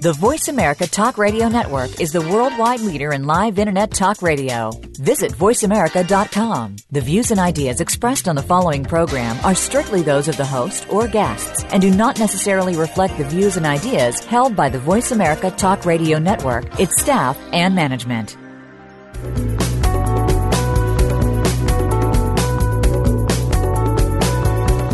The 0.00 0.12
Voice 0.12 0.46
America 0.46 0.86
Talk 0.86 1.18
Radio 1.18 1.48
Network 1.48 2.00
is 2.00 2.12
the 2.12 2.20
worldwide 2.20 2.78
leader 2.82 3.12
in 3.12 3.26
live 3.26 3.58
Internet 3.58 3.90
talk 3.90 4.22
radio. 4.22 4.70
Visit 5.00 5.32
VoiceAmerica.com. 5.32 6.76
The 6.92 7.00
views 7.00 7.32
and 7.32 7.40
ideas 7.40 7.80
expressed 7.80 8.28
on 8.28 8.36
the 8.36 8.42
following 8.42 8.84
program 8.84 9.36
are 9.44 9.56
strictly 9.56 10.02
those 10.02 10.28
of 10.28 10.36
the 10.36 10.46
host 10.46 10.86
or 10.88 11.08
guests 11.08 11.64
and 11.70 11.82
do 11.82 11.90
not 11.90 12.20
necessarily 12.20 12.76
reflect 12.76 13.18
the 13.18 13.24
views 13.24 13.56
and 13.56 13.66
ideas 13.66 14.24
held 14.24 14.54
by 14.54 14.68
the 14.68 14.78
Voice 14.78 15.10
America 15.10 15.50
Talk 15.50 15.84
Radio 15.84 16.20
Network, 16.20 16.78
its 16.78 17.02
staff, 17.02 17.36
and 17.52 17.74
management. 17.74 18.36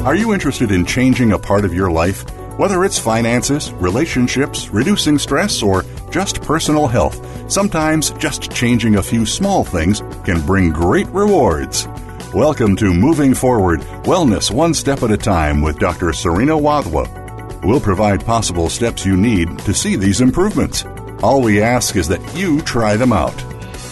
Are 0.07 0.15
you 0.15 0.33
interested 0.33 0.71
in 0.71 0.87
changing 0.87 1.33
a 1.33 1.39
part 1.39 1.67
of 1.67 1.75
your 1.75 1.91
life? 1.91 2.25
Whether 2.57 2.85
it's 2.85 3.01
finances, 3.01 3.73
relationships, 3.73 4.69
reducing 4.69 5.19
stress, 5.19 5.61
or 5.61 5.85
just 6.13 6.41
personal 6.41 6.87
health, 6.87 7.51
sometimes 7.51 8.13
just 8.13 8.49
changing 8.53 8.95
a 8.95 9.03
few 9.03 9.27
small 9.27 9.65
things 9.65 10.03
can 10.25 10.41
bring 10.47 10.71
great 10.71 11.09
rewards. 11.09 11.89
Welcome 12.33 12.77
to 12.77 12.95
Moving 12.95 13.35
Forward 13.35 13.81
Wellness 14.05 14.53
One 14.53 14.73
Step 14.73 15.03
at 15.03 15.11
a 15.11 15.17
Time 15.17 15.63
with 15.63 15.81
Dr. 15.81 16.13
Serena 16.13 16.53
Wadhwa. 16.53 17.65
We'll 17.65 17.81
provide 17.81 18.25
possible 18.25 18.69
steps 18.69 19.05
you 19.05 19.17
need 19.17 19.59
to 19.61 19.75
see 19.75 19.97
these 19.97 20.21
improvements. 20.21 20.85
All 21.25 21.43
we 21.43 21.61
ask 21.61 21.97
is 21.97 22.07
that 22.07 22.37
you 22.37 22.61
try 22.61 22.97
them 22.97 23.13
out. 23.13 23.35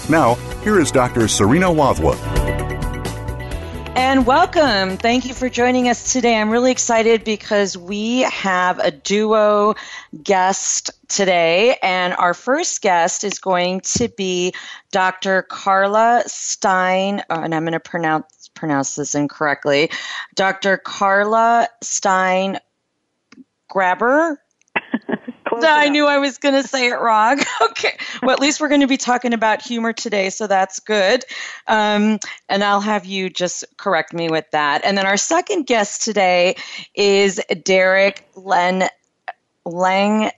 Now, 0.09 0.35
here 0.63 0.79
is 0.79 0.93
Dr. 0.93 1.27
Serena 1.27 1.67
Wadhwa. 1.67 2.62
And 3.95 4.27
welcome. 4.27 4.97
Thank 4.97 5.27
you 5.27 5.35
for 5.35 5.51
joining 5.51 5.89
us 5.89 6.15
today. 6.15 6.37
I'm 6.37 6.49
really 6.49 6.71
excited 6.71 7.25
because 7.25 7.77
we 7.77 8.21
have 8.21 8.79
a 8.79 8.91
duo 8.91 9.75
guest 10.23 10.91
today. 11.09 11.77
And 11.83 12.15
our 12.15 12.33
first 12.33 12.81
guest 12.81 13.23
is 13.23 13.39
going 13.39 13.81
to 13.81 14.09
be 14.09 14.55
Dr. 14.93 15.43
Karla 15.43 16.23
Stein. 16.27 17.23
Oh, 17.29 17.43
and 17.43 17.55
I'm 17.55 17.65
going 17.65 17.75
to 17.75 17.81
pronounce, 17.81 18.49
pronounce 18.55 18.95
this 18.95 19.15
incorrectly. 19.15 19.91
Dr. 20.35 20.79
Karla 20.79 21.69
Stein 21.83 22.59
Grabber. 23.69 24.41
I 25.61 25.89
knew 25.89 26.07
I 26.07 26.19
was 26.19 26.39
going 26.39 26.61
to 26.61 26.67
say 26.67 26.89
it 26.89 26.95
wrong. 27.01 27.41
okay. 27.63 27.97
Well, 28.23 28.31
at 28.31 28.41
least 28.41 28.61
we're 28.61 28.69
going 28.69 28.81
to 28.83 28.87
be 28.87 28.97
talking 28.97 29.33
about 29.33 29.63
humor 29.63 29.93
today, 29.93 30.31
so 30.31 30.47
that's 30.47 30.81
good. 30.81 31.25
Um, 31.67 32.19
and 32.49 32.65
I'll 32.65 32.81
have 32.81 33.05
you 33.05 33.31
just 33.31 33.65
correct 33.77 34.13
me 34.13 34.29
with 34.29 34.51
that. 34.53 34.85
And 34.85 34.97
then 34.97 35.07
our 35.07 35.17
second 35.17 35.67
guest 35.67 36.03
today 36.03 36.57
is 36.95 37.41
Derick 37.65 38.29
Len 38.35 38.89
Lang 39.65 40.31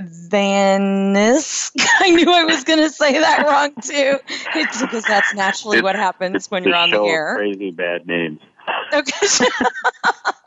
Vanis. 0.00 1.72
I 2.00 2.10
knew 2.10 2.32
I 2.32 2.44
was 2.44 2.64
going 2.64 2.80
to 2.80 2.90
say 2.90 3.18
that 3.18 3.46
wrong 3.46 3.74
too, 3.82 4.18
it's 4.54 4.80
because 4.80 5.04
that's 5.04 5.34
naturally 5.34 5.82
what 5.82 5.96
happens 5.96 6.50
when 6.50 6.64
you're 6.64 6.74
on 6.74 6.90
the 6.90 7.02
air. 7.02 7.36
Crazy 7.36 7.70
bad 7.70 8.06
names. 8.06 8.40
Okay. 8.92 9.26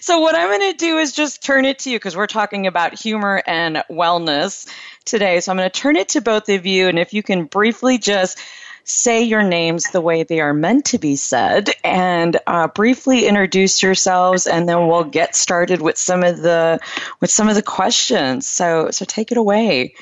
so 0.00 0.20
what 0.20 0.34
I'm 0.34 0.48
going 0.48 0.72
to 0.72 0.76
do 0.76 0.98
is 0.98 1.12
just 1.12 1.42
turn 1.42 1.64
it 1.64 1.80
to 1.80 1.90
you 1.90 1.98
because 1.98 2.16
we're 2.16 2.26
talking 2.26 2.66
about 2.66 2.98
humor 2.98 3.42
and 3.46 3.76
wellness 3.90 4.68
today. 5.04 5.40
So 5.40 5.50
I'm 5.50 5.58
going 5.58 5.70
to 5.70 5.80
turn 5.80 5.96
it 5.96 6.10
to 6.10 6.20
both 6.20 6.48
of 6.48 6.66
you, 6.66 6.88
and 6.88 6.98
if 6.98 7.14
you 7.14 7.22
can 7.22 7.44
briefly 7.44 7.98
just 7.98 8.38
say 8.84 9.22
your 9.22 9.42
names 9.42 9.84
the 9.90 10.00
way 10.00 10.24
they 10.24 10.40
are 10.40 10.52
meant 10.52 10.86
to 10.86 10.98
be 10.98 11.16
said 11.16 11.70
and 11.84 12.36
uh, 12.46 12.66
briefly 12.68 13.26
introduce 13.26 13.82
yourselves 13.82 14.46
and 14.46 14.68
then 14.68 14.88
we'll 14.88 15.04
get 15.04 15.36
started 15.36 15.80
with 15.80 15.96
some 15.96 16.24
of 16.24 16.38
the 16.38 16.80
with 17.20 17.30
some 17.30 17.48
of 17.48 17.54
the 17.54 17.62
questions 17.62 18.48
so 18.48 18.90
so 18.90 19.04
take 19.04 19.30
it 19.30 19.38
away 19.38 19.94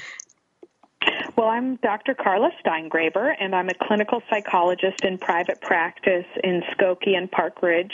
well, 1.37 1.48
I'm 1.48 1.76
Dr. 1.76 2.15
Karla 2.15 2.50
Steingraber, 2.65 3.34
and 3.38 3.54
I'm 3.54 3.69
a 3.69 3.75
clinical 3.75 4.22
psychologist 4.31 5.04
in 5.04 5.19
private 5.19 5.60
practice 5.60 6.26
in 6.43 6.62
Skokie 6.72 7.16
and 7.16 7.31
Park 7.31 7.62
Ridge. 7.62 7.93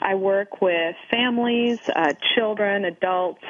I 0.00 0.14
work 0.14 0.60
with 0.60 0.96
families, 1.10 1.78
uh, 1.94 2.14
children, 2.34 2.84
adults, 2.84 3.44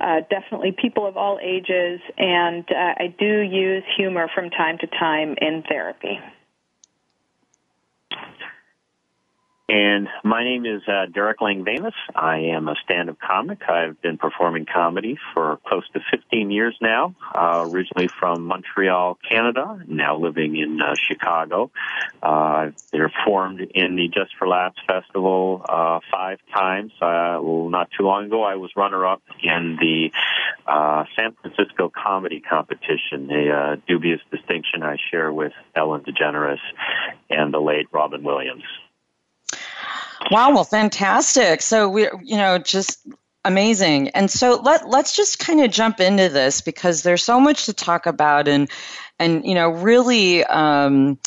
uh, 0.00 0.20
definitely 0.30 0.72
people 0.72 1.06
of 1.06 1.16
all 1.16 1.38
ages, 1.42 2.00
and 2.18 2.64
uh, 2.70 2.94
I 2.98 3.14
do 3.18 3.40
use 3.40 3.84
humor 3.96 4.28
from 4.34 4.50
time 4.50 4.78
to 4.78 4.86
time 4.86 5.34
in 5.40 5.62
therapy. 5.68 6.18
And 9.68 10.08
my 10.24 10.42
name 10.42 10.66
is 10.66 10.82
uh, 10.88 11.06
Derick 11.06 11.38
Lengwenus. 11.38 11.94
I 12.14 12.38
am 12.54 12.68
a 12.68 12.74
stand-up 12.84 13.18
comic. 13.20 13.62
I've 13.68 14.00
been 14.02 14.18
performing 14.18 14.66
comedy 14.66 15.18
for 15.32 15.60
close 15.64 15.88
to 15.90 16.00
15 16.10 16.50
years 16.50 16.76
now. 16.80 17.14
Uh, 17.32 17.68
originally 17.70 18.08
from 18.08 18.44
Montreal, 18.44 19.18
Canada. 19.26 19.80
Now 19.86 20.18
living 20.18 20.56
in 20.56 20.82
uh, 20.82 20.94
Chicago. 20.96 21.70
Uh, 22.22 22.26
I've 22.26 22.76
performed 22.90 23.60
in 23.60 23.94
the 23.94 24.08
Just 24.08 24.32
for 24.36 24.48
Laughs 24.48 24.78
festival 24.86 25.64
uh, 25.68 26.00
five 26.10 26.40
times. 26.52 26.92
Uh, 27.00 27.38
well, 27.40 27.68
not 27.68 27.88
too 27.96 28.04
long 28.04 28.26
ago, 28.26 28.42
I 28.42 28.56
was 28.56 28.72
runner-up 28.76 29.22
in 29.42 29.78
the 29.80 30.10
uh, 30.66 31.04
San 31.16 31.34
Francisco 31.40 31.88
Comedy 31.88 32.40
Competition, 32.40 33.30
a 33.30 33.50
uh, 33.50 33.76
dubious 33.86 34.20
distinction 34.30 34.82
I 34.82 34.96
share 35.10 35.32
with 35.32 35.52
Ellen 35.76 36.02
DeGeneres 36.02 36.58
and 37.30 37.54
the 37.54 37.60
late 37.60 37.86
Robin 37.92 38.24
Williams. 38.24 38.64
Wow, 40.30 40.52
well, 40.54 40.64
fantastic. 40.64 41.62
So 41.62 41.88
we, 41.88 42.02
you 42.22 42.36
know, 42.36 42.58
just 42.58 43.06
amazing. 43.44 44.08
And 44.10 44.30
so 44.30 44.60
let 44.62 44.88
let's 44.88 45.14
just 45.16 45.38
kind 45.38 45.60
of 45.60 45.70
jump 45.70 46.00
into 46.00 46.28
this 46.28 46.60
because 46.60 47.02
there's 47.02 47.22
so 47.22 47.40
much 47.40 47.66
to 47.66 47.72
talk 47.72 48.06
about, 48.06 48.48
and 48.48 48.70
and 49.18 49.44
you 49.44 49.54
know, 49.54 49.70
really, 49.70 50.44
um, 50.44 51.18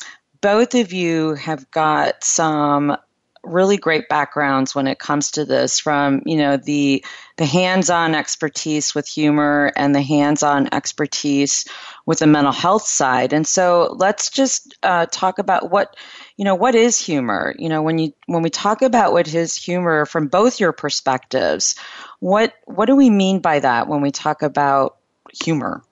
both 0.42 0.76
of 0.76 0.94
you 0.94 1.36
have 1.36 1.70
got 1.72 2.24
some 2.24 2.98
really 3.44 3.78
great 3.78 4.10
backgrounds 4.10 4.74
when 4.74 4.88
it 4.88 4.98
comes 4.98 5.30
to 5.32 5.46
this 5.46 5.80
from 5.80 6.22
you 6.26 6.36
know 6.36 6.58
the 6.58 7.06
the 7.38 7.46
hands-on 7.46 8.16
expertise 8.16 8.96
with 8.96 9.08
humor 9.08 9.72
and 9.76 9.94
the 9.94 10.02
hands-on 10.02 10.68
expertise 10.74 11.66
with 12.08 12.20
the 12.20 12.26
mental 12.28 12.52
health 12.52 12.88
side 12.88 13.34
and 13.34 13.46
so 13.46 13.96
let's 14.00 14.32
just 14.32 14.76
uh, 14.82 15.06
talk 15.12 15.38
about 15.38 15.70
what 15.70 15.96
you 16.38 16.46
know 16.46 16.56
what 16.56 16.76
is 16.76 17.00
humor? 17.00 17.56
You 17.58 17.70
know 17.70 17.82
when 17.82 17.98
you 17.98 18.14
when 18.28 18.44
we 18.44 18.50
talk 18.50 18.82
about 18.82 19.14
what 19.14 19.34
is 19.34 19.56
humor 19.56 20.06
from 20.06 20.28
both 20.28 20.60
your 20.60 20.72
perspectives 20.72 21.76
what 22.20 22.54
what 22.66 22.86
do 22.86 22.96
we 22.96 23.10
mean 23.10 23.40
by 23.40 23.60
that 23.60 23.88
when 23.88 24.02
we 24.02 24.12
talk 24.12 24.42
about 24.42 24.98
humor? 25.32 25.84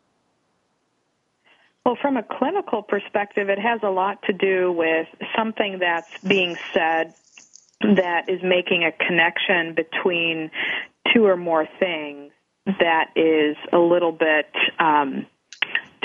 Well, 1.86 1.98
from 2.02 2.16
a 2.18 2.24
clinical 2.24 2.82
perspective, 2.82 3.50
it 3.50 3.60
has 3.60 3.82
a 3.84 3.90
lot 3.90 4.24
to 4.24 4.34
do 4.34 4.72
with 4.72 5.08
something 5.38 5.80
that's 5.80 6.10
being 6.22 6.58
said 6.74 7.14
that 7.82 8.30
is 8.30 8.42
making 8.42 8.86
a 8.86 8.92
connection 8.92 9.76
between 9.76 10.50
two 11.14 11.26
or 11.26 11.36
more 11.36 11.68
things 11.80 12.32
that 12.66 13.12
is 13.18 13.58
a 13.74 13.78
little 13.78 14.14
bit 14.14 14.50
um, 14.80 15.26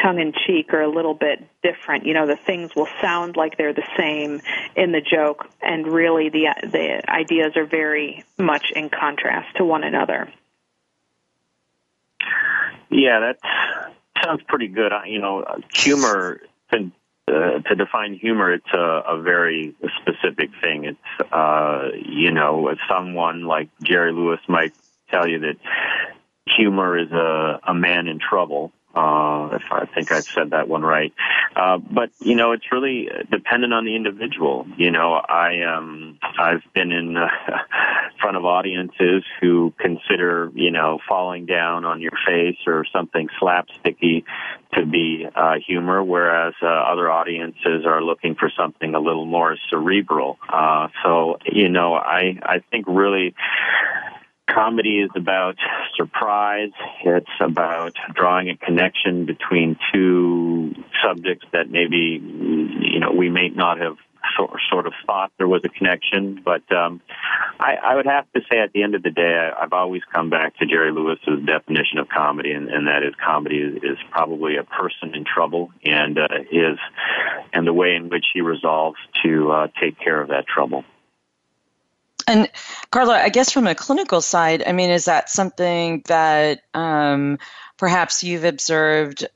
tongue 0.03 0.21
in 0.21 0.33
cheek 0.47 0.73
or 0.73 0.81
a 0.81 0.91
little 0.91 1.15
bit 1.15 1.47
different. 1.63 2.07
You 2.07 2.15
know, 2.15 2.27
the 2.27 2.37
things 2.37 2.75
will 2.75 2.89
sound 3.01 3.37
like 3.37 3.57
they're 3.57 3.75
the 3.75 3.87
same 3.97 4.41
in 4.77 4.93
the 4.93 5.01
joke, 5.01 5.49
and 5.61 5.87
really 5.87 6.29
the 6.29 6.49
the 6.63 7.11
ideas 7.11 7.57
are 7.57 7.67
very 7.67 8.25
much 8.39 8.71
in 8.75 8.91
contrast 8.91 9.57
to 9.57 9.65
one 9.65 9.85
another. 9.85 10.29
Yeah, 12.91 13.21
that 13.21 13.39
sounds 14.25 14.43
pretty 14.49 14.69
good. 14.69 14.93
You 15.07 15.21
know, 15.21 15.45
humor. 15.75 16.41
To, 16.73 16.91
uh, 17.29 17.61
to 17.61 17.75
define 17.75 18.15
humor, 18.15 18.53
it's 18.53 18.73
a, 18.73 19.03
a 19.07 19.21
very 19.21 19.75
specific 20.01 20.51
thing. 20.63 20.85
It's, 20.85 21.33
uh, 21.33 21.89
you 21.95 22.31
know, 22.31 22.75
someone 22.89 23.45
like 23.45 23.69
Jerry 23.83 24.13
Lewis 24.13 24.41
might 24.49 24.73
tell 25.11 25.27
you 25.27 25.39
that 25.41 25.57
humor 26.47 26.99
is 26.99 27.11
a, 27.11 27.61
a 27.67 27.75
man 27.75 28.09
in 28.09 28.19
trouble 28.19 28.73
uh, 28.99 29.55
if 29.55 29.63
I 29.71 29.87
think 29.95 30.11
I've 30.11 30.27
said 30.35 30.51
that 30.51 30.69
one 30.69 30.83
right. 30.83 31.13
Uh, 31.55 31.79
but 31.79 32.11
you 32.19 32.35
know, 32.35 32.53
it's 32.53 32.73
really 32.73 33.09
dependent 33.31 33.73
on 33.73 33.85
the 33.85 33.95
individual. 33.95 34.67
You 34.77 34.91
know, 34.91 35.13
I 35.15 35.63
um, 35.63 36.19
I've 36.39 36.63
been 36.75 36.91
in 36.91 37.17
uh, 37.17 37.29
front 38.21 38.37
of 38.37 38.45
audiences 38.45 39.23
who 39.41 39.73
consider 39.79 40.51
you 40.55 40.73
know 40.73 40.99
falling 41.09 41.47
down 41.47 41.85
on 41.85 42.01
your 42.01 42.13
face 42.27 42.59
or 42.67 42.85
something 42.93 43.29
slapsticky 43.41 44.25
to 44.75 44.85
be 44.85 45.27
uh, 45.35 45.55
humor, 45.65 46.03
whereas 46.03 46.55
uh, 46.61 46.67
other 46.67 47.11
audiences 47.11 47.87
are 47.87 48.03
looking 48.03 48.35
for 48.35 48.51
something 48.57 48.95
a 48.95 49.01
little 49.01 49.27
more 49.27 49.57
cerebral. 49.71 50.39
Uh, 50.49 50.89
so 51.05 51.39
you 51.47 51.69
know, 51.69 51.95
I 51.95 52.39
I 52.43 52.63
think 52.71 52.87
really 52.89 53.35
comedy 54.53 54.99
is 54.99 55.11
about 55.15 55.57
surprise. 55.97 56.71
It's 57.05 57.27
about 57.41 57.95
drawing 58.15 58.51
a 58.51 58.57
connection 58.57 59.27
between 59.27 59.77
two 59.93 60.75
subjects 61.05 61.47
that 61.53 61.71
maybe 61.71 62.21
you 62.21 63.01
know 63.01 63.13
we 63.13 63.31
may 63.31 63.49
not 63.49 63.79
have 63.79 63.97
sort, 64.71 64.87
of 64.87 64.93
thought 65.07 65.33
there 65.39 65.49
was 65.49 65.63
a 65.65 65.69
connection. 65.69 66.41
But 66.45 66.71
um, 66.73 67.01
I, 67.59 67.77
I 67.83 67.97
would 67.97 68.07
have 68.07 68.31
to 68.33 68.41
say, 68.51 68.59
at 68.59 68.73
the 68.73 68.83
end 68.83 68.95
of 68.95 69.03
the 69.03 69.11
day, 69.11 69.35
I, 69.35 69.63
I've 69.63 69.73
always 69.73 70.03
come 70.13 70.31
back 70.31 70.57
to 70.59 70.67
Jerry 70.67 70.93
Lewis's 70.93 71.45
definition 71.45 71.99
of 71.99 72.09
comedy, 72.09 72.53
and, 72.53 72.69
and 72.69 72.87
that 72.87 73.03
is 73.03 73.15
comedy 73.25 73.59
is, 73.59 73.77
is 73.83 73.99
probably 74.11 74.57
a 74.57 74.65
person 74.65 75.15
in 75.15 75.25
trouble, 75.25 75.71
and 75.85 76.19
uh, 76.19 76.29
is 76.51 76.79
and 77.53 77.67
the 77.67 77.73
way 77.73 77.95
in 77.95 78.09
which 78.09 78.27
he 78.33 78.41
resolves 78.41 78.99
to 79.25 79.51
uh, 79.51 79.69
take 79.81 79.99
care 79.99 80.21
of 80.21 80.29
that 80.29 80.47
trouble. 80.47 80.85
And 82.29 82.51
Karla, 82.91 83.15
I 83.15 83.31
guess 83.31 83.51
from 83.51 83.67
a 83.67 83.75
clinical 83.75 84.21
side, 84.21 84.63
I 84.67 84.73
mean, 84.73 84.91
is 84.91 85.07
that 85.07 85.31
something 85.31 86.03
that 86.07 86.61
um, 86.75 87.39
perhaps 87.79 88.23
you've 88.23 88.45
observed 88.45 89.27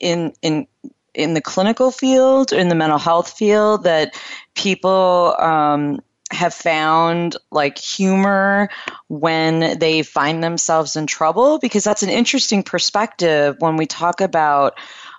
in 0.00 0.32
in 0.42 0.66
in 1.14 1.34
the 1.34 1.40
clinical 1.40 1.92
field, 1.92 2.52
in 2.52 2.68
the 2.68 2.74
mental 2.74 2.98
health 2.98 3.30
field, 3.30 3.84
that 3.84 4.20
people 4.54 5.36
um, 5.38 6.00
have 6.32 6.52
found 6.52 7.36
like 7.52 7.78
humor 7.78 8.68
when 9.08 9.78
they 9.78 10.02
find 10.02 10.42
themselves 10.42 10.96
in 10.96 11.06
trouble? 11.06 11.60
Because 11.60 11.84
that's 11.84 12.02
an 12.02 12.10
interesting 12.10 12.64
perspective 12.64 13.56
when 13.60 13.76
we 13.76 13.86
talk 13.86 14.20
about, 14.20 14.74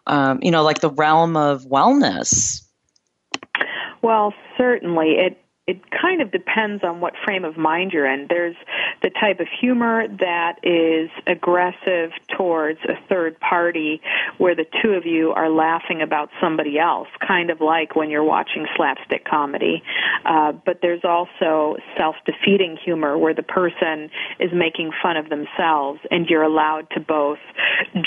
um, 0.05 0.39
you 0.41 0.51
know, 0.51 0.63
like 0.63 0.81
the 0.81 0.89
realm 0.89 1.37
of 1.37 1.63
wellness. 1.63 2.65
Well, 4.01 4.33
certainly. 4.57 5.11
It 5.11 5.37
it 5.71 5.79
kind 5.89 6.21
of 6.21 6.33
depends 6.33 6.83
on 6.83 6.99
what 6.99 7.13
frame 7.23 7.45
of 7.45 7.55
mind 7.55 7.93
you're 7.93 8.05
in. 8.05 8.27
There's 8.27 8.57
the 9.01 9.09
type 9.09 9.39
of 9.39 9.47
humor 9.61 10.05
that 10.19 10.59
is 10.63 11.09
aggressive 11.25 12.11
towards 12.35 12.79
a 12.89 12.95
third 13.07 13.39
party 13.39 14.01
where 14.37 14.53
the 14.53 14.65
two 14.81 14.89
of 14.89 15.05
you 15.05 15.31
are 15.31 15.49
laughing 15.49 16.01
about 16.01 16.29
somebody 16.41 16.77
else, 16.77 17.07
kind 17.25 17.49
of 17.49 17.61
like 17.61 17.95
when 17.95 18.09
you're 18.09 18.21
watching 18.23 18.67
slapstick 18.75 19.23
comedy. 19.23 19.81
Uh, 20.25 20.51
but 20.51 20.79
there's 20.81 21.05
also 21.05 21.77
self-defeating 21.97 22.77
humor 22.83 23.17
where 23.17 23.33
the 23.33 23.41
person 23.41 24.09
is 24.41 24.51
making 24.53 24.91
fun 25.01 25.15
of 25.15 25.29
themselves 25.29 26.01
and 26.11 26.27
you're 26.27 26.43
allowed 26.43 26.85
to 26.91 26.99
both 26.99 27.39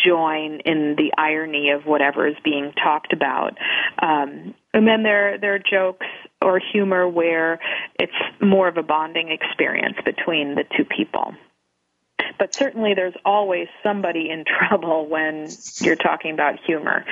join 0.05 0.61
in 0.67 0.97
the 0.99 1.11
irony 1.17 1.71
of 1.71 1.87
whatever 1.87 2.27
is 2.27 2.37
being 2.45 2.73
talked 2.73 3.15
about. 3.15 3.57
Um, 4.03 4.55
and 4.75 4.87
then 4.87 5.03
there 5.03 5.39
there 5.39 5.55
are 5.55 5.59
jokes 5.59 6.07
or 6.43 6.61
humor 6.73 7.09
where 7.09 7.61
it's 7.99 8.13
more 8.43 8.69
of 8.69 8.77
a 8.77 8.83
bonding 8.83 9.31
experience 9.31 9.97
between 10.05 10.57
the 10.57 10.65
two 10.77 10.85
people. 10.85 11.35
But 12.39 12.55
certainly 12.55 12.95
there's 12.95 13.15
always 13.25 13.69
somebody 13.83 14.29
in 14.31 14.45
trouble 14.59 15.09
when 15.09 15.49
you're 15.79 15.97
talking 15.97 16.33
about 16.33 16.59
humor. 16.67 17.05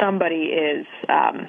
Somebody 0.00 0.46
is 0.50 0.86
um, 1.08 1.48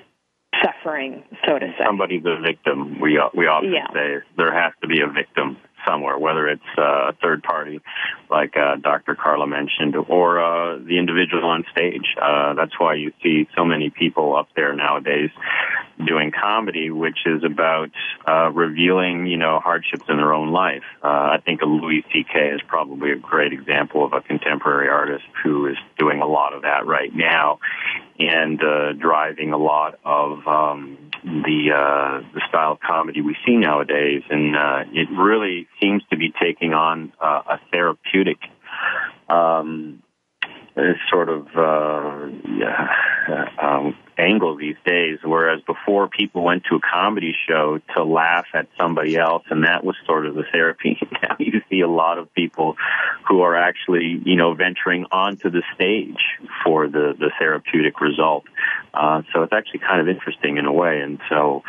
suffering, 0.63 1.23
so 1.45 1.57
to 1.57 1.67
say. 1.67 1.83
Somebody's 1.83 2.23
a 2.25 2.39
victim. 2.39 3.00
We 3.01 3.19
we 3.33 3.47
often 3.47 3.73
yeah. 3.73 3.88
say 3.91 4.23
there 4.38 4.53
has 4.53 4.73
to 4.81 4.88
be 4.88 5.01
a 5.01 5.07
victim 5.07 5.57
somewhere, 5.87 6.17
whether 6.17 6.47
it's 6.47 6.61
uh, 6.77 7.09
a 7.09 7.13
third 7.21 7.43
party, 7.43 7.81
like 8.29 8.55
uh, 8.57 8.75
Dr. 8.77 9.15
Karla 9.15 9.47
mentioned, 9.47 9.95
or 9.95 10.39
uh, 10.39 10.77
the 10.77 10.97
individual 10.97 11.45
on 11.45 11.63
stage. 11.71 12.15
Uh, 12.21 12.53
that's 12.53 12.79
why 12.79 12.95
you 12.95 13.11
see 13.23 13.47
so 13.55 13.65
many 13.65 13.89
people 13.89 14.35
up 14.35 14.47
there 14.55 14.73
nowadays 14.75 15.29
doing 16.03 16.31
comedy, 16.31 16.89
which 16.92 17.19
is 17.25 17.44
about 17.44 17.89
uh, 18.27 18.51
revealing, 18.51 19.27
you 19.27 19.38
know, 19.38 19.59
hardships 19.59 20.03
in 20.09 20.18
their 20.18 20.33
own 20.33 20.51
life. 20.51 20.83
Uh, 21.03 21.07
I 21.07 21.42
think 21.45 21.62
Louis 21.62 22.03
C.K. 22.12 22.50
is 22.50 22.62
probably 22.68 23.12
a 23.12 23.15
great 23.15 23.53
example 23.53 24.06
of 24.06 24.13
a 24.13 24.21
contemporary 24.21 24.89
artist 24.89 25.24
who 25.44 25.68
is 25.68 25.77
doing 25.97 26.21
a 26.21 26.27
lot 26.27 26.53
of 26.53 26.63
that 26.63 26.86
right 26.86 27.13
now 27.13 27.59
and 28.19 28.62
uh, 28.63 28.94
driving 28.94 29.51
a 29.51 29.57
lot 29.57 30.00
of 30.06 30.47
um, 30.47 30.97
the 31.24 31.71
uh, 31.74 32.21
the 32.33 32.41
style 32.48 32.74
of 32.74 32.80
comedy 32.80 33.21
we 33.21 33.36
see 33.45 33.56
nowadays, 33.56 34.24
and 34.30 34.56
uh, 34.56 34.83
it 34.91 35.09
really 35.12 35.68
seems 35.81 36.03
to 36.09 36.18
be 36.18 36.33
taking 36.39 36.74
on 36.74 37.12
uh, 37.21 37.41
a 37.48 37.59
therapeutic 37.71 38.38
um, 39.27 40.01
sort 41.10 41.30
of 41.30 41.48
uh, 41.56 42.27
yeah, 42.57 43.45
um, 43.62 43.95
angle 44.18 44.57
these 44.57 44.75
days. 44.86 45.19
Whereas 45.24 45.62
before, 45.62 46.07
people 46.10 46.44
went 46.44 46.63
to 46.69 46.75
a 46.75 46.80
comedy 46.80 47.33
show 47.48 47.80
to 47.95 48.04
laugh 48.04 48.45
at 48.54 48.68
somebody 48.77 49.16
else, 49.18 49.44
and 49.50 49.63
that 49.63 49.83
was 49.83 49.95
sort 50.06 50.25
of 50.25 50.36
the 50.36 50.44
therapy. 50.51 50.98
now 51.24 51.36
you 51.39 51.62
see 51.69 51.80
a 51.81 51.88
lot 51.88 52.18
of 52.18 52.33
people 52.33 52.75
who 53.27 53.42
are 53.42 53.56
actually, 53.56 54.22
you 54.25 54.36
know, 54.36 54.54
venturing 54.54 55.06
onto 55.12 55.50
the 55.50 55.63
stage 55.74 56.24
for 56.63 56.88
the 56.88 57.13
the 57.18 57.31
therapeutic 57.39 58.01
result. 58.01 58.44
Uh, 58.94 59.22
so 59.33 59.44
it's 59.44 59.54
actually 59.54 59.80
kind 59.80 60.01
of 60.01 60.07
interesting 60.07 60.57
in 60.57 60.66
a 60.66 60.74
way, 60.74 61.00
and 61.01 61.19
so. 61.30 61.63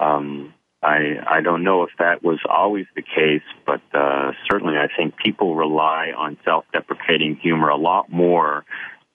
Um, 0.00 0.52
I 0.82 1.16
I 1.26 1.40
don't 1.40 1.62
know 1.62 1.84
if 1.84 1.90
that 1.98 2.22
was 2.22 2.38
always 2.48 2.86
the 2.96 3.02
case, 3.02 3.42
but 3.64 3.80
uh, 3.94 4.32
certainly 4.50 4.76
I 4.76 4.88
think 4.96 5.16
people 5.16 5.54
rely 5.54 6.12
on 6.16 6.36
self-deprecating 6.44 7.36
humor 7.36 7.68
a 7.68 7.76
lot 7.76 8.10
more 8.10 8.64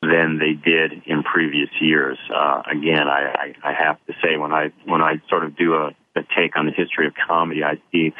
than 0.01 0.39
they 0.39 0.53
did 0.53 1.01
in 1.05 1.23
previous 1.23 1.69
years. 1.81 2.17
Uh, 2.33 2.61
again, 2.71 3.07
I, 3.07 3.53
I, 3.63 3.69
I 3.71 3.73
have 3.73 3.97
to 4.05 4.13
say 4.23 4.37
when 4.37 4.53
I 4.53 4.71
when 4.85 5.01
I 5.01 5.21
sort 5.29 5.43
of 5.43 5.57
do 5.57 5.73
a, 5.73 5.87
a 6.15 6.21
take 6.35 6.55
on 6.55 6.65
the 6.67 6.71
history 6.71 7.07
of 7.07 7.13
comedy, 7.27 7.63
I 7.63 7.81
see 7.91 8.13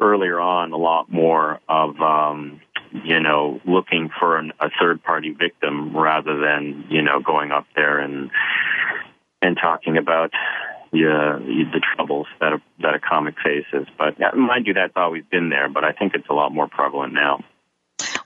earlier 0.00 0.40
on 0.40 0.72
a 0.72 0.76
lot 0.76 1.10
more 1.10 1.60
of 1.68 2.00
um, 2.00 2.60
you 3.04 3.20
know 3.20 3.60
looking 3.66 4.10
for 4.18 4.38
an, 4.38 4.52
a 4.60 4.70
third 4.80 5.02
party 5.02 5.30
victim 5.30 5.96
rather 5.96 6.38
than 6.38 6.86
you 6.88 7.02
know 7.02 7.20
going 7.20 7.50
up 7.50 7.66
there 7.74 7.98
and 7.98 8.30
and 9.42 9.58
talking 9.60 9.98
about 9.98 10.30
uh, 10.94 11.38
the 11.38 11.80
troubles 11.94 12.26
that 12.40 12.52
a, 12.52 12.62
that 12.80 12.94
a 12.94 13.00
comic 13.00 13.34
faces. 13.42 13.86
But 13.98 14.18
mind 14.36 14.66
you, 14.66 14.74
that's 14.74 14.92
always 14.96 15.24
been 15.30 15.50
there, 15.50 15.68
but 15.68 15.84
I 15.84 15.92
think 15.92 16.14
it's 16.14 16.28
a 16.28 16.34
lot 16.34 16.52
more 16.52 16.68
prevalent 16.68 17.12
now. 17.12 17.42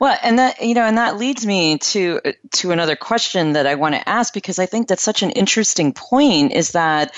Well, 0.01 0.17
and 0.23 0.39
that 0.39 0.63
you 0.63 0.75
know, 0.75 0.85
and 0.85 0.99
that 0.99 1.17
leads 1.17 1.45
me 1.45 1.79
to 1.79 2.21
to 2.53 2.71
another 2.71 2.97
question 2.97 3.53
that 3.55 3.67
I 3.67 3.75
want 3.75 3.95
to 3.95 4.09
ask 4.09 4.33
because 4.33 4.59
I 4.59 4.67
think 4.67 4.89
that's 4.89 5.03
such 5.03 5.23
an 5.23 5.31
interesting 5.31 5.93
point. 5.93 6.53
Is 6.53 6.73
that 6.73 7.15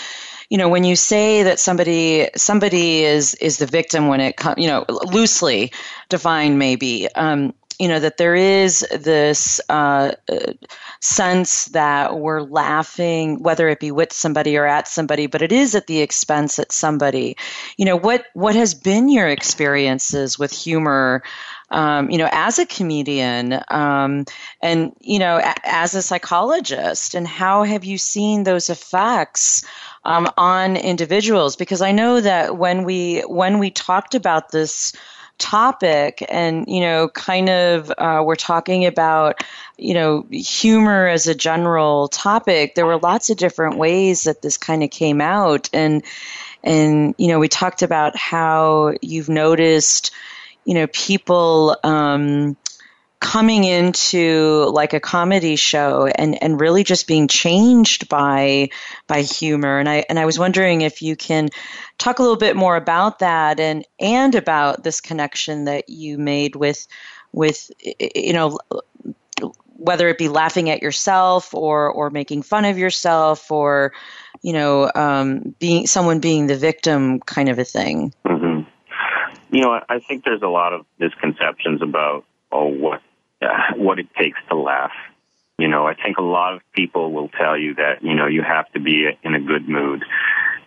you 0.49 0.59
know 0.59 0.69
when 0.69 0.85
you 0.85 0.97
say 0.97 1.43
that 1.45 1.61
somebody 1.61 2.29
somebody 2.37 3.05
is 3.05 3.35
is 3.35 3.59
the 3.59 3.67
victim 3.67 4.09
when 4.09 4.21
it 4.21 4.37
comes 4.37 4.57
you 4.59 4.69
know 4.69 4.85
loosely 4.89 5.73
defined 6.09 6.59
maybe 6.59 7.09
um, 7.15 7.55
you 7.81 7.89
know 7.89 7.99
that 7.99 8.19
there 8.19 8.35
is 8.35 8.87
this 8.93 9.61
uh, 9.69 10.13
sense 11.01 11.65
that 11.67 12.19
we're 12.19 12.43
laughing 12.43 13.43
whether 13.43 13.69
it 13.69 13.81
be 13.81 13.91
with 13.91 14.13
somebody 14.13 14.57
or 14.57 14.67
at 14.67 14.87
somebody 14.87 15.27
but 15.27 15.43
it 15.43 15.51
is 15.51 15.75
at 15.75 15.87
the 15.87 16.01
expense 16.01 16.59
at 16.59 16.73
somebody 16.73 17.37
you 17.79 17.85
know 17.85 17.97
what 17.97 18.27
what 18.35 18.55
has 18.55 18.75
been 18.75 19.09
your 19.09 19.29
experiences 19.29 20.39
with 20.39 20.53
humor 20.53 21.23
um, 21.73 22.11
you 22.11 22.19
know, 22.19 22.29
as 22.33 22.59
a 22.59 22.67
comedian, 22.67 23.61
um, 23.69 24.25
and 24.61 24.93
you 25.01 25.21
know, 25.21 25.39
a- 25.39 25.55
as 25.65 25.95
a 25.95 26.03
psychologist, 26.03 27.15
and 27.15 27.29
how 27.29 27.63
have 27.63 27.85
you 27.85 27.97
seen 27.97 28.43
those 28.43 28.71
effects 28.71 29.65
um, 30.05 30.29
on 30.37 30.77
individuals? 30.77 31.55
Because 31.55 31.81
I 31.81 31.93
know 31.93 32.21
that 32.21 32.59
when 32.59 32.83
we 32.83 33.21
when 33.21 33.61
we 33.61 33.71
talked 33.71 34.17
about 34.17 34.51
this 34.51 34.93
topic 35.41 36.25
and 36.29 36.67
you 36.69 36.81
know 36.81 37.09
kind 37.09 37.49
of 37.49 37.91
uh, 37.99 38.23
we're 38.25 38.37
talking 38.37 38.87
about 38.87 39.43
you 39.79 39.95
know 39.95 40.27
humor 40.31 41.09
as 41.09 41.27
a 41.27 41.35
general 41.35 42.09
topic 42.09 42.75
there 42.75 42.87
were 42.87 42.99
lots 42.99 43.31
of 43.31 43.37
different 43.37 43.77
ways 43.77 44.25
that 44.25 44.43
this 44.43 44.57
kind 44.57 44.83
of 44.83 44.91
came 44.91 45.21
out. 45.21 45.69
And 45.73 46.05
and 46.63 47.15
you 47.19 47.29
know 47.29 47.39
we 47.39 47.49
talked 47.49 47.83
about 47.83 48.17
how 48.17 48.95
you've 49.01 49.29
noticed 49.29 50.13
you 50.65 50.75
know 50.75 50.87
people 50.89 51.77
um, 51.83 52.57
coming 53.21 53.65
into 53.65 54.71
like 54.73 54.95
a 54.95 55.01
comedy 55.01 55.55
show 55.55 56.07
and, 56.07 56.43
and 56.43 56.59
really 56.59 56.83
just 56.83 57.07
being 57.07 57.29
changed 57.29 58.09
by 58.09 58.71
by 59.07 59.21
humor 59.21 59.79
and 59.79 59.89
I 59.89 60.07
and 60.09 60.19
I 60.19 60.25
was 60.25 60.39
wondering 60.39 60.81
if 60.81 61.03
you 61.03 61.17
can 61.17 61.51
talk 61.99 62.19
a 62.19 62.23
little 62.23 62.39
bit 62.39 62.57
more 62.57 62.77
about 62.77 63.19
that 63.19 63.61
and 63.61 63.85
and 64.01 64.35
about 64.35 64.83
this 64.83 65.03
connection 65.03 65.67
that 65.67 65.91
you 65.91 66.17
made 66.17 66.57
with 66.57 66.89
with 67.33 67.71
you 67.83 68.33
know 68.33 68.59
whether 69.81 70.09
it 70.09 70.19
be 70.19 70.29
laughing 70.29 70.69
at 70.71 70.83
yourself 70.83 71.55
or 71.55 71.91
or 71.91 72.11
making 72.11 72.43
fun 72.43 72.65
of 72.65 72.79
yourself 72.79 73.51
or 73.51 73.93
you 74.43 74.53
know 74.53 74.91
um, 74.95 75.55
being 75.59 75.87
someone 75.87 76.21
being 76.21 76.47
the 76.47 76.57
victim 76.57 77.21
kind 77.21 77.49
of 77.49 77.59
a 77.59 77.65
thing. 77.65 78.13
Mm-hmm. 78.27 78.69
You 79.55 79.63
know, 79.63 79.81
I 79.89 79.99
think 79.99 80.25
there's 80.25 80.43
a 80.43 80.49
lot 80.49 80.73
of 80.73 80.87
misconceptions 80.99 81.83
about 81.83 82.25
oh 82.53 82.67
what 82.67 83.01
uh, 83.43 83.75
what 83.77 83.99
it 83.99 84.09
takes 84.15 84.39
to 84.49 84.57
laugh. 84.57 84.93
You 85.59 85.69
know, 85.69 85.87
I 85.87 85.95
think 85.95 86.17
a 86.17 86.23
lot 86.23 86.55
of 86.55 86.63
people 86.73 87.13
will 87.13 87.29
tell 87.29 87.57
you 87.57 87.75
that, 87.75 88.03
you 88.03 88.15
know, 88.15 88.27
you 88.27 88.43
have 88.43 88.71
to 88.73 88.81
be 88.81 89.09
in 89.23 89.35
a 89.35 89.41
good 89.41 89.69
mood 89.69 90.05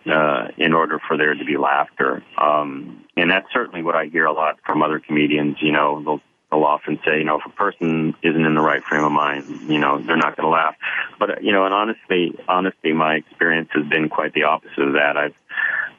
uh, 0.06 0.48
in 0.56 0.72
order 0.72 1.00
for 1.06 1.16
there 1.16 1.34
to 1.34 1.44
be 1.44 1.56
laughter. 1.56 2.22
Um, 2.38 3.04
and 3.16 3.30
that's 3.30 3.46
certainly 3.52 3.82
what 3.82 3.96
I 3.96 4.06
hear 4.06 4.26
a 4.26 4.32
lot 4.32 4.58
from 4.64 4.82
other 4.82 5.00
comedians. 5.00 5.56
You 5.60 5.72
know, 5.72 6.02
they'll, 6.04 6.20
they'll 6.50 6.64
often 6.64 7.00
say, 7.04 7.18
you 7.18 7.24
know, 7.24 7.38
if 7.38 7.46
a 7.46 7.56
person 7.56 8.14
isn't 8.22 8.44
in 8.44 8.54
the 8.54 8.60
right 8.60 8.84
frame 8.84 9.04
of 9.04 9.12
mind, 9.12 9.68
you 9.68 9.78
know, 9.78 9.98
they're 9.98 10.16
not 10.16 10.36
going 10.36 10.46
to 10.46 10.50
laugh. 10.50 10.76
But 11.18 11.42
you 11.42 11.52
know, 11.52 11.64
and 11.64 11.74
honestly, 11.74 12.38
honestly, 12.46 12.92
my 12.92 13.16
experience 13.16 13.70
has 13.72 13.86
been 13.88 14.08
quite 14.08 14.34
the 14.34 14.44
opposite 14.44 14.82
of 14.82 14.92
that. 14.92 15.16
I've 15.16 15.34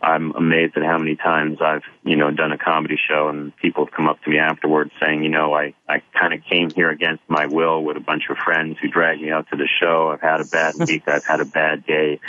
I'm 0.06 0.36
amazed 0.36 0.78
at 0.78 0.84
how 0.84 1.00
many 1.00 1.16
times 1.16 1.58
I've, 1.62 1.82
you 2.04 2.16
know, 2.16 2.30
done 2.30 2.52
a 2.52 2.60
comedy 2.60 2.96
show 2.96 3.28
and 3.28 3.56
people 3.58 3.86
have 3.86 3.94
come 3.94 4.08
up 4.08 4.22
to 4.24 4.30
me 4.30 4.38
afterwards 4.38 4.92
saying, 5.02 5.24
you 5.24 5.30
know, 5.30 5.54
I, 5.54 5.74
I 5.90 6.04
kind 6.14 6.32
of 6.32 6.44
came 6.44 6.70
here 6.70 6.92
against 6.92 7.24
my 7.28 7.48
will 7.48 7.84
with 7.84 7.98
a 7.98 8.02
bunch 8.02 8.26
of 8.30 8.38
friends 8.38 8.78
who 8.80 8.88
dragged 8.88 9.20
me 9.20 9.32
out 9.32 9.48
to 9.50 9.58
the 9.58 9.68
show. 9.80 10.12
I've 10.14 10.22
had 10.22 10.42
a 10.42 10.46
bad 10.46 10.76
week. 10.88 11.08
I've 11.08 11.26
had 11.26 11.40
a 11.40 11.46
bad 11.46 11.88
day. 11.88 12.20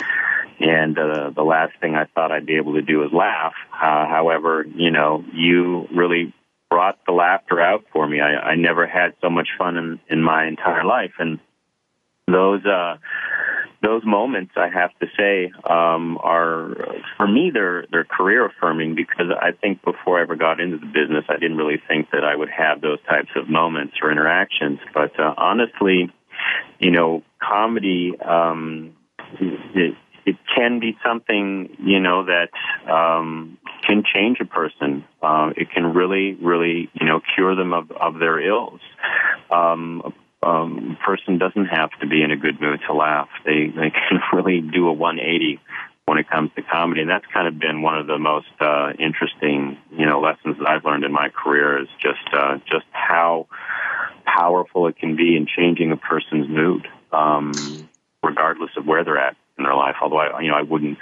And, 0.59 0.97
uh, 0.97 1.29
the 1.29 1.43
last 1.43 1.73
thing 1.79 1.93
I 1.93 2.05
thought 2.05 2.31
I'd 2.31 2.47
be 2.47 2.55
able 2.55 2.73
to 2.73 2.81
do 2.81 3.03
is 3.03 3.13
laugh. 3.13 3.53
Uh, 3.71 4.07
however, 4.07 4.65
you 4.75 4.89
know, 4.89 5.23
you 5.31 5.87
really 5.95 6.33
brought 6.71 6.97
the 7.05 7.13
laughter 7.13 7.61
out 7.61 7.85
for 7.93 8.07
me. 8.07 8.21
I, 8.21 8.37
I 8.39 8.55
never 8.55 8.87
had 8.87 9.13
so 9.21 9.29
much 9.29 9.49
fun 9.55 9.77
in, 9.77 9.99
in 10.09 10.23
my 10.23 10.47
entire 10.47 10.83
life. 10.83 11.13
And 11.19 11.39
those, 12.27 12.65
uh, 12.65 12.97
those 13.81 14.03
moments, 14.05 14.53
I 14.57 14.69
have 14.69 14.91
to 14.99 15.07
say, 15.17 15.51
um, 15.69 16.17
are 16.23 16.75
for 17.15 17.27
me 17.27 17.51
they're 17.53 17.85
they're 17.91 18.05
career 18.05 18.45
affirming 18.45 18.95
because 18.95 19.27
I 19.39 19.51
think 19.51 19.83
before 19.83 20.19
I 20.19 20.23
ever 20.23 20.35
got 20.35 20.59
into 20.59 20.77
the 20.77 20.87
business, 20.87 21.25
I 21.29 21.37
didn't 21.37 21.57
really 21.57 21.81
think 21.87 22.09
that 22.11 22.23
I 22.23 22.35
would 22.35 22.49
have 22.49 22.81
those 22.81 22.99
types 23.07 23.29
of 23.35 23.49
moments 23.49 23.95
or 24.01 24.11
interactions. 24.11 24.79
But 24.93 25.17
uh, 25.19 25.35
honestly, 25.37 26.11
you 26.79 26.91
know, 26.91 27.23
comedy 27.39 28.13
um, 28.19 28.95
it, 29.39 29.95
it 30.25 30.35
can 30.55 30.79
be 30.79 30.97
something 31.05 31.69
you 31.79 31.99
know 31.99 32.25
that 32.25 32.49
um, 32.91 33.57
can 33.85 34.03
change 34.03 34.39
a 34.41 34.45
person. 34.45 35.05
Uh, 35.21 35.51
it 35.55 35.69
can 35.71 35.93
really, 35.93 36.33
really, 36.41 36.89
you 36.99 37.05
know, 37.05 37.21
cure 37.35 37.55
them 37.55 37.73
of 37.73 37.91
of 37.91 38.19
their 38.19 38.39
ills. 38.39 38.81
Um, 39.51 40.13
um, 40.47 40.97
person 41.05 41.37
doesn't 41.37 41.65
have 41.65 41.89
to 41.99 42.07
be 42.07 42.21
in 42.21 42.31
a 42.31 42.37
good 42.37 42.61
mood 42.61 42.79
to 42.87 42.93
laugh. 42.93 43.29
They 43.45 43.67
they 43.67 43.89
can 44.09 44.19
really 44.33 44.61
do 44.61 44.87
a 44.87 44.93
180 44.93 45.59
when 46.05 46.17
it 46.17 46.29
comes 46.29 46.51
to 46.55 46.61
comedy, 46.61 47.01
and 47.01 47.09
that's 47.09 47.25
kind 47.33 47.47
of 47.47 47.59
been 47.59 47.81
one 47.81 47.97
of 47.97 48.07
the 48.07 48.17
most 48.17 48.47
uh, 48.59 48.93
interesting 48.97 49.77
you 49.91 50.05
know 50.05 50.21
lessons 50.21 50.57
that 50.59 50.69
I've 50.69 50.85
learned 50.85 51.03
in 51.03 51.11
my 51.11 51.29
career 51.29 51.81
is 51.81 51.89
just 52.01 52.33
uh, 52.33 52.57
just 52.65 52.85
how 52.91 53.47
powerful 54.25 54.87
it 54.87 54.97
can 54.97 55.15
be 55.15 55.35
in 55.35 55.47
changing 55.47 55.91
a 55.91 55.97
person's 55.97 56.47
mood, 56.47 56.87
um, 57.11 57.51
regardless 58.23 58.71
of 58.77 58.85
where 58.85 59.03
they're 59.03 59.17
at 59.17 59.35
in 59.57 59.65
their 59.65 59.75
life. 59.75 59.95
Although 60.01 60.19
I 60.19 60.41
you 60.41 60.49
know 60.49 60.57
I 60.57 60.63
wouldn't 60.63 60.97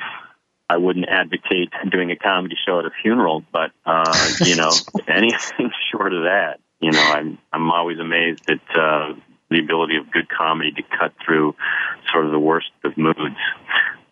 I 0.69 0.77
wouldn't 0.77 1.07
advocate 1.07 1.69
doing 1.91 2.09
a 2.09 2.15
comedy 2.15 2.55
show 2.65 2.79
at 2.79 2.85
a 2.85 2.91
funeral, 3.03 3.43
but 3.51 3.71
uh, 3.85 4.29
you 4.39 4.55
know, 4.55 4.71
anything 5.07 5.69
short 5.91 6.13
of 6.13 6.23
that, 6.23 6.59
you 6.79 6.91
know, 6.91 7.01
I'm 7.01 7.37
I'm 7.53 7.71
always 7.71 7.99
amazed 7.99 8.49
at 8.49 8.77
uh, 8.77 9.13
the 9.49 9.59
ability 9.59 9.97
of 9.97 10.11
good 10.11 10.27
comedy 10.29 10.71
to 10.71 10.83
cut 10.97 11.13
through 11.23 11.55
sort 12.11 12.25
of 12.25 12.31
the 12.31 12.39
worst 12.39 12.69
of 12.83 12.97
moods. 12.97 13.37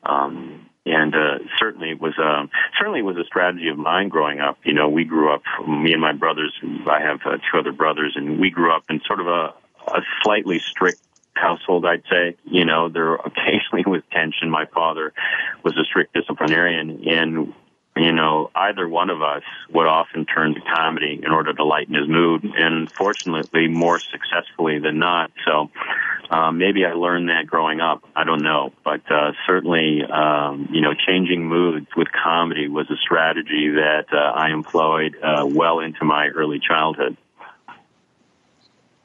Um, 0.03 0.69
and 0.85 1.15
uh, 1.15 1.39
certainly 1.59 1.91
it 1.91 2.01
was 2.01 2.13
uh, 2.19 2.45
certainly 2.77 2.99
it 2.99 3.03
was 3.03 3.17
a 3.17 3.23
strategy 3.23 3.69
of 3.69 3.77
mine 3.77 4.09
growing 4.09 4.41
up. 4.41 4.57
You 4.63 4.73
know, 4.73 4.89
we 4.89 5.05
grew 5.05 5.33
up, 5.33 5.41
me 5.67 5.93
and 5.93 6.01
my 6.01 6.11
brothers. 6.11 6.53
I 6.87 6.99
have 6.99 7.21
uh, 7.25 7.37
two 7.37 7.57
other 7.57 7.71
brothers, 7.71 8.13
and 8.15 8.39
we 8.39 8.49
grew 8.49 8.75
up 8.75 8.83
in 8.89 8.99
sort 9.07 9.21
of 9.21 9.27
a, 9.27 9.53
a 9.87 10.01
slightly 10.23 10.59
strict 10.59 10.99
household, 11.35 11.85
I'd 11.85 12.03
say. 12.09 12.35
You 12.43 12.65
know, 12.65 12.89
there 12.89 13.15
occasionally 13.15 13.83
was 13.87 14.01
tension. 14.11 14.49
My 14.49 14.65
father 14.65 15.13
was 15.63 15.77
a 15.77 15.85
strict 15.85 16.13
disciplinarian, 16.13 17.07
and 17.07 17.53
you 17.95 18.11
know, 18.11 18.49
either 18.55 18.87
one 18.87 19.09
of 19.09 19.21
us 19.21 19.43
would 19.69 19.85
often 19.85 20.25
turn 20.25 20.55
to 20.55 20.61
comedy 20.61 21.19
in 21.21 21.31
order 21.31 21.53
to 21.53 21.63
lighten 21.63 21.93
his 21.93 22.07
mood, 22.07 22.43
and 22.43 22.91
fortunately, 22.91 23.67
more 23.67 23.99
successfully 23.99 24.79
than 24.79 24.97
not. 24.97 25.31
So, 25.45 25.69
um, 26.31 26.57
maybe 26.57 26.85
I 26.85 26.93
learned 26.93 27.29
that 27.29 27.45
growing 27.45 27.81
up. 27.81 28.03
I 28.15 28.23
don't 28.23 28.41
know, 28.41 28.73
but 28.83 29.01
uh, 29.11 29.33
certainly, 29.45 30.03
um, 30.03 30.69
you 30.71 30.81
know, 30.81 30.93
changing 30.95 31.47
moods 31.47 31.87
with 31.95 32.07
comedy 32.11 32.67
was 32.67 32.89
a 32.89 32.97
strategy 32.97 33.69
that 33.69 34.05
uh, 34.11 34.17
I 34.17 34.49
employed 34.49 35.15
uh, 35.21 35.45
well 35.47 35.79
into 35.79 36.03
my 36.03 36.29
early 36.29 36.59
childhood. 36.59 37.15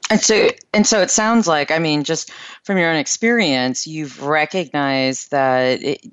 And 0.09 0.19
so, 0.19 0.49
and 0.73 0.87
so 0.87 1.01
it 1.01 1.11
sounds 1.11 1.47
like, 1.47 1.69
I 1.69 1.77
mean, 1.77 2.03
just 2.03 2.31
from 2.63 2.79
your 2.79 2.89
own 2.89 2.95
experience, 2.95 3.85
you've 3.85 4.23
recognized 4.23 5.29
that 5.29 5.83
it, 5.83 6.03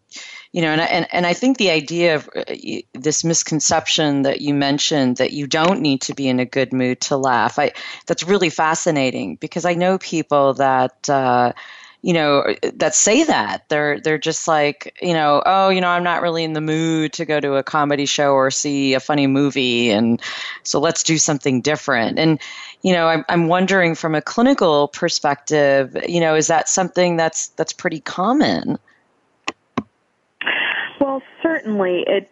you 0.57 0.63
know, 0.63 0.71
and 0.71 0.81
and 0.81 1.07
and 1.13 1.27
I 1.27 1.35
think 1.35 1.59
the 1.59 1.69
idea 1.69 2.15
of 2.15 2.31
uh, 2.35 2.45
this 2.95 3.25
misconception 3.25 4.23
that 4.23 4.41
you 4.41 4.55
mentioned 4.55 5.19
that 5.19 5.33
you 5.33 5.47
don't 5.47 5.83
need 5.83 6.01
to 6.03 6.15
be 6.15 6.29
in 6.29 6.41
a 6.41 6.47
good 6.47 6.73
mood 6.73 7.03
to 7.03 7.19
laugh, 7.19 7.59
I 7.59 7.73
that's 8.07 8.23
really 8.23 8.49
fascinating 8.49 9.37
because 9.37 9.67
I 9.67 9.75
know 9.75 9.99
people 9.99 10.55
that. 10.55 11.11
Uh, 11.11 11.53
you 12.03 12.13
know 12.13 12.55
that 12.75 12.95
say 12.95 13.25
that 13.25 13.69
they're 13.69 13.99
they're 13.99 14.19
just 14.19 14.47
like 14.47 14.97
you 15.03 15.15
know 15.15 15.43
oh 15.45 15.71
you 15.71 15.81
know 15.81 15.89
I'm 15.89 16.05
not 16.05 16.23
really 16.23 16.45
in 16.45 16.53
the 16.53 16.61
mood 16.61 17.15
to 17.15 17.25
go 17.25 17.41
to 17.41 17.57
a 17.57 17.65
comedy 17.65 18.07
show 18.07 18.33
or 18.33 18.51
see 18.51 18.95
a 18.95 19.01
funny 19.01 19.27
movie 19.27 19.91
and 19.91 20.21
so 20.63 20.79
let's 20.79 21.03
do 21.03 21.19
something 21.19 21.63
different 21.63 22.19
and 22.19 22.39
you 22.83 22.93
know 22.93 23.09
I'm 23.09 23.25
I'm 23.29 23.49
wondering 23.49 23.97
from 23.97 24.15
a 24.15 24.23
clinical 24.23 24.89
perspective 24.89 25.97
you 26.07 26.21
know 26.21 26.37
is 26.37 26.47
that 26.47 26.69
something 26.69 27.17
that's 27.17 27.49
that's 27.57 27.73
pretty 27.73 28.01
common 28.01 28.79
well, 31.01 31.23
certainly 31.43 32.05
it 32.07 32.31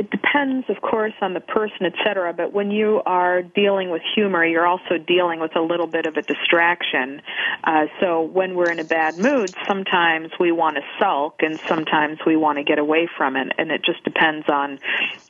it 0.00 0.10
depends, 0.10 0.64
of 0.70 0.80
course, 0.80 1.12
on 1.20 1.34
the 1.34 1.40
person, 1.40 1.84
et 1.84 1.92
cetera. 2.02 2.32
But 2.32 2.54
when 2.54 2.70
you 2.70 3.02
are 3.04 3.42
dealing 3.42 3.90
with 3.90 4.00
humor, 4.14 4.42
you're 4.42 4.66
also 4.66 4.96
dealing 4.96 5.40
with 5.40 5.54
a 5.56 5.60
little 5.60 5.86
bit 5.86 6.06
of 6.06 6.16
a 6.16 6.22
distraction. 6.22 7.20
Uh, 7.64 7.84
so 8.00 8.22
when 8.22 8.54
we're 8.54 8.70
in 8.70 8.78
a 8.78 8.84
bad 8.84 9.18
mood, 9.18 9.52
sometimes 9.68 10.30
we 10.40 10.52
want 10.52 10.76
to 10.76 10.82
sulk, 10.98 11.40
and 11.40 11.60
sometimes 11.68 12.18
we 12.24 12.34
want 12.34 12.56
to 12.56 12.64
get 12.64 12.78
away 12.78 13.10
from 13.14 13.36
it. 13.36 13.52
And 13.58 13.70
it 13.70 13.84
just 13.84 14.02
depends 14.02 14.48
on 14.48 14.78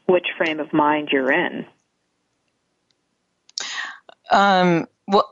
which 0.06 0.28
frame 0.37 0.60
of 0.60 0.72
mind 0.72 1.08
you're 1.10 1.32
in. 1.32 1.66
Um. 4.30 4.87
Well, 5.08 5.28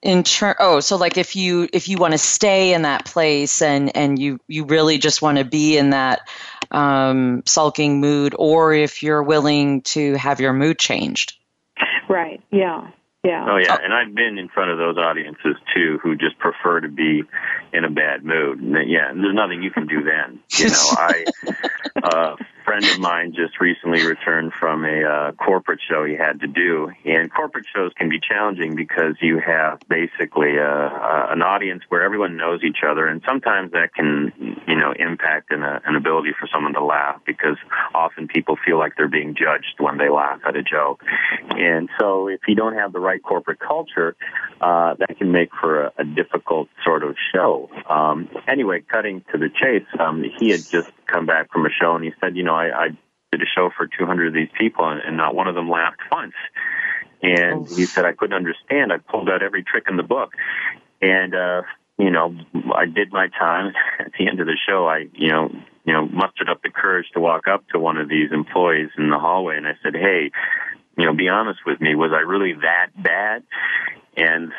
in 0.00 0.22
turn 0.22 0.54
oh 0.60 0.78
so 0.78 0.96
like 0.96 1.18
if 1.18 1.34
you 1.34 1.68
if 1.72 1.88
you 1.88 1.98
want 1.98 2.12
to 2.12 2.18
stay 2.18 2.72
in 2.72 2.82
that 2.82 3.04
place 3.04 3.60
and 3.60 3.96
and 3.96 4.16
you 4.16 4.38
you 4.46 4.64
really 4.64 4.96
just 4.96 5.20
want 5.20 5.38
to 5.38 5.44
be 5.44 5.76
in 5.76 5.90
that 5.90 6.20
um, 6.70 7.42
sulking 7.46 8.00
mood 8.00 8.34
or 8.38 8.72
if 8.72 9.02
you're 9.02 9.22
willing 9.22 9.82
to 9.82 10.14
have 10.14 10.40
your 10.40 10.52
mood 10.52 10.78
changed. 10.78 11.34
Right. 12.08 12.42
Yeah 12.50 12.88
yeah. 13.24 13.46
Oh 13.48 13.56
yeah, 13.56 13.76
and 13.82 13.92
I've 13.92 14.14
been 14.14 14.38
in 14.38 14.48
front 14.48 14.70
of 14.70 14.78
those 14.78 14.96
audiences 14.96 15.56
too, 15.74 15.98
who 16.02 16.14
just 16.16 16.38
prefer 16.38 16.80
to 16.80 16.88
be 16.88 17.22
in 17.72 17.84
a 17.84 17.90
bad 17.90 18.24
mood. 18.24 18.60
And 18.60 18.88
yeah, 18.88 19.10
and 19.10 19.22
there's 19.22 19.34
nothing 19.34 19.62
you 19.62 19.70
can 19.70 19.86
do 19.86 20.02
then. 20.02 20.40
You 20.58 20.70
know, 20.70 20.90
I 20.96 21.24
uh, 22.02 22.36
friend 22.68 22.84
of 22.84 23.00
mine 23.00 23.32
just 23.34 23.58
recently 23.60 24.04
returned 24.04 24.52
from 24.52 24.84
a 24.84 25.02
uh, 25.02 25.32
corporate 25.32 25.80
show 25.88 26.04
he 26.04 26.14
had 26.14 26.38
to 26.40 26.46
do, 26.46 26.92
and 27.06 27.32
corporate 27.32 27.64
shows 27.74 27.92
can 27.96 28.10
be 28.10 28.20
challenging 28.20 28.76
because 28.76 29.14
you 29.22 29.38
have 29.38 29.80
basically 29.88 30.58
a, 30.58 30.68
uh, 30.68 30.68
a, 30.68 31.28
uh, 31.28 31.32
an 31.32 31.40
audience 31.40 31.82
where 31.88 32.02
everyone 32.02 32.36
knows 32.36 32.60
each 32.62 32.84
other, 32.86 33.06
and 33.06 33.22
sometimes 33.26 33.72
that 33.72 33.94
can, 33.94 34.32
you 34.68 34.76
know, 34.76 34.92
impact 34.98 35.50
an, 35.50 35.62
an 35.62 35.96
ability 35.96 36.32
for 36.38 36.46
someone 36.52 36.74
to 36.74 36.84
laugh 36.84 37.18
because 37.24 37.56
often 37.94 38.28
people 38.28 38.58
feel 38.62 38.78
like 38.78 38.92
they're 38.96 39.08
being 39.08 39.34
judged 39.34 39.76
when 39.78 39.96
they 39.96 40.10
laugh 40.10 40.40
at 40.46 40.54
a 40.54 40.62
joke, 40.62 41.02
and 41.56 41.88
so 41.98 42.28
if 42.28 42.40
you 42.46 42.54
don't 42.54 42.74
have 42.74 42.92
the 42.92 43.00
right 43.08 43.22
corporate 43.22 43.58
culture, 43.58 44.14
uh, 44.60 44.94
that 44.98 45.16
can 45.18 45.32
make 45.32 45.48
for 45.60 45.84
a, 45.84 45.92
a 45.98 46.04
difficult 46.04 46.68
sort 46.84 47.02
of 47.02 47.16
show. 47.32 47.70
Um, 47.88 48.28
anyway, 48.46 48.82
cutting 48.82 49.24
to 49.32 49.38
the 49.38 49.48
chase, 49.48 49.88
um, 49.98 50.22
he 50.38 50.50
had 50.50 50.60
just 50.70 50.90
come 51.06 51.24
back 51.24 51.50
from 51.50 51.64
a 51.64 51.70
show 51.70 51.94
and 51.94 52.04
he 52.04 52.12
said, 52.20 52.36
you 52.36 52.44
know, 52.44 52.54
I, 52.54 52.66
I 52.66 52.88
did 53.32 53.40
a 53.40 53.46
show 53.46 53.70
for 53.76 53.86
200 53.86 54.28
of 54.28 54.34
these 54.34 54.50
people 54.58 54.88
and, 54.88 55.00
and 55.00 55.16
not 55.16 55.34
one 55.34 55.48
of 55.48 55.54
them 55.54 55.70
laughed 55.70 56.00
once. 56.12 56.34
And 57.22 57.66
he 57.66 57.86
said, 57.86 58.04
I 58.04 58.12
couldn't 58.12 58.36
understand. 58.36 58.92
I 58.92 58.98
pulled 58.98 59.28
out 59.28 59.42
every 59.42 59.64
trick 59.64 59.84
in 59.88 59.96
the 59.96 60.04
book. 60.04 60.34
And, 61.00 61.34
uh, 61.34 61.62
you 61.98 62.10
know, 62.10 62.36
I 62.74 62.86
did 62.86 63.12
my 63.12 63.28
time. 63.28 63.72
At 63.98 64.12
the 64.18 64.28
end 64.28 64.40
of 64.40 64.46
the 64.46 64.56
show, 64.68 64.86
I, 64.86 65.06
you 65.14 65.28
know, 65.28 65.50
you 65.84 65.92
know, 65.94 66.06
mustered 66.06 66.48
up 66.50 66.62
the 66.62 66.70
courage 66.70 67.06
to 67.14 67.20
walk 67.20 67.48
up 67.48 67.66
to 67.70 67.78
one 67.78 67.96
of 67.96 68.08
these 68.08 68.30
employees 68.30 68.90
in 68.98 69.08
the 69.10 69.18
hallway 69.18 69.56
and 69.56 69.66
I 69.66 69.72
said, 69.82 69.94
Hey, 69.94 70.30
you 70.98 71.06
know, 71.06 71.14
be 71.14 71.28
honest 71.28 71.60
with 71.64 71.80
me. 71.80 71.94
Was 71.94 72.10
I 72.12 72.20
really 72.20 72.54
that 72.54 72.88
bad? 73.00 73.44
And 74.16 74.52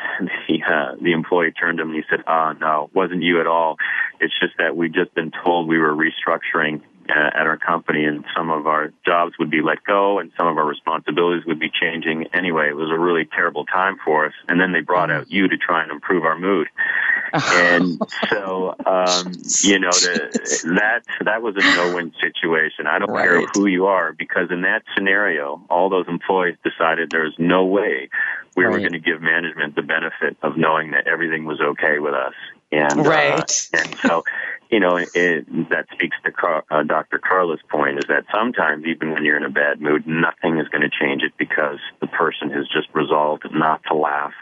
the 0.48 0.62
uh, 0.62 0.94
the 1.00 1.12
employee 1.12 1.52
turned 1.52 1.78
to 1.78 1.82
him 1.82 1.90
and 1.90 1.96
he 1.96 2.02
said, 2.08 2.24
"Ah, 2.26 2.50
uh, 2.50 2.52
no, 2.54 2.90
wasn't 2.94 3.22
you 3.22 3.40
at 3.40 3.46
all. 3.46 3.76
It's 4.18 4.32
just 4.40 4.54
that 4.58 4.74
we've 4.74 4.92
just 4.92 5.14
been 5.14 5.30
told 5.44 5.68
we 5.68 5.78
were 5.78 5.94
restructuring 5.94 6.80
uh, 7.10 7.30
at 7.34 7.46
our 7.46 7.56
company, 7.56 8.04
and 8.04 8.24
some 8.36 8.50
of 8.50 8.66
our 8.66 8.92
jobs 9.04 9.32
would 9.38 9.50
be 9.50 9.62
let 9.62 9.82
go, 9.84 10.18
and 10.18 10.30
some 10.36 10.46
of 10.46 10.56
our 10.56 10.66
responsibilities 10.66 11.44
would 11.46 11.58
be 11.58 11.70
changing. 11.70 12.26
Anyway, 12.32 12.68
it 12.68 12.76
was 12.76 12.90
a 12.90 12.98
really 12.98 13.24
terrible 13.24 13.64
time 13.66 13.96
for 14.04 14.26
us. 14.26 14.32
And 14.48 14.60
then 14.60 14.72
they 14.72 14.80
brought 14.80 15.10
out 15.10 15.30
you 15.30 15.48
to 15.48 15.56
try 15.56 15.82
and 15.82 15.90
improve 15.90 16.24
our 16.24 16.38
mood. 16.38 16.68
and 17.32 18.00
so, 18.28 18.74
um, 18.86 19.32
you 19.62 19.78
know, 19.78 19.90
the, 19.90 20.76
that 20.76 21.02
that 21.24 21.42
was 21.42 21.54
a 21.56 21.60
no-win 21.76 22.12
situation. 22.20 22.86
I 22.86 22.98
don't 22.98 23.10
right. 23.10 23.22
care 23.22 23.46
who 23.54 23.66
you 23.66 23.86
are, 23.86 24.12
because 24.12 24.50
in 24.50 24.62
that 24.62 24.82
scenario, 24.94 25.62
all 25.70 25.88
those 25.88 26.06
employees 26.08 26.56
decided 26.64 27.10
there's 27.10 27.34
no 27.38 27.66
way 27.66 28.08
we 28.56 28.64
right. 28.64 28.72
were 28.72 28.78
going 28.78 28.92
to 28.92 28.98
give 28.98 29.22
management 29.22 29.76
the 29.76 29.82
benefit 29.82 30.36
of 30.42 30.56
knowing 30.56 30.90
that 30.90 31.06
everything 31.06 31.44
was 31.44 31.60
okay 31.60 31.98
with 31.98 32.14
us. 32.14 32.34
And, 32.72 33.00
uh, 33.00 33.02
right. 33.10 33.68
Uh, 33.74 33.78
and 33.78 33.96
so, 34.02 34.24
you 34.70 34.78
know, 34.78 34.96
it, 34.96 35.68
that 35.70 35.86
speaks 35.92 36.16
to 36.24 36.30
Car- 36.30 36.64
uh, 36.70 36.82
Dr. 36.84 37.18
Karla's 37.18 37.60
point 37.68 37.98
is 37.98 38.04
that 38.08 38.24
sometimes 38.32 38.84
even 38.86 39.12
when 39.12 39.24
you're 39.24 39.36
in 39.36 39.44
a 39.44 39.50
bad 39.50 39.80
mood, 39.80 40.06
nothing 40.06 40.58
is 40.58 40.68
going 40.68 40.82
to 40.82 40.90
change 40.90 41.22
it 41.22 41.32
because 41.36 41.78
the 42.00 42.06
person 42.06 42.50
has 42.50 42.66
just 42.68 42.88
resolved 42.94 43.44
not 43.52 43.82
to 43.88 43.94
laugh 43.94 44.32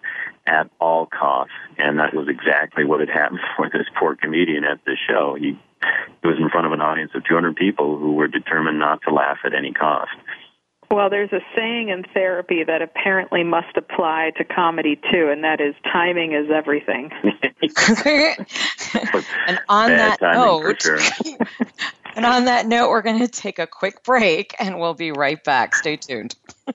at 0.46 0.70
all 0.80 1.06
costs. 1.06 1.54
And 1.78 1.98
that 1.98 2.14
was 2.14 2.28
exactly 2.28 2.84
what 2.84 3.00
had 3.00 3.08
happened 3.08 3.40
for 3.56 3.70
this 3.70 3.86
poor 3.98 4.16
comedian 4.16 4.64
at 4.64 4.84
the 4.84 4.96
show. 5.08 5.36
He, 5.38 5.58
he 6.22 6.28
was 6.28 6.38
in 6.38 6.50
front 6.50 6.66
of 6.66 6.72
an 6.72 6.80
audience 6.80 7.12
of 7.14 7.24
200 7.24 7.56
people 7.56 7.98
who 7.98 8.12
were 8.12 8.28
determined 8.28 8.78
not 8.78 9.00
to 9.08 9.14
laugh 9.14 9.38
at 9.44 9.54
any 9.54 9.72
cost. 9.72 10.10
Well, 10.90 11.10
there's 11.10 11.32
a 11.32 11.40
saying 11.54 11.90
in 11.90 12.04
therapy 12.14 12.64
that 12.64 12.80
apparently 12.80 13.44
must 13.44 13.76
apply 13.76 14.32
to 14.38 14.44
comedy 14.44 14.96
too, 14.96 15.28
and 15.30 15.44
that 15.44 15.60
is 15.60 15.74
timing 15.84 16.32
is 16.32 16.50
everything. 16.50 17.10
and 19.46 19.60
on 19.68 19.90
Bad 19.90 20.18
that 20.20 20.34
note, 20.34 20.80
sure. 20.80 20.98
and 22.16 22.24
on 22.24 22.46
that 22.46 22.66
note, 22.66 22.88
we're 22.88 23.02
going 23.02 23.18
to 23.18 23.28
take 23.28 23.58
a 23.58 23.66
quick 23.66 24.02
break, 24.02 24.54
and 24.58 24.80
we'll 24.80 24.94
be 24.94 25.12
right 25.12 25.42
back. 25.44 25.74
Stay 25.74 25.96
tuned. 25.96 26.34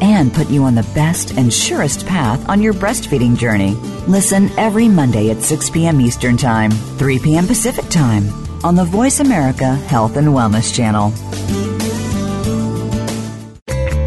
and 0.00 0.32
put 0.32 0.48
you 0.48 0.64
on 0.64 0.74
the 0.74 0.88
best 0.94 1.32
and 1.36 1.52
surest 1.52 2.06
path 2.06 2.48
on 2.48 2.62
your 2.62 2.74
breastfeeding 2.74 3.36
journey. 3.36 3.74
Listen 4.06 4.50
every 4.58 4.88
Monday 4.88 5.30
at 5.30 5.42
6 5.42 5.70
p.m. 5.70 6.00
Eastern 6.00 6.36
Time, 6.36 6.70
3 6.70 7.18
p.m. 7.18 7.46
Pacific 7.46 7.88
Time 7.88 8.28
on 8.64 8.74
the 8.74 8.84
Voice 8.84 9.20
America 9.20 9.74
Health 9.74 10.16
and 10.16 10.28
Wellness 10.28 10.74
Channel. 10.74 11.12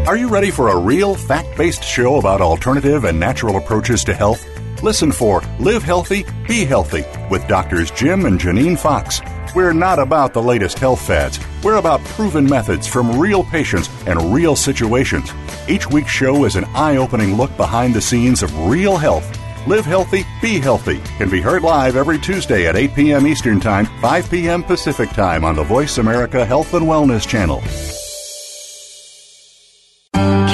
Are 0.06 0.16
you 0.16 0.28
ready 0.28 0.50
for 0.50 0.68
a 0.68 0.76
real 0.76 1.14
fact 1.14 1.56
based 1.56 1.82
show 1.82 2.16
about 2.16 2.40
alternative 2.40 3.04
and 3.04 3.18
natural 3.18 3.56
approaches 3.56 4.04
to 4.04 4.14
health? 4.14 4.46
Listen 4.82 5.10
for 5.10 5.40
Live 5.58 5.82
Healthy, 5.82 6.26
Be 6.46 6.66
Healthy 6.66 7.04
with 7.30 7.48
Doctors 7.48 7.90
Jim 7.90 8.26
and 8.26 8.38
Janine 8.38 8.78
Fox. 8.78 9.22
We're 9.54 9.72
not 9.72 9.98
about 9.98 10.34
the 10.34 10.42
latest 10.42 10.78
health 10.78 11.00
fads. 11.00 11.38
We're 11.64 11.76
about 11.76 12.04
proven 12.04 12.44
methods 12.44 12.86
from 12.86 13.18
real 13.18 13.42
patients 13.42 13.88
and 14.06 14.34
real 14.34 14.54
situations. 14.54 15.32
Each 15.66 15.88
week's 15.88 16.10
show 16.10 16.44
is 16.44 16.56
an 16.56 16.66
eye 16.74 16.98
opening 16.98 17.36
look 17.36 17.56
behind 17.56 17.94
the 17.94 18.02
scenes 18.02 18.42
of 18.42 18.68
real 18.68 18.98
health. 18.98 19.26
Live 19.66 19.86
healthy, 19.86 20.26
be 20.42 20.60
healthy 20.60 20.98
can 21.16 21.30
be 21.30 21.40
heard 21.40 21.62
live 21.62 21.96
every 21.96 22.18
Tuesday 22.18 22.66
at 22.66 22.76
8 22.76 22.94
p.m. 22.94 23.26
Eastern 23.26 23.60
Time, 23.60 23.86
5 24.02 24.30
p.m. 24.30 24.62
Pacific 24.62 25.08
Time 25.10 25.42
on 25.42 25.56
the 25.56 25.64
Voice 25.64 25.96
America 25.96 26.44
Health 26.44 26.74
and 26.74 26.84
Wellness 26.84 27.26
Channel. 27.26 27.62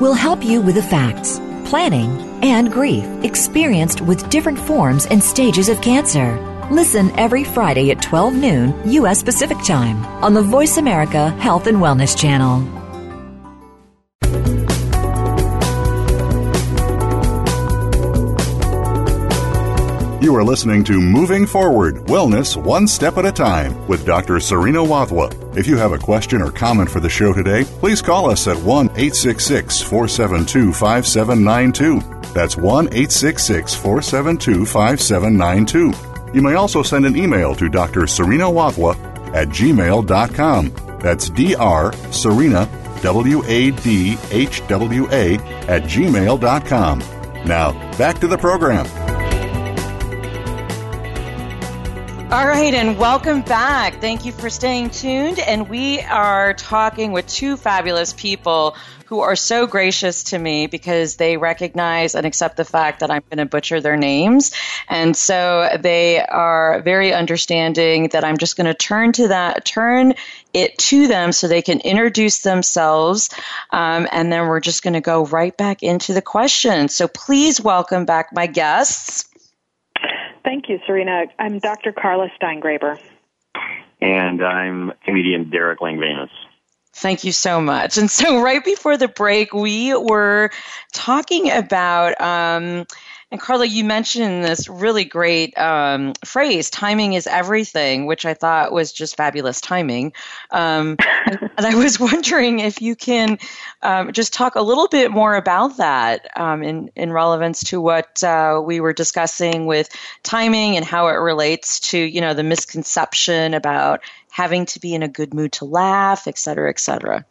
will 0.00 0.14
help 0.14 0.44
you 0.44 0.60
with 0.60 0.74
the 0.74 0.82
facts, 0.82 1.38
planning, 1.64 2.10
and 2.42 2.72
grief 2.72 3.04
experienced 3.24 4.00
with 4.00 4.28
different 4.30 4.58
forms 4.58 5.06
and 5.06 5.22
stages 5.22 5.68
of 5.68 5.80
cancer. 5.80 6.38
Listen 6.70 7.10
every 7.18 7.44
Friday 7.44 7.90
at 7.90 8.02
12 8.02 8.34
noon 8.34 8.90
U.S. 8.92 9.22
Pacific 9.22 9.58
Time 9.64 10.04
on 10.22 10.34
the 10.34 10.42
Voice 10.42 10.76
America 10.76 11.30
Health 11.30 11.66
and 11.66 11.78
Wellness 11.78 12.18
Channel. 12.18 12.76
You 20.26 20.34
are 20.34 20.42
listening 20.42 20.82
to 20.84 21.00
Moving 21.00 21.46
Forward 21.46 21.98
Wellness 22.06 22.56
One 22.60 22.88
Step 22.88 23.16
at 23.16 23.26
a 23.26 23.30
Time 23.30 23.86
with 23.86 24.04
Dr. 24.04 24.40
Serena 24.40 24.80
Wadhwa. 24.80 25.45
If 25.56 25.66
you 25.66 25.78
have 25.78 25.92
a 25.92 25.98
question 25.98 26.42
or 26.42 26.50
comment 26.50 26.90
for 26.90 27.00
the 27.00 27.08
show 27.08 27.32
today, 27.32 27.64
please 27.64 28.02
call 28.02 28.28
us 28.28 28.46
at 28.46 28.58
1 28.58 28.88
866 28.90 29.80
472 29.80 30.74
5792. 30.74 32.32
That's 32.34 32.58
1 32.58 32.88
866 32.88 33.74
472 33.74 34.66
5792. 34.66 36.34
You 36.34 36.42
may 36.42 36.54
also 36.56 36.82
send 36.82 37.06
an 37.06 37.16
email 37.16 37.54
to 37.54 37.70
Dr. 37.70 38.06
Serena 38.06 38.44
Wadhwa 38.44 38.96
at 39.34 39.48
gmail.com. 39.48 40.98
That's 41.00 41.30
Dr. 41.30 42.12
Serena, 42.12 42.68
W 43.00 43.42
A 43.46 43.70
D 43.70 44.18
H 44.30 44.66
W 44.68 45.08
A, 45.10 45.36
at 45.68 45.84
gmail.com. 45.84 46.98
Now, 47.46 47.96
back 47.96 48.18
to 48.18 48.26
the 48.26 48.36
program. 48.36 49.05
All 52.28 52.44
right, 52.44 52.74
and 52.74 52.98
welcome 52.98 53.42
back. 53.42 54.00
Thank 54.00 54.24
you 54.24 54.32
for 54.32 54.50
staying 54.50 54.90
tuned. 54.90 55.38
And 55.38 55.68
we 55.68 56.00
are 56.00 56.54
talking 56.54 57.12
with 57.12 57.28
two 57.28 57.56
fabulous 57.56 58.12
people 58.12 58.74
who 59.04 59.20
are 59.20 59.36
so 59.36 59.68
gracious 59.68 60.24
to 60.24 60.38
me 60.38 60.66
because 60.66 61.14
they 61.16 61.36
recognize 61.36 62.16
and 62.16 62.26
accept 62.26 62.56
the 62.56 62.64
fact 62.64 62.98
that 62.98 63.12
I'm 63.12 63.22
going 63.30 63.38
to 63.38 63.46
butcher 63.46 63.80
their 63.80 63.96
names. 63.96 64.50
And 64.88 65.16
so 65.16 65.78
they 65.80 66.20
are 66.20 66.80
very 66.82 67.14
understanding 67.14 68.08
that 68.08 68.24
I'm 68.24 68.38
just 68.38 68.56
going 68.56 68.66
to 68.66 68.74
turn 68.74 69.12
to 69.12 69.28
that, 69.28 69.64
turn 69.64 70.14
it 70.52 70.76
to 70.78 71.06
them 71.06 71.30
so 71.30 71.46
they 71.46 71.62
can 71.62 71.78
introduce 71.78 72.40
themselves. 72.40 73.30
Um, 73.70 74.08
and 74.10 74.32
then 74.32 74.48
we're 74.48 74.58
just 74.58 74.82
going 74.82 74.94
to 74.94 75.00
go 75.00 75.26
right 75.26 75.56
back 75.56 75.84
into 75.84 76.12
the 76.12 76.22
questions. 76.22 76.92
So 76.92 77.06
please 77.06 77.60
welcome 77.60 78.04
back 78.04 78.32
my 78.32 78.48
guests. 78.48 79.28
Thank 80.44 80.68
you, 80.68 80.78
Serena. 80.86 81.24
I'm 81.38 81.58
Dr. 81.58 81.92
Karla 81.92 82.28
Steingraber. 82.40 82.98
And 84.00 84.44
I'm 84.44 84.92
comedian 85.04 85.50
Derick 85.50 85.80
Lengwenus. 85.80 86.30
Thank 86.94 87.24
you 87.24 87.32
so 87.32 87.60
much. 87.60 87.98
And 87.98 88.10
so, 88.10 88.42
right 88.42 88.64
before 88.64 88.96
the 88.96 89.08
break, 89.08 89.52
we 89.52 89.94
were 89.94 90.50
talking 90.92 91.50
about 91.50 92.20
um, 92.20 92.86
and 93.32 93.40
Karla, 93.40 93.66
you 93.66 93.82
mentioned 93.82 94.44
this 94.44 94.68
really 94.68 95.04
great 95.04 95.56
um, 95.58 96.12
phrase, 96.24 96.70
timing 96.70 97.14
is 97.14 97.26
everything, 97.26 98.06
which 98.06 98.24
I 98.24 98.34
thought 98.34 98.70
was 98.70 98.92
just 98.92 99.16
fabulous 99.16 99.60
timing. 99.60 100.12
Um, 100.52 100.96
and, 101.26 101.50
and, 101.58 101.66
I 101.66 101.74
was 101.74 101.98
wondering 101.98 102.60
if 102.60 102.80
you 102.80 102.94
can 102.94 103.38
um, 103.86 104.10
just 104.10 104.32
talk 104.32 104.56
a 104.56 104.62
little 104.62 104.88
bit 104.88 105.12
more 105.12 105.36
about 105.36 105.76
that 105.76 106.26
um, 106.36 106.64
in, 106.64 106.90
in 106.96 107.12
relevance 107.12 107.62
to 107.62 107.80
what 107.80 108.20
uh, 108.24 108.60
we 108.62 108.80
were 108.80 108.92
discussing 108.92 109.66
with 109.66 109.88
timing 110.24 110.76
and 110.76 110.84
how 110.84 111.06
it 111.06 111.12
relates 111.12 111.78
to, 111.78 111.98
you 111.98 112.20
know, 112.20 112.34
the 112.34 112.42
misconception 112.42 113.54
about 113.54 114.00
having 114.28 114.66
to 114.66 114.80
be 114.80 114.92
in 114.92 115.04
a 115.04 115.08
good 115.08 115.32
mood 115.32 115.52
to 115.52 115.64
laugh, 115.64 116.26
et 116.26 116.36
cetera, 116.36 116.68
et 116.68 116.80
cetera. 116.80 117.24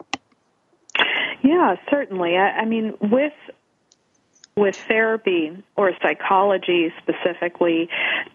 Yeah, 1.43 1.75
certainly. 1.89 2.37
I, 2.37 2.61
I 2.61 2.65
mean, 2.65 2.93
with 3.01 3.33
with 4.57 4.75
therapy 4.87 5.51
or 5.75 5.91
psychology 6.01 6.93
specifically, 7.01 7.89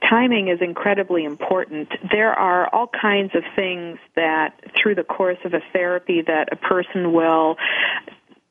timing 0.06 0.48
is 0.48 0.60
incredibly 0.60 1.24
important. 1.24 1.88
There 2.12 2.38
are 2.38 2.68
all 2.74 2.88
kinds 2.88 3.34
of 3.34 3.42
things 3.56 3.98
that 4.16 4.60
through 4.76 4.96
the 4.96 5.04
course 5.04 5.38
of 5.44 5.54
a 5.54 5.60
therapy 5.72 6.22
that 6.26 6.50
a 6.52 6.56
person 6.56 7.14
will 7.14 7.56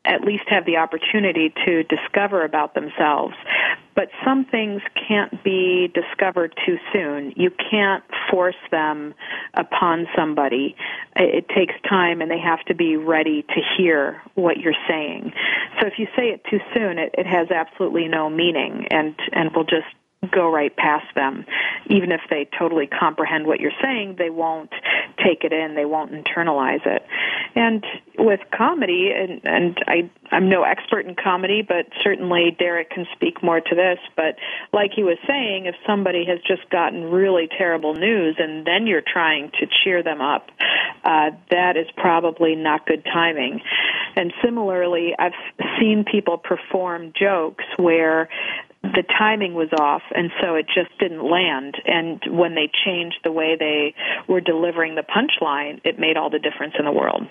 at 0.10 0.22
least 0.22 0.43
have 0.48 0.65
the 0.65 0.78
opportunity 0.78 1.54
to 1.65 1.84
discover 1.84 2.43
about 2.43 2.74
themselves. 2.74 3.36
But 3.95 4.10
some 4.26 4.43
things 4.43 4.82
can't 5.08 5.43
be 5.43 5.91
discovered 5.93 6.54
too 6.65 6.78
soon. 6.91 7.34
You 7.36 7.52
can't 7.69 8.04
force 8.32 8.56
them 8.72 9.13
upon 9.54 10.08
somebody. 10.15 10.76
It 11.15 11.48
takes 11.50 11.76
time 11.88 12.22
and 12.22 12.32
they 12.32 12.39
have 12.39 12.63
to 12.65 12.74
be 12.74 12.98
ready 12.98 13.43
to 13.43 13.62
hear 13.78 14.19
what 14.34 14.58
you're 14.58 14.74
saying. 14.88 15.32
So 15.80 15.86
if 15.86 16.00
you 16.00 16.08
say 16.15 16.30
it 16.30 16.43
too 16.50 16.60
soon, 16.74 16.98
it, 16.98 17.13
it 17.15 17.28
has 17.28 17.52
absolutely 17.52 18.08
no 18.08 18.30
meaning 18.30 18.88
and, 18.89 19.15
and 19.32 19.56
will 19.56 19.63
just 19.63 19.88
go 20.28 20.52
right 20.52 20.76
past 20.76 21.06
them. 21.16 21.46
Even 21.88 22.12
if 22.12 22.22
they 22.30 22.48
totally 22.58 22.88
comprehend 22.88 23.48
what 23.48 23.60
you're 23.60 23.72
saying, 23.82 24.16
they 24.18 24.30
won't 24.30 24.72
take 25.18 25.44
it 25.44 25.54
in, 25.54 25.76
they 25.76 25.86
won't 25.86 26.12
internalize 26.12 26.86
it. 26.86 27.04
And 27.56 27.86
with 28.18 28.42
comedy, 28.56 29.12
and, 29.16 29.42
and 29.46 29.78
I, 29.88 30.10
I'm 30.32 30.50
no 30.50 30.64
expert 30.64 31.06
in 31.06 31.16
comedy, 31.16 31.62
but 31.66 31.86
certainly 32.04 32.56
Derick 32.58 32.90
can 32.90 33.06
speak 33.14 33.42
more 33.42 33.62
to 33.62 33.76
this. 33.76 33.98
But 34.16 34.36
like 34.74 34.92
he 34.94 35.04
was 35.04 35.18
saying, 35.26 35.66
if 35.68 35.76
somebody 35.88 36.26
has 36.26 36.40
just 36.46 36.70
gotten 36.70 37.06
really 37.06 37.48
terrible 37.58 37.96
news 37.96 38.36
and 38.40 38.68
then 38.68 38.88
you're 38.88 39.02
trying 39.02 39.52
to 39.60 39.68
cheer 39.84 40.04
them 40.04 40.22
up, 40.22 40.50
uh, 41.06 41.32
that 41.50 41.78
is 41.78 41.88
probably 41.96 42.56
not 42.56 42.86
good 42.86 43.06
timing. 43.06 43.62
And 44.18 44.34
similarly, 44.44 45.14
I've 45.18 45.32
seen 45.80 46.04
people 46.10 46.38
perform 46.38 47.14
jokes 47.18 47.64
where 47.78 48.28
the 48.82 49.04
timing 49.18 49.54
was 49.54 49.70
off 49.80 50.02
and 50.15 50.32
so 50.42 50.56
it 50.56 50.65
just 50.74 50.98
didn't 51.00 51.24
land. 51.30 51.76
And 51.86 52.22
when 52.30 52.56
they 52.56 52.72
changed 52.86 53.18
the 53.24 53.32
way 53.32 53.56
they 53.60 53.94
were 54.28 54.42
delivering 54.42 54.96
the 54.96 55.04
punchline 55.04 55.82
it 55.84 56.00
made 56.00 56.18
all 56.18 56.30
the 56.30 56.39
difference 56.39 56.76
in 56.78 56.86
the 56.86 56.92
world. 56.92 57.28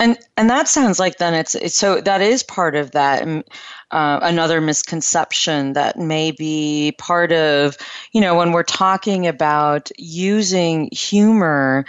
And 0.00 0.18
and 0.36 0.50
that 0.50 0.66
sounds 0.66 0.98
like 0.98 1.18
then 1.18 1.34
it's, 1.34 1.54
it's 1.54 1.76
so 1.76 2.00
that 2.00 2.20
is 2.20 2.42
part 2.42 2.74
of 2.74 2.90
that 2.92 3.22
um, 3.22 3.44
uh, 3.92 4.18
another 4.22 4.60
misconception 4.60 5.74
that 5.74 5.98
may 5.98 6.32
be 6.32 6.94
part 6.98 7.30
of 7.30 7.76
you 8.12 8.20
know 8.20 8.34
when 8.34 8.50
we're 8.50 8.64
talking 8.64 9.28
about 9.28 9.90
using 9.96 10.88
humor 10.90 11.84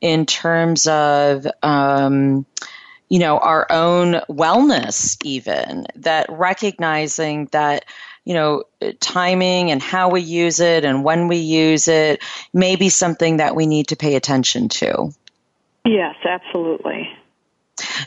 in 0.00 0.24
terms 0.24 0.86
of 0.86 1.46
um, 1.62 2.46
you 3.10 3.18
know, 3.18 3.38
our 3.38 3.66
own 3.70 4.14
wellness, 4.30 5.18
even 5.24 5.86
that 5.96 6.26
recognizing 6.30 7.46
that, 7.46 7.84
you 8.24 8.32
know, 8.32 8.62
timing 9.00 9.70
and 9.70 9.82
how 9.82 10.08
we 10.08 10.22
use 10.22 10.60
it 10.60 10.84
and 10.84 11.04
when 11.04 11.26
we 11.26 11.36
use 11.36 11.88
it 11.88 12.22
may 12.54 12.76
be 12.76 12.88
something 12.88 13.38
that 13.38 13.56
we 13.56 13.66
need 13.66 13.88
to 13.88 13.96
pay 13.96 14.14
attention 14.14 14.68
to. 14.68 15.12
Yes, 15.84 16.14
absolutely. 16.24 17.10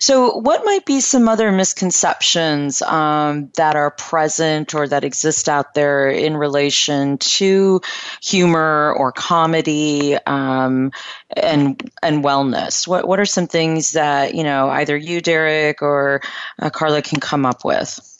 So, 0.03 0.35
what 0.35 0.65
might 0.65 0.85
be 0.85 0.99
some 0.99 1.29
other 1.29 1.49
misconceptions 1.49 2.81
um, 2.81 3.51
that 3.55 3.77
are 3.77 3.89
present 3.89 4.75
or 4.75 4.85
that 4.85 5.05
exist 5.05 5.47
out 5.47 5.75
there 5.75 6.09
in 6.09 6.35
relation 6.35 7.19
to 7.19 7.79
humor 8.21 8.93
or 8.97 9.13
comedy 9.13 10.17
um, 10.25 10.91
and 11.37 11.89
and 12.01 12.21
wellness? 12.21 12.85
What 12.85 13.07
what 13.07 13.21
are 13.21 13.25
some 13.25 13.47
things 13.47 13.93
that 13.93 14.35
you 14.35 14.43
know 14.43 14.69
either 14.69 14.97
you, 14.97 15.21
Derick, 15.21 15.81
or 15.81 16.19
uh, 16.61 16.69
Karla 16.69 17.01
can 17.01 17.21
come 17.21 17.45
up 17.45 17.63
with? 17.63 18.12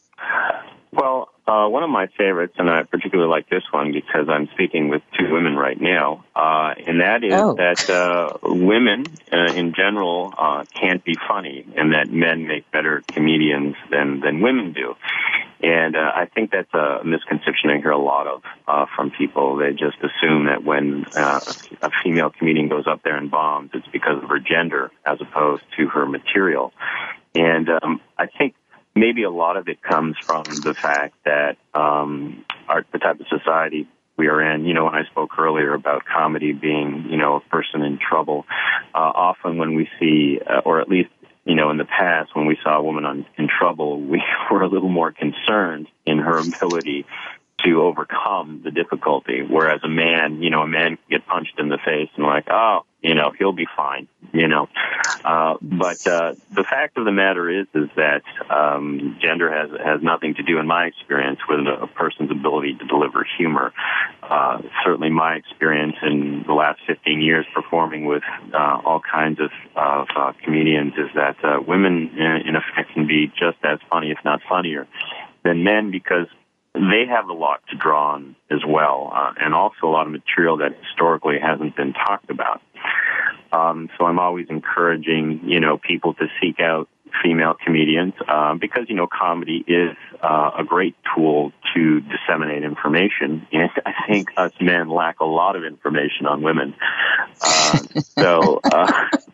Uh, 1.46 1.68
one 1.68 1.84
of 1.84 1.90
my 1.90 2.08
favorites, 2.18 2.54
and 2.58 2.70
I 2.70 2.84
particularly 2.84 3.30
like 3.30 3.50
this 3.50 3.64
one 3.72 3.92
because 3.92 4.30
I'm 4.30 4.48
speaking 4.54 4.88
with 4.88 5.02
two 5.20 5.30
women 5.30 5.58
right 5.58 5.80
now, 5.80 6.24
uh, 6.34 6.74
and 6.88 7.02
that 7.02 7.22
is 7.24 7.34
oh. 7.34 7.56
that 7.56 7.90
uh, 7.90 8.38
women 8.44 9.06
uh, 9.32 9.52
in 9.52 9.74
general 9.74 10.34
uh, 10.38 10.64
can't 10.74 11.04
be 11.04 11.18
funny, 11.28 11.66
and 11.76 11.94
that 11.94 12.10
men 12.10 12.48
make 12.48 12.72
better 12.72 13.04
comedians 13.08 13.76
than 13.92 14.22
than 14.22 14.40
women 14.40 14.72
do. 14.72 14.96
And 15.62 15.96
uh, 15.96 16.12
I 16.14 16.26
think 16.26 16.52
that's 16.52 16.74
a 16.74 17.04
misconception 17.06 17.70
I 17.70 17.78
hear 17.78 17.92
a 17.92 17.98
lot 17.98 18.28
of 18.28 18.44
uh, 18.68 18.86
from 18.96 19.12
people. 19.12 19.58
They 19.58 19.72
just 19.72 19.98
assume 19.98 20.46
that 20.48 20.64
when 20.64 21.06
uh, 21.16 21.40
a 21.82 21.90
female 22.04 22.30
comedian 22.30 22.68
goes 22.68 22.86
up 22.86 23.02
there 23.04 23.16
and 23.16 23.32
bombs, 23.32 23.72
it's 23.74 23.88
because 23.88 24.22
of 24.22 24.30
her 24.30 24.40
gender 24.40 24.92
as 25.06 25.20
opposed 25.22 25.64
to 25.78 25.88
her 25.88 26.06
material. 26.06 26.74
And 27.36 27.70
um, 27.70 28.02
I 28.18 28.28
think 28.28 28.56
maybe 28.96 29.24
a 29.24 29.32
lot 29.32 29.58
of 29.58 29.68
it 29.68 29.82
comes 29.82 30.16
from 30.26 30.44
the 30.44 30.74
fact 30.74 31.16
that 31.26 31.58
um, 31.74 32.46
our, 32.68 32.86
the 32.92 33.00
type 33.00 33.20
of 33.20 33.28
society 33.28 33.88
we 34.18 34.28
are 34.28 34.42
in. 34.54 34.66
You 34.66 34.74
know, 34.74 34.86
when 34.86 34.96
I 34.96 35.06
spoke 35.06 35.38
earlier 35.40 35.74
about 35.74 36.04
comedy 36.06 36.54
being, 36.54 37.08
you 37.10 37.18
know, 37.18 37.38
a 37.38 37.40
person 37.42 37.82
in 37.82 37.98
trouble, 37.98 38.46
uh, 38.94 38.98
often 38.98 39.58
when 39.58 39.76
we 39.76 39.90
see, 40.00 40.40
uh, 40.48 40.62
or 40.66 40.80
at 40.82 40.88
least, 40.88 41.10
you 41.46 41.56
know, 41.56 41.72
in 41.72 41.78
the 41.78 41.86
past, 41.86 42.36
when 42.36 42.46
we 42.46 42.58
saw 42.64 42.78
a 42.78 42.84
woman 42.84 43.06
on, 43.06 43.26
in 43.38 43.48
trouble, 43.48 44.00
we 44.00 44.22
were 44.52 44.62
a 44.62 44.70
little 44.70 44.90
more 44.90 45.12
concerned 45.12 45.88
in 46.06 46.20
her 46.20 46.38
ability 46.38 47.06
to 47.64 47.82
overcome 47.82 48.62
the 48.64 48.72
difficulty. 48.72 49.42
Whereas 49.42 49.82
a 49.84 49.90
man, 49.90 50.42
you 50.42 50.50
know, 50.50 50.62
a 50.62 50.68
man 50.68 50.98
can 50.98 51.06
get 51.10 51.28
punched 51.28 51.60
in 51.60 51.70
the 51.70 51.78
face 51.78 52.10
and 52.16 52.26
like, 52.26 52.48
oh, 52.50 52.86
you 53.04 53.16
know, 53.16 53.34
he'll 53.38 53.52
be 53.54 53.68
fine, 53.76 54.08
you 54.32 54.48
know. 54.48 54.70
Uh, 55.26 55.58
but 55.62 56.08
uh, 56.08 56.34
the 56.54 56.64
fact 56.64 56.98
of 56.98 57.04
the 57.04 57.12
matter 57.12 57.50
is, 57.50 57.68
is 57.76 57.90
that 57.98 58.24
um, 58.50 59.18
gender 59.22 59.52
has 59.52 59.70
has 59.84 60.02
nothing 60.02 60.36
to 60.36 60.44
do, 60.44 60.58
in 60.58 60.66
my 60.66 60.86
experience, 60.86 61.40
with 61.50 61.60
a, 61.60 61.88
person's 61.88 62.32
ability 62.32 62.76
to 62.76 62.86
deliver 62.86 63.28
humor. 63.38 63.74
Uh, 64.22 64.62
certainly, 64.86 65.10
my 65.10 65.36
experience 65.36 65.96
in 66.02 66.44
the 66.48 66.54
last 66.54 66.80
15 66.88 67.22
years 67.22 67.46
performing 67.54 68.06
with 68.06 68.24
uh, 68.54 68.82
all 68.86 69.02
kinds 69.02 69.40
of, 69.42 69.52
of 69.76 70.08
uh, 70.16 70.32
comedians 70.44 70.94
is 70.94 71.10
that 71.14 71.36
uh, 71.44 71.60
women, 71.66 72.10
in, 72.18 72.48
in 72.48 72.56
effect, 72.56 72.94
can 72.94 73.06
be 73.06 73.28
just 73.28 73.58
as 73.64 73.80
funny, 73.92 74.12
if 74.12 74.18
not 74.24 74.40
funnier, 74.48 74.88
than 75.44 75.64
men 75.64 75.92
because 75.92 76.28
they 76.74 77.06
have 77.08 77.30
a 77.30 77.34
lot 77.34 77.62
to 77.70 77.78
draw 77.78 78.14
on 78.14 78.36
as 78.50 78.60
well, 78.68 79.12
uh, 79.14 79.34
and 79.40 79.54
also 79.54 79.86
a 79.86 79.90
lot 79.90 80.08
of 80.08 80.12
material 80.12 80.58
that 80.58 80.76
historically 80.84 81.38
hasn't 81.40 81.76
been 81.76 81.94
talked 81.94 82.30
about. 82.30 82.62
Um, 83.52 83.90
so 83.98 84.06
I'm 84.06 84.18
always 84.18 84.48
encouraging, 84.50 85.42
you 85.44 85.60
know, 85.60 85.78
people 85.78 86.16
to 86.16 86.28
seek 86.42 86.60
out 86.60 86.90
female 87.22 87.54
comedians 87.64 88.14
uh, 88.28 88.56
because 88.56 88.86
you 88.90 88.96
know 88.96 89.08
comedy 89.08 89.64
is 89.68 89.96
uh, 90.24 90.52
a 90.58 90.64
great 90.64 90.96
tool 91.16 91.52
to 91.74 92.02
disseminate 92.02 92.64
information, 92.64 93.48
and 93.52 93.70
I 93.86 93.94
think 94.08 94.30
us 94.38 94.52
men 94.62 94.90
lack 94.90 95.20
a 95.20 95.26
lot 95.26 95.56
of 95.56 95.64
information 95.64 96.26
on 96.26 96.42
women. 96.42 96.76
Uh, 97.42 97.78
so, 98.00 98.60
uh, 98.64 99.10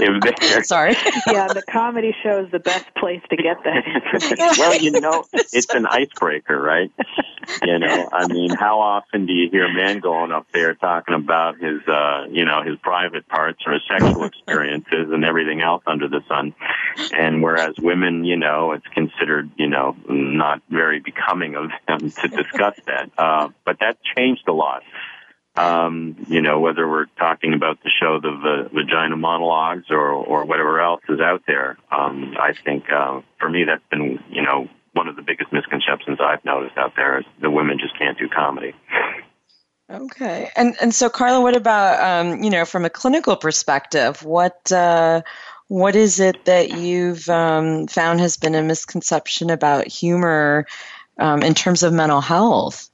if 0.00 0.40
they're 0.40 0.64
sorry, 0.64 0.96
yeah, 1.26 1.48
the 1.48 1.62
comedy 1.68 2.14
show 2.22 2.44
is 2.44 2.50
the 2.50 2.58
best 2.58 2.86
place 2.96 3.22
to 3.30 3.36
get 3.36 3.62
that 3.64 3.84
information. 3.86 4.38
well, 4.58 4.76
you 4.76 5.00
know, 5.00 5.24
it's 5.32 5.72
an 5.74 5.86
icebreaker, 5.86 6.60
right? 6.60 6.90
You 7.62 7.78
know, 7.78 8.08
I 8.12 8.26
mean, 8.26 8.50
how 8.50 8.80
often 8.80 9.26
do 9.26 9.32
you 9.32 9.50
hear 9.50 9.66
a 9.66 9.72
man 9.72 10.00
going 10.00 10.32
up 10.32 10.46
there 10.52 10.74
talking 10.74 11.14
about 11.14 11.58
his, 11.58 11.86
uh, 11.86 12.26
you 12.30 12.44
know, 12.44 12.62
his 12.62 12.78
private 12.78 13.28
parts 13.28 13.60
or 13.66 13.74
his 13.74 13.82
sexual 13.88 14.24
experiences 14.24 15.10
and 15.12 15.24
everything 15.24 15.60
else 15.60 15.82
under 15.86 16.08
the 16.08 16.20
sun? 16.28 16.54
And 17.12 17.42
whereas 17.42 17.74
women, 17.78 18.24
you 18.24 18.36
know, 18.36 18.72
it's 18.72 18.86
considered, 18.94 19.50
you 19.56 19.68
know, 19.68 19.96
not 20.08 20.62
very 20.70 21.00
becoming 21.00 21.54
of 21.56 21.70
them 21.86 22.10
to 22.10 22.28
discuss 22.28 22.78
that. 22.86 23.10
Uh, 23.16 23.48
but 23.64 23.78
that 23.80 23.98
changed 24.16 24.46
a 24.48 24.52
lot. 24.52 24.82
Um, 25.56 26.16
you 26.28 26.42
know, 26.42 26.58
whether 26.58 26.88
we're 26.88 27.06
talking 27.16 27.54
about 27.54 27.78
the 27.84 27.90
show, 27.90 28.18
the, 28.20 28.30
the 28.30 28.70
vagina 28.74 29.16
monologues 29.16 29.86
or, 29.88 30.10
or 30.10 30.44
whatever 30.44 30.80
else 30.80 31.02
is 31.08 31.20
out 31.20 31.42
there. 31.46 31.78
Um, 31.92 32.34
I 32.40 32.54
think, 32.64 32.90
uh, 32.90 33.20
for 33.38 33.48
me, 33.48 33.62
that's 33.64 33.84
been, 33.88 34.18
you 34.30 34.42
know, 34.42 34.68
one 34.94 35.06
of 35.06 35.14
the 35.14 35.22
biggest 35.22 35.52
misconceptions 35.52 36.18
I've 36.20 36.44
noticed 36.44 36.76
out 36.76 36.94
there 36.96 37.18
is 37.18 37.24
the 37.40 37.50
women 37.50 37.78
just 37.78 37.96
can't 37.98 38.18
do 38.18 38.28
comedy. 38.28 38.74
Okay, 39.90 40.50
and 40.56 40.74
and 40.80 40.94
so 40.94 41.10
Karla, 41.10 41.42
what 41.42 41.54
about 41.54 42.00
um, 42.00 42.42
you 42.42 42.48
know 42.48 42.64
from 42.64 42.86
a 42.86 42.90
clinical 42.90 43.36
perspective? 43.36 44.22
What 44.24 44.72
uh, 44.72 45.20
what 45.68 45.94
is 45.94 46.20
it 46.20 46.46
that 46.46 46.70
you've 46.70 47.28
um, 47.28 47.86
found 47.86 48.20
has 48.20 48.36
been 48.36 48.54
a 48.54 48.62
misconception 48.62 49.50
about 49.50 49.86
humor 49.86 50.66
um, 51.18 51.42
in 51.42 51.54
terms 51.54 51.82
of 51.82 51.92
mental 51.92 52.20
health? 52.20 52.90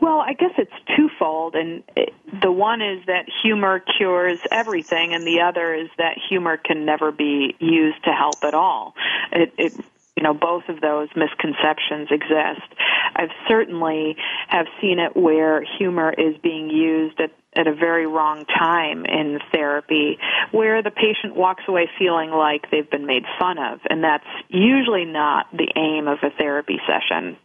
Well, 0.00 0.20
I 0.20 0.34
guess 0.34 0.52
it's 0.58 0.72
twofold, 0.96 1.54
and 1.54 1.82
it, 1.96 2.12
the 2.42 2.52
one 2.52 2.82
is 2.82 3.06
that 3.06 3.26
humor 3.42 3.82
cures 3.96 4.38
everything, 4.50 5.14
and 5.14 5.26
the 5.26 5.40
other 5.40 5.74
is 5.74 5.88
that 5.98 6.18
humor 6.28 6.56
can 6.56 6.84
never 6.84 7.10
be 7.10 7.56
used 7.58 8.04
to 8.04 8.10
help 8.10 8.44
at 8.44 8.54
all. 8.54 8.94
It, 9.32 9.54
it 9.56 9.72
you 10.16 10.22
know 10.22 10.34
both 10.34 10.64
of 10.68 10.80
those 10.80 11.08
misconceptions 11.14 12.08
exist. 12.10 12.66
I've 13.14 13.30
certainly 13.48 14.16
have 14.48 14.66
seen 14.80 14.98
it 14.98 15.16
where 15.16 15.62
humor 15.78 16.12
is 16.16 16.36
being 16.42 16.70
used 16.70 17.20
at 17.20 17.30
at 17.56 17.66
a 17.66 17.74
very 17.74 18.06
wrong 18.06 18.44
time 18.44 19.06
in 19.06 19.38
therapy 19.52 20.18
where 20.52 20.82
the 20.82 20.90
patient 20.90 21.34
walks 21.34 21.64
away 21.66 21.88
feeling 21.98 22.30
like 22.30 22.70
they've 22.70 22.90
been 22.90 23.06
made 23.06 23.24
fun 23.38 23.58
of 23.58 23.80
and 23.88 24.04
that's 24.04 24.26
usually 24.48 25.06
not 25.06 25.46
the 25.52 25.68
aim 25.74 26.06
of 26.06 26.18
a 26.22 26.30
therapy 26.36 26.78
session 26.86 27.36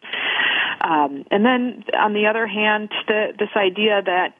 um, 0.81 1.23
and 1.31 1.45
then 1.45 1.85
on 1.97 2.13
the 2.13 2.27
other 2.27 2.45
hand 2.45 2.89
the, 3.07 3.27
this 3.39 3.49
idea 3.55 4.01
that 4.05 4.35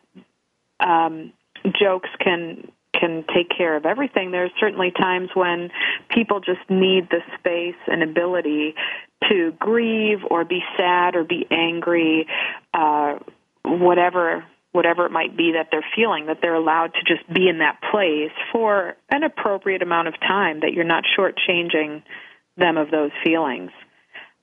um, 0.85 1.31
jokes 1.79 2.09
can 2.19 2.69
can 2.97 3.23
take 3.33 3.49
care 3.55 3.75
of 3.75 3.85
everything. 3.85 4.31
There 4.31 4.45
are 4.45 4.51
certainly 4.59 4.91
times 4.91 5.29
when 5.33 5.69
people 6.09 6.39
just 6.39 6.69
need 6.69 7.09
the 7.09 7.21
space 7.39 7.79
and 7.87 8.03
ability 8.03 8.75
to 9.29 9.53
grieve 9.59 10.19
or 10.29 10.43
be 10.45 10.61
sad 10.77 11.15
or 11.15 11.23
be 11.23 11.45
angry, 11.49 12.27
uh, 12.73 13.19
whatever 13.63 14.43
whatever 14.73 15.05
it 15.05 15.11
might 15.11 15.35
be 15.35 15.51
that 15.51 15.67
they're 15.69 15.85
feeling, 15.95 16.27
that 16.27 16.37
they're 16.41 16.55
allowed 16.55 16.93
to 16.93 17.01
just 17.05 17.27
be 17.33 17.49
in 17.49 17.59
that 17.59 17.77
place 17.91 18.31
for 18.53 18.95
an 19.09 19.23
appropriate 19.23 19.81
amount 19.81 20.07
of 20.07 20.17
time, 20.21 20.61
that 20.61 20.71
you're 20.73 20.85
not 20.85 21.03
shortchanging 21.17 22.01
them 22.55 22.77
of 22.77 22.89
those 22.89 23.11
feelings. 23.21 23.71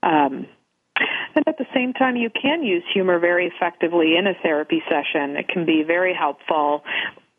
Um, 0.02 0.46
and 1.34 1.44
at 1.46 1.56
the 1.56 1.66
same 1.74 1.92
time, 1.94 2.16
you 2.16 2.28
can 2.30 2.62
use 2.62 2.82
humor 2.92 3.18
very 3.18 3.46
effectively 3.46 4.16
in 4.18 4.26
a 4.26 4.34
therapy 4.42 4.82
session. 4.88 5.36
It 5.36 5.48
can 5.48 5.64
be 5.64 5.82
very 5.82 6.14
helpful 6.14 6.82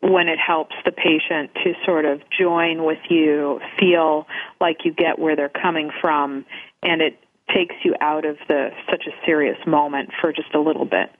when 0.00 0.28
it 0.28 0.38
helps 0.38 0.74
the 0.84 0.92
patient 0.92 1.50
to 1.62 1.74
sort 1.84 2.04
of 2.04 2.22
join 2.36 2.84
with 2.84 2.98
you, 3.10 3.60
feel 3.78 4.26
like 4.60 4.84
you 4.84 4.92
get 4.92 5.18
where 5.18 5.36
they're 5.36 5.48
coming 5.48 5.90
from, 6.00 6.44
and 6.82 7.02
it 7.02 7.18
takes 7.54 7.74
you 7.84 7.94
out 8.00 8.24
of 8.24 8.38
the 8.48 8.70
such 8.90 9.06
a 9.06 9.26
serious 9.26 9.58
moment 9.66 10.10
for 10.20 10.32
just 10.32 10.54
a 10.54 10.60
little 10.60 10.84
bit. 10.84 11.10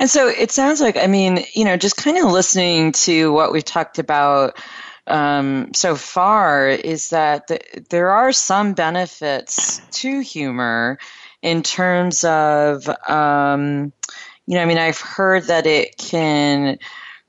And 0.00 0.10
so 0.10 0.28
it 0.28 0.50
sounds 0.50 0.80
like, 0.80 0.96
I 0.96 1.06
mean, 1.06 1.44
you 1.54 1.64
know, 1.64 1.76
just 1.76 1.96
kind 1.96 2.18
of 2.18 2.24
listening 2.24 2.92
to 2.92 3.32
what 3.32 3.52
we've 3.52 3.64
talked 3.64 3.98
about 3.98 4.58
um, 5.06 5.72
so 5.74 5.94
far 5.94 6.68
is 6.68 7.10
that 7.10 7.46
the, 7.46 7.60
there 7.90 8.10
are 8.10 8.32
some 8.32 8.72
benefits 8.72 9.80
to 10.00 10.20
humor 10.20 10.98
in 11.42 11.62
terms 11.62 12.24
of, 12.24 12.88
um, 13.08 13.92
you 14.46 14.56
know, 14.56 14.62
I 14.62 14.64
mean, 14.64 14.78
I've 14.78 15.00
heard 15.00 15.44
that 15.44 15.66
it 15.66 15.96
can 15.96 16.78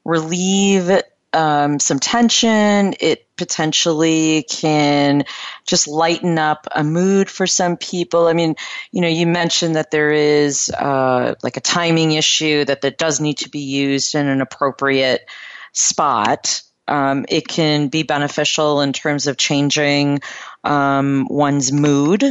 relieve 0.05 1.01
um, 1.33 1.79
some 1.79 1.99
tension. 1.99 2.93
It 2.99 3.27
potentially 3.35 4.45
can 4.49 5.25
just 5.65 5.87
lighten 5.87 6.39
up 6.39 6.67
a 6.73 6.83
mood 6.83 7.29
for 7.29 7.45
some 7.45 7.75
people. 7.75 8.27
I 8.27 8.33
mean, 8.33 8.55
you 8.91 9.01
know, 9.01 9.09
you 9.09 9.27
mentioned 9.27 9.75
that 9.75 9.91
there 9.91 10.11
is 10.11 10.69
uh, 10.69 11.35
like 11.43 11.57
a 11.57 11.61
timing 11.61 12.13
issue 12.13 12.63
that 12.65 12.81
that 12.81 12.97
does 12.97 13.19
need 13.19 13.39
to 13.39 13.49
be 13.49 13.59
used 13.59 14.15
in 14.15 14.27
an 14.27 14.39
appropriate 14.39 15.29
spot. 15.73 16.61
Um, 16.87 17.25
it 17.27 17.47
can 17.47 17.89
be 17.89 18.03
beneficial 18.03 18.79
in 18.81 18.93
terms 18.93 19.27
of 19.27 19.37
changing 19.37 20.21
um, 20.63 21.27
one's 21.29 21.71
mood. 21.71 22.23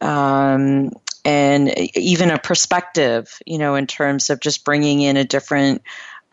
Um, 0.00 0.90
and 1.24 1.74
even 1.96 2.30
a 2.30 2.38
perspective, 2.38 3.38
you 3.46 3.56
know, 3.56 3.76
in 3.76 3.86
terms 3.86 4.28
of 4.28 4.40
just 4.40 4.64
bringing 4.64 5.00
in 5.00 5.16
a 5.16 5.24
different 5.24 5.82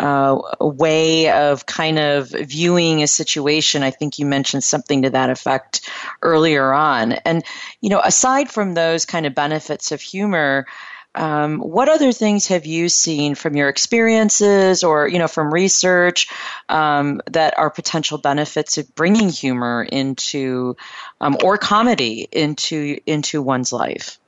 uh, 0.01 0.41
way 0.59 1.29
of 1.29 1.65
kind 1.67 1.99
of 1.99 2.29
viewing 2.29 3.03
a 3.03 3.07
situation. 3.07 3.83
I 3.83 3.91
think 3.91 4.17
you 4.17 4.25
mentioned 4.25 4.63
something 4.63 5.03
to 5.03 5.11
that 5.11 5.29
effect 5.29 5.87
earlier 6.23 6.73
on. 6.73 7.13
And, 7.13 7.43
you 7.81 7.89
know, 7.89 8.01
aside 8.03 8.49
from 8.49 8.73
those 8.73 9.05
kind 9.05 9.27
of 9.27 9.35
benefits 9.35 9.91
of 9.91 10.01
humor, 10.01 10.65
um, 11.13 11.59
what 11.59 11.87
other 11.87 12.11
things 12.13 12.47
have 12.47 12.65
you 12.65 12.89
seen 12.89 13.35
from 13.35 13.55
your 13.55 13.67
experiences 13.67 14.81
or 14.81 15.09
you 15.09 15.19
know 15.19 15.27
from 15.27 15.53
research 15.53 16.27
um, 16.69 17.21
that 17.31 17.57
are 17.57 17.69
potential 17.69 18.17
benefits 18.17 18.77
of 18.77 18.95
bringing 18.95 19.27
humor 19.27 19.83
into 19.83 20.77
um, 21.19 21.35
or 21.43 21.57
comedy 21.57 22.29
into 22.31 22.97
into 23.05 23.41
one's 23.41 23.73
life 23.73 24.20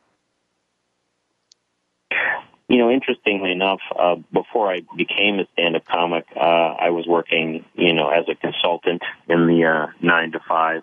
you 2.73 2.79
know, 2.79 2.89
interestingly 2.89 3.51
enough, 3.51 3.81
uh, 3.95 4.15
before 4.31 4.73
I 4.73 4.81
became 4.97 5.37
a 5.37 5.45
stand-up 5.53 5.85
comic, 5.85 6.25
uh, 6.35 6.39
I 6.39 6.89
was 6.89 7.05
working, 7.05 7.63
you 7.75 7.93
know, 7.93 8.09
as 8.09 8.25
a 8.27 8.33
consultant 8.33 9.03
in 9.29 9.45
the 9.45 9.63
uh, 9.63 9.91
nine 10.01 10.31
to 10.31 10.39
five 10.49 10.81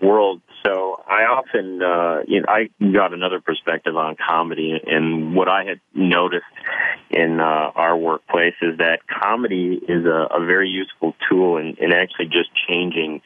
world. 0.00 0.40
So 0.64 1.02
I 1.04 1.24
often, 1.24 1.82
uh, 1.82 2.22
you 2.28 2.42
know, 2.42 2.46
I 2.48 2.70
got 2.92 3.12
another 3.12 3.40
perspective 3.40 3.96
on 3.96 4.14
comedy, 4.14 4.80
and 4.86 5.34
what 5.34 5.48
I 5.48 5.64
had 5.64 5.80
noticed 5.92 6.44
in 7.10 7.40
uh, 7.40 7.72
our 7.74 7.96
workplace 7.96 8.54
is 8.62 8.78
that 8.78 9.00
comedy 9.08 9.80
is 9.88 10.04
a, 10.04 10.28
a 10.30 10.46
very 10.46 10.68
useful 10.68 11.16
tool 11.28 11.56
in, 11.56 11.74
in 11.80 11.92
actually 11.92 12.26
just 12.26 12.50
changing 12.68 13.20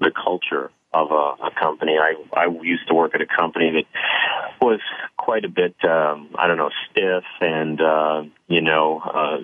the 0.00 0.10
culture 0.10 0.72
of 0.92 1.10
a, 1.10 1.46
a 1.46 1.50
company. 1.58 1.96
I 1.98 2.14
I 2.32 2.46
used 2.62 2.88
to 2.88 2.94
work 2.94 3.14
at 3.14 3.20
a 3.20 3.26
company 3.26 3.70
that 3.70 4.60
was 4.60 4.80
quite 5.16 5.44
a 5.44 5.48
bit 5.48 5.76
um, 5.84 6.30
I 6.36 6.48
don't 6.48 6.56
know 6.56 6.70
stiff 6.90 7.24
and 7.40 7.80
uh, 7.80 8.22
you 8.48 8.60
know 8.60 8.98
uh, 8.98 9.38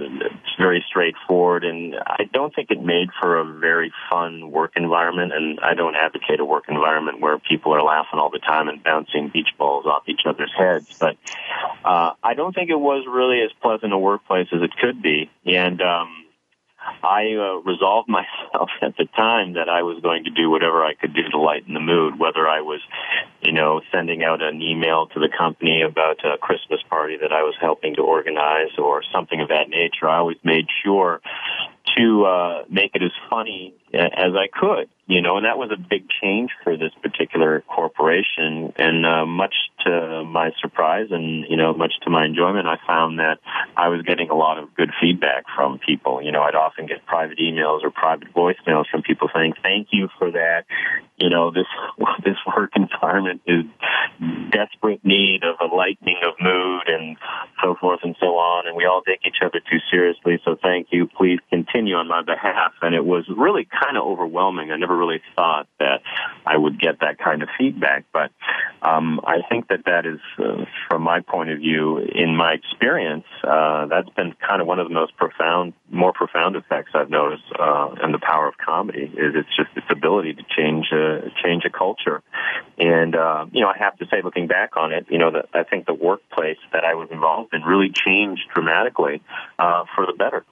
very 0.58 0.84
straightforward, 0.88 1.64
and 1.64 1.94
I 2.04 2.24
don't 2.32 2.54
think 2.54 2.70
it 2.70 2.82
made 2.82 3.08
for 3.20 3.38
a 3.38 3.44
very 3.44 3.92
fun 4.10 4.50
work 4.50 4.72
environment. 4.76 5.32
And 5.32 5.60
I 5.60 5.74
don't 5.74 5.94
advocate 5.94 6.40
a 6.40 6.44
work 6.44 6.64
environment 6.68 7.20
where 7.20 7.38
people 7.38 7.72
are 7.74 7.82
laughing 7.82 8.18
all 8.18 8.30
the 8.30 8.40
time 8.40 8.68
and 8.68 8.82
bouncing 8.82 9.30
beach 9.32 9.50
balls 9.56 9.86
off 9.86 10.02
each 10.08 10.22
other's 10.26 10.52
heads. 10.56 10.98
But 10.98 11.16
uh, 11.84 12.14
I 12.22 12.34
don't 12.34 12.54
think 12.54 12.70
it 12.70 12.80
was 12.80 13.06
really 13.08 13.42
as 13.42 13.52
pleasant 13.62 13.92
a 13.92 13.98
workplace 13.98 14.48
as 14.52 14.62
it 14.62 14.76
could 14.80 15.00
be, 15.00 15.30
and. 15.44 15.80
Um, 15.80 16.22
I 17.02 17.34
uh, 17.34 17.60
resolved 17.60 18.08
myself 18.20 18.70
at 18.82 18.96
the 18.96 19.06
time 19.16 19.54
that 19.54 19.68
I 19.68 19.82
was 19.82 20.02
going 20.02 20.24
to 20.24 20.30
do 20.30 20.50
whatever 20.50 20.84
I 20.84 20.94
could 20.94 21.14
do 21.14 21.22
to 21.30 21.38
lighten 21.38 21.74
the 21.74 21.80
mood, 21.80 22.18
whether 22.18 22.48
I 22.48 22.60
was, 22.60 22.80
you 23.42 23.52
know, 23.52 23.80
sending 23.92 24.22
out 24.22 24.42
an 24.42 24.60
email 24.62 25.06
to 25.08 25.20
the 25.20 25.28
company 25.28 25.82
about 25.82 26.24
a 26.24 26.38
Christmas 26.38 26.80
party 26.88 27.16
that 27.20 27.32
I 27.32 27.42
was 27.42 27.54
helping 27.60 27.96
to 27.96 28.02
organize 28.02 28.76
or 28.78 29.02
something 29.12 29.40
of 29.40 29.48
that 29.48 29.68
nature. 29.68 30.08
I 30.08 30.18
always 30.18 30.38
made 30.44 30.66
sure 30.84 31.20
to 31.96 32.24
uh, 32.24 32.64
make 32.68 32.94
it 32.94 33.02
as 33.02 33.12
funny 33.30 33.74
as 33.94 34.32
I 34.34 34.48
could, 34.52 34.88
you 35.06 35.22
know, 35.22 35.36
and 35.36 35.46
that 35.46 35.56
was 35.56 35.70
a 35.72 35.76
big 35.78 36.08
change 36.20 36.50
for 36.62 36.76
this 36.76 36.92
particular 37.02 37.62
corporation. 37.62 38.72
And 38.76 39.06
uh, 39.06 39.24
much 39.24 39.54
to 39.86 40.24
my 40.24 40.50
surprise, 40.60 41.08
and 41.10 41.46
you 41.48 41.56
know, 41.56 41.72
much 41.72 41.92
to 42.02 42.10
my 42.10 42.24
enjoyment, 42.24 42.66
I 42.66 42.76
found 42.86 43.18
that 43.18 43.38
I 43.76 43.88
was 43.88 44.02
getting 44.02 44.28
a 44.30 44.34
lot 44.34 44.58
of 44.58 44.74
good 44.74 44.90
feedback 45.00 45.44
from 45.54 45.78
people. 45.78 46.22
You 46.22 46.32
know, 46.32 46.42
I'd 46.42 46.54
often 46.54 46.86
get 46.86 47.06
private 47.06 47.38
emails 47.38 47.82
or 47.82 47.90
private 47.90 48.32
voicemails 48.34 48.84
from 48.90 49.02
people 49.02 49.28
saying, 49.34 49.54
"Thank 49.62 49.88
you 49.92 50.08
for 50.18 50.30
that." 50.32 50.64
You 51.16 51.30
know, 51.30 51.50
this 51.50 51.66
this 52.24 52.36
work 52.46 52.72
environment 52.76 53.42
is 53.46 53.64
desperate 54.50 55.04
need 55.04 55.42
of 55.44 55.56
a 55.60 55.74
lightening 55.74 56.18
of 56.26 56.34
mood 56.40 56.88
and 56.88 57.16
so 57.62 57.74
forth 57.80 58.00
and 58.02 58.16
so 58.20 58.36
on, 58.36 58.66
and 58.66 58.76
we 58.76 58.84
all 58.84 59.02
take 59.02 59.20
each 59.26 59.42
other 59.42 59.60
too 59.70 59.78
seriously. 59.90 60.40
So, 60.44 60.56
thank 60.60 60.88
you. 60.90 61.06
Please 61.06 61.38
continue 61.50 61.94
on 61.94 62.08
my 62.08 62.22
behalf. 62.22 62.72
And 62.82 62.94
it 62.94 63.04
was 63.04 63.24
really 63.36 63.66
kind 63.82 63.96
of 63.96 64.04
overwhelming. 64.04 64.70
I 64.70 64.76
never 64.76 64.96
really 64.96 65.22
thought 65.34 65.66
that 65.78 66.02
I 66.44 66.56
would 66.56 66.80
get 66.80 67.00
that 67.00 67.18
kind 67.18 67.42
of 67.42 67.48
feedback, 67.58 68.04
but 68.12 68.30
um, 68.82 69.20
I 69.24 69.38
think 69.48 69.68
that 69.68 69.75
that 69.84 70.06
is, 70.06 70.20
uh, 70.38 70.64
from 70.88 71.02
my 71.02 71.20
point 71.20 71.50
of 71.50 71.58
view, 71.58 71.98
in 71.98 72.36
my 72.36 72.52
experience, 72.52 73.24
uh, 73.44 73.86
that's 73.86 74.08
been 74.10 74.34
kind 74.46 74.60
of 74.60 74.66
one 74.66 74.78
of 74.78 74.88
the 74.88 74.94
most 74.94 75.16
profound, 75.16 75.74
more 75.90 76.12
profound 76.12 76.56
effects 76.56 76.92
I've 76.94 77.10
noticed, 77.10 77.44
uh, 77.58 77.94
and 78.02 78.14
the 78.14 78.18
power 78.18 78.48
of 78.48 78.54
comedy 78.58 79.04
is 79.04 79.34
it's 79.34 79.54
just 79.56 79.70
its 79.76 79.86
ability 79.90 80.34
to 80.34 80.42
change 80.56 80.86
a 80.92 81.30
change 81.44 81.64
a 81.64 81.70
culture. 81.70 82.22
And 82.78 83.14
uh, 83.14 83.46
you 83.52 83.60
know, 83.60 83.68
I 83.68 83.78
have 83.78 83.96
to 83.98 84.06
say, 84.06 84.22
looking 84.22 84.46
back 84.46 84.76
on 84.76 84.92
it, 84.92 85.06
you 85.10 85.18
know, 85.18 85.30
that 85.30 85.48
I 85.54 85.62
think 85.64 85.86
the 85.86 85.94
workplace 85.94 86.58
that 86.72 86.84
I 86.84 86.94
was 86.94 87.08
involved 87.10 87.54
in 87.54 87.62
really 87.62 87.90
changed 87.90 88.42
dramatically 88.54 89.22
uh, 89.58 89.84
for 89.94 90.06
the 90.06 90.12
better. 90.12 90.44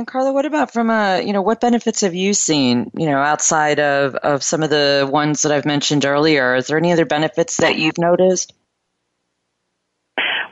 And 0.00 0.06
Karla, 0.06 0.32
what 0.32 0.46
about 0.46 0.72
from 0.72 0.88
a, 0.88 1.20
you 1.22 1.34
know, 1.34 1.42
what 1.42 1.60
benefits 1.60 2.00
have 2.00 2.14
you 2.14 2.32
seen, 2.32 2.90
you 2.96 3.04
know, 3.04 3.18
outside 3.18 3.78
of, 3.78 4.14
of 4.14 4.42
some 4.42 4.62
of 4.62 4.70
the 4.70 5.06
ones 5.12 5.42
that 5.42 5.52
I've 5.52 5.66
mentioned 5.66 6.06
earlier? 6.06 6.54
Is 6.54 6.68
there 6.68 6.78
any 6.78 6.90
other 6.90 7.04
benefits 7.04 7.58
that 7.58 7.76
you've 7.76 7.98
noticed? 7.98 8.54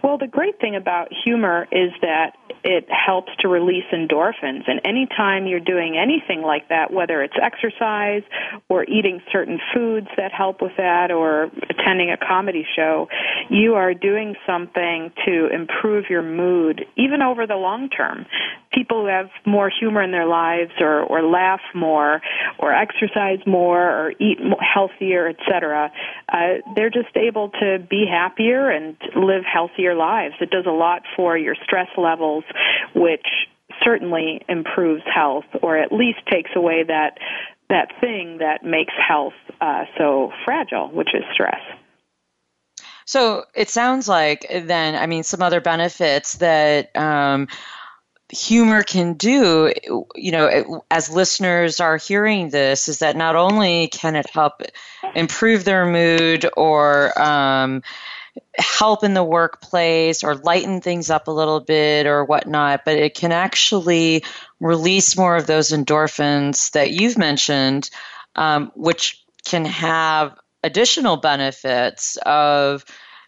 Well, 0.02 0.18
the 0.18 0.26
great 0.26 0.60
thing 0.60 0.76
about 0.76 1.08
humor 1.24 1.66
is 1.72 1.90
that 2.02 2.36
it 2.64 2.86
helps 2.90 3.30
to 3.40 3.48
release 3.48 3.84
endorphins. 3.92 4.62
And 4.66 4.80
anytime 4.84 5.46
you're 5.46 5.60
doing 5.60 5.96
anything 5.96 6.42
like 6.42 6.68
that, 6.68 6.92
whether 6.92 7.22
it's 7.22 7.34
exercise 7.40 8.22
or 8.68 8.84
eating 8.84 9.20
certain 9.32 9.58
foods 9.74 10.08
that 10.16 10.32
help 10.32 10.60
with 10.60 10.72
that 10.76 11.10
or 11.10 11.50
attending 11.70 12.10
a 12.10 12.16
comedy 12.16 12.66
show, 12.76 13.08
you 13.50 13.74
are 13.74 13.94
doing 13.94 14.34
something 14.46 15.12
to 15.26 15.48
improve 15.52 16.06
your 16.10 16.22
mood, 16.22 16.84
even 16.96 17.22
over 17.22 17.46
the 17.46 17.56
long 17.56 17.88
term. 17.88 18.26
people 18.72 19.02
who 19.02 19.06
have 19.06 19.30
more 19.46 19.70
humor 19.70 20.02
in 20.02 20.10
their 20.10 20.26
lives 20.26 20.72
or, 20.80 21.02
or 21.02 21.22
laugh 21.22 21.60
more 21.74 22.20
or 22.58 22.72
exercise 22.72 23.38
more 23.46 23.80
or 23.80 24.12
eat 24.20 24.38
healthier, 24.60 25.28
etc., 25.28 25.90
uh, 26.28 26.36
they're 26.74 26.90
just 26.90 27.16
able 27.16 27.50
to 27.50 27.78
be 27.90 28.04
happier 28.08 28.68
and 28.70 28.96
live 29.16 29.42
healthier 29.44 29.87
lives. 29.96 30.34
It 30.40 30.50
does 30.50 30.66
a 30.66 30.72
lot 30.72 31.02
for 31.16 31.36
your 31.36 31.54
stress 31.64 31.88
levels, 31.96 32.44
which 32.94 33.26
certainly 33.84 34.42
improves 34.48 35.02
health 35.12 35.44
or 35.62 35.78
at 35.78 35.92
least 35.92 36.18
takes 36.30 36.50
away 36.56 36.84
that 36.86 37.18
that 37.68 37.88
thing 38.00 38.38
that 38.38 38.64
makes 38.64 38.94
health 38.96 39.34
uh, 39.60 39.84
so 39.98 40.32
fragile, 40.44 40.88
which 40.88 41.14
is 41.14 41.22
stress. 41.32 41.60
So 43.04 43.44
it 43.54 43.70
sounds 43.70 44.08
like 44.08 44.46
then, 44.50 44.94
I 44.94 45.06
mean, 45.06 45.22
some 45.22 45.42
other 45.42 45.60
benefits 45.60 46.34
that 46.36 46.94
um, 46.96 47.48
humor 48.30 48.82
can 48.82 49.14
do, 49.14 49.72
you 50.14 50.32
know, 50.32 50.82
as 50.90 51.10
listeners 51.10 51.80
are 51.80 51.96
hearing 51.96 52.50
this, 52.50 52.88
is 52.88 52.98
that 52.98 53.16
not 53.16 53.36
only 53.36 53.88
can 53.88 54.16
it 54.16 54.28
help 54.30 54.62
improve 55.14 55.64
their 55.64 55.86
mood 55.86 56.48
or 56.56 57.18
um, 57.20 57.82
help 58.58 59.04
in 59.04 59.14
the 59.14 59.24
workplace 59.24 60.22
or 60.22 60.34
lighten 60.36 60.80
things 60.80 61.10
up 61.10 61.28
a 61.28 61.32
little 61.32 61.60
bit 61.60 62.06
or 62.06 62.24
whatnot, 62.24 62.84
but 62.84 62.96
it 62.96 63.14
can 63.14 63.32
actually 63.32 64.24
release 64.60 65.16
more 65.16 65.36
of 65.36 65.46
those 65.46 65.70
endorphins 65.70 66.72
that 66.72 66.90
you've 66.90 67.18
mentioned, 67.18 67.90
um, 68.36 68.72
which 68.74 69.22
can 69.44 69.64
have 69.64 70.36
additional 70.62 71.16
benefits 71.16 72.16
of 72.26 72.84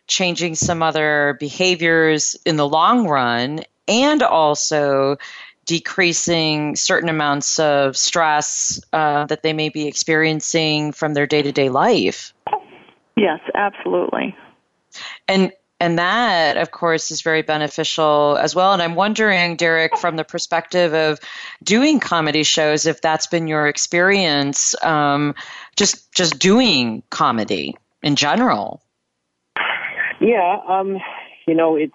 changing 0.07 0.55
some 0.55 0.83
other 0.83 1.37
behaviors 1.39 2.37
in 2.45 2.57
the 2.57 2.69
long 2.69 3.07
run 3.07 3.61
and 3.87 4.23
also 4.23 5.17
decreasing 5.67 6.75
certain 6.75 7.09
amounts 7.09 7.59
of 7.61 7.97
stress 7.97 8.81
uh, 8.93 9.25
that 9.27 9.43
they 9.43 9.53
may 9.53 9.69
be 9.69 9.87
experiencing 9.87 10.91
from 10.91 11.15
their 11.15 11.27
day 11.27 11.43
to 11.43 11.53
day 11.53 11.69
life. 11.69 12.35
Yes, 13.17 13.39
absolutely. 13.55 14.35
And 15.31 15.53
and 15.79 15.99
that, 15.99 16.59
of 16.59 16.73
course, 16.73 17.11
is 17.11 17.23
very 17.23 17.41
beneficial 17.41 18.37
as 18.37 18.55
well. 18.55 18.75
And 18.75 18.83
I'm 18.83 18.97
wondering, 18.97 19.57
Derick, 19.57 19.97
from 19.97 20.17
the 20.17 20.25
perspective 20.25 20.93
of 20.93 21.19
doing 21.63 22.01
comedy 22.01 22.43
shows, 22.43 22.85
if 22.85 23.01
that's 23.01 23.29
been 23.29 23.47
your 23.47 23.67
experience, 23.67 24.75
um, 24.85 25.35
just 25.77 26.13
just 26.13 26.39
doing 26.39 27.03
comedy 27.09 27.77
in 28.03 28.17
general. 28.17 28.83
Yeah, 30.21 30.59
um, 30.69 30.99
you 31.47 31.55
know, 31.55 31.77
it's 31.77 31.95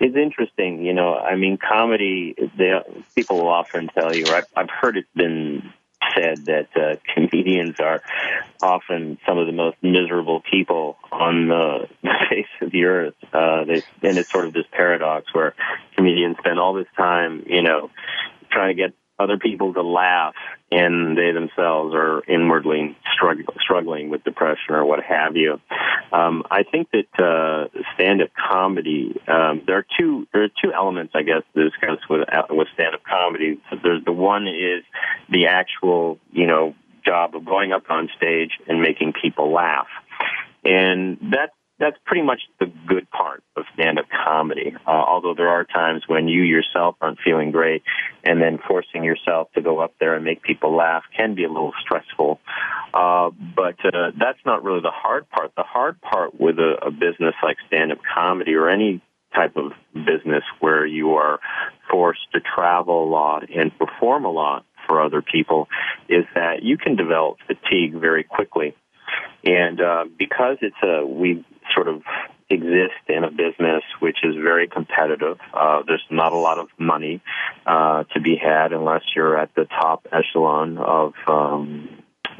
it's 0.00 0.16
interesting. 0.16 0.84
You 0.84 0.94
know, 0.94 1.14
I 1.14 1.36
mean, 1.36 1.58
comedy. 1.58 2.34
They, 2.56 2.80
people 3.14 3.36
will 3.36 3.48
often 3.48 3.88
tell 3.88 4.16
you. 4.16 4.26
I've, 4.26 4.46
I've 4.56 4.70
heard 4.70 4.96
it's 4.96 5.08
been 5.14 5.72
said 6.18 6.46
that 6.46 6.68
uh, 6.76 6.96
comedians 7.14 7.76
are 7.78 8.02
often 8.62 9.18
some 9.26 9.38
of 9.38 9.46
the 9.46 9.52
most 9.52 9.76
miserable 9.82 10.42
people 10.50 10.96
on 11.12 11.48
the 11.48 11.88
face 12.28 12.46
of 12.60 12.70
the 12.70 12.84
earth. 12.84 13.14
Uh, 13.32 13.64
they, 13.64 13.82
and 14.02 14.18
it's 14.18 14.30
sort 14.30 14.46
of 14.46 14.52
this 14.52 14.66
paradox 14.72 15.32
where 15.32 15.54
comedians 15.96 16.36
spend 16.38 16.58
all 16.58 16.74
this 16.74 16.86
time, 16.96 17.44
you 17.46 17.62
know, 17.62 17.90
trying 18.50 18.76
to 18.76 18.82
get 18.82 18.94
other 19.18 19.38
people 19.38 19.74
to 19.74 19.82
laugh 19.82 20.34
and 20.70 21.16
they 21.16 21.32
themselves 21.32 21.94
are 21.94 22.22
inwardly 22.28 22.96
struggling, 23.64 24.10
with 24.10 24.22
depression 24.24 24.74
or 24.74 24.84
what 24.84 25.02
have 25.02 25.34
you. 25.34 25.60
Um, 26.12 26.44
I 26.50 26.62
think 26.62 26.88
that 26.92 27.22
uh, 27.22 27.68
stand-up 27.94 28.30
comedy. 28.50 29.20
Um, 29.26 29.62
there 29.66 29.78
are 29.78 29.86
two. 29.98 30.26
There 30.32 30.44
are 30.44 30.48
two 30.62 30.72
elements, 30.72 31.12
I 31.14 31.22
guess, 31.22 31.42
to 31.54 31.64
discuss 31.64 31.98
with 32.08 32.28
uh, 32.32 32.42
with 32.50 32.68
stand-up 32.74 33.02
comedy. 33.04 33.60
There's 33.82 34.04
the 34.04 34.12
one 34.12 34.46
is 34.46 34.84
the 35.30 35.46
actual, 35.46 36.18
you 36.32 36.46
know, 36.46 36.74
job 37.04 37.34
of 37.34 37.44
going 37.44 37.72
up 37.72 37.84
on 37.90 38.08
stage 38.16 38.52
and 38.68 38.80
making 38.80 39.14
people 39.20 39.52
laugh, 39.52 39.88
and 40.64 41.18
that's 41.32 41.52
that's 41.78 41.96
pretty 42.04 42.22
much 42.22 42.40
the 42.58 42.66
good 42.86 43.08
part 43.10 43.42
of 43.56 43.64
stand-up 43.74 44.06
comedy. 44.26 44.74
Uh, 44.86 44.90
although 44.90 45.34
there 45.34 45.48
are 45.48 45.64
times 45.64 46.02
when 46.06 46.28
you 46.28 46.42
yourself 46.42 46.96
aren't 47.00 47.18
feeling 47.24 47.50
great, 47.50 47.82
and 48.24 48.42
then 48.42 48.58
forcing 48.66 49.04
yourself 49.04 49.48
to 49.54 49.62
go 49.62 49.78
up 49.78 49.94
there 50.00 50.14
and 50.14 50.24
make 50.24 50.42
people 50.42 50.74
laugh 50.74 51.04
can 51.16 51.34
be 51.34 51.44
a 51.44 51.48
little 51.48 51.72
stressful. 51.80 52.40
Uh, 52.92 53.30
but 53.54 53.76
uh, 53.84 54.10
that's 54.18 54.38
not 54.44 54.64
really 54.64 54.80
the 54.80 54.90
hard 54.90 55.28
part. 55.30 55.52
The 55.56 55.62
hard 55.62 56.00
part 56.00 56.38
with 56.38 56.58
a, 56.58 56.86
a 56.86 56.90
business 56.90 57.34
like 57.42 57.56
stand-up 57.68 57.98
comedy 58.14 58.54
or 58.54 58.68
any 58.68 59.00
type 59.34 59.56
of 59.56 59.72
business 59.94 60.42
where 60.60 60.86
you 60.86 61.14
are 61.14 61.38
forced 61.90 62.32
to 62.32 62.40
travel 62.40 63.04
a 63.04 63.08
lot 63.08 63.48
and 63.50 63.76
perform 63.78 64.24
a 64.24 64.30
lot 64.30 64.64
for 64.86 65.02
other 65.02 65.22
people 65.22 65.68
is 66.08 66.24
that 66.34 66.62
you 66.62 66.78
can 66.78 66.96
develop 66.96 67.36
fatigue 67.46 67.94
very 67.94 68.24
quickly. 68.24 68.74
And 69.44 69.80
uh, 69.80 70.04
because 70.18 70.56
it's 70.62 70.76
a 70.82 71.06
we 71.06 71.44
sort 71.78 71.88
of 71.88 72.02
exist 72.50 73.04
in 73.08 73.24
a 73.24 73.30
business 73.30 73.82
which 74.00 74.18
is 74.24 74.34
very 74.34 74.66
competitive. 74.66 75.38
Uh, 75.54 75.82
there's 75.86 76.04
not 76.10 76.32
a 76.32 76.36
lot 76.36 76.58
of 76.58 76.68
money 76.78 77.20
uh, 77.66 78.04
to 78.14 78.20
be 78.20 78.36
had 78.36 78.72
unless 78.72 79.02
you're 79.14 79.38
at 79.38 79.54
the 79.54 79.66
top 79.66 80.06
echelon 80.10 80.78
of 80.78 81.12
um, 81.28 81.88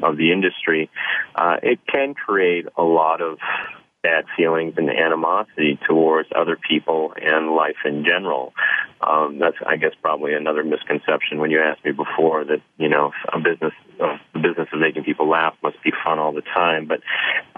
of 0.01 0.17
the 0.17 0.31
industry. 0.31 0.89
Uh, 1.35 1.57
it 1.61 1.79
can 1.91 2.13
create 2.13 2.65
a 2.77 2.83
lot 2.83 3.21
of 3.21 3.37
bad 4.01 4.23
feelings 4.37 4.73
and 4.77 4.89
animosity 4.89 5.77
towards 5.87 6.29
other 6.33 6.57
people 6.69 7.13
and 7.21 7.51
life 7.51 7.75
in 7.83 8.05
general. 8.05 8.53
Um, 9.01 9.39
that's, 9.39 9.57
I 9.67 9.75
guess, 9.75 9.91
probably 10.01 10.33
another 10.33 10.63
misconception. 10.63 11.39
When 11.39 11.51
you 11.51 11.61
asked 11.61 11.83
me 11.83 11.91
before 11.91 12.45
that, 12.45 12.61
you 12.77 12.87
know, 12.87 13.11
a 13.31 13.39
business, 13.39 13.73
business 14.33 14.69
of 14.71 14.79
making 14.79 15.03
people 15.03 15.27
laugh 15.27 15.53
must 15.61 15.83
be 15.83 15.91
fun 16.03 16.17
all 16.17 16.31
the 16.31 16.41
time, 16.41 16.87
but 16.87 17.01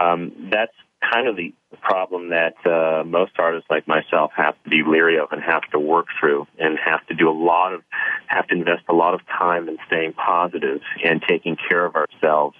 um, 0.04 0.50
that's 0.52 0.74
kind 1.14 1.28
of 1.28 1.36
the 1.36 1.54
problem 1.78 2.30
that 2.30 2.56
uh, 2.66 3.04
most 3.04 3.34
artists 3.40 3.70
like 3.70 3.88
myself 3.88 4.32
have 4.36 4.56
to 4.64 4.70
be 4.70 4.84
leery 4.86 5.18
of 5.18 5.32
and 5.32 5.42
have 5.42 5.64
to 5.72 5.80
work 5.80 6.08
through 6.20 6.48
and 6.60 6.78
have 6.78 7.06
to 7.08 7.14
do 7.14 7.30
a 7.30 7.32
lot 7.32 7.74
of 7.74 7.82
have 8.28 8.48
to 8.48 8.56
invest 8.56 8.84
a 8.90 8.94
lot 8.94 9.14
of 9.14 9.22
time 9.28 9.70
in 9.70 9.78
staying 9.88 10.14
positive 10.14 10.82
and 11.04 11.22
taking 11.28 11.56
care 11.56 11.86
of 11.86 11.96
ourselves 11.96 12.58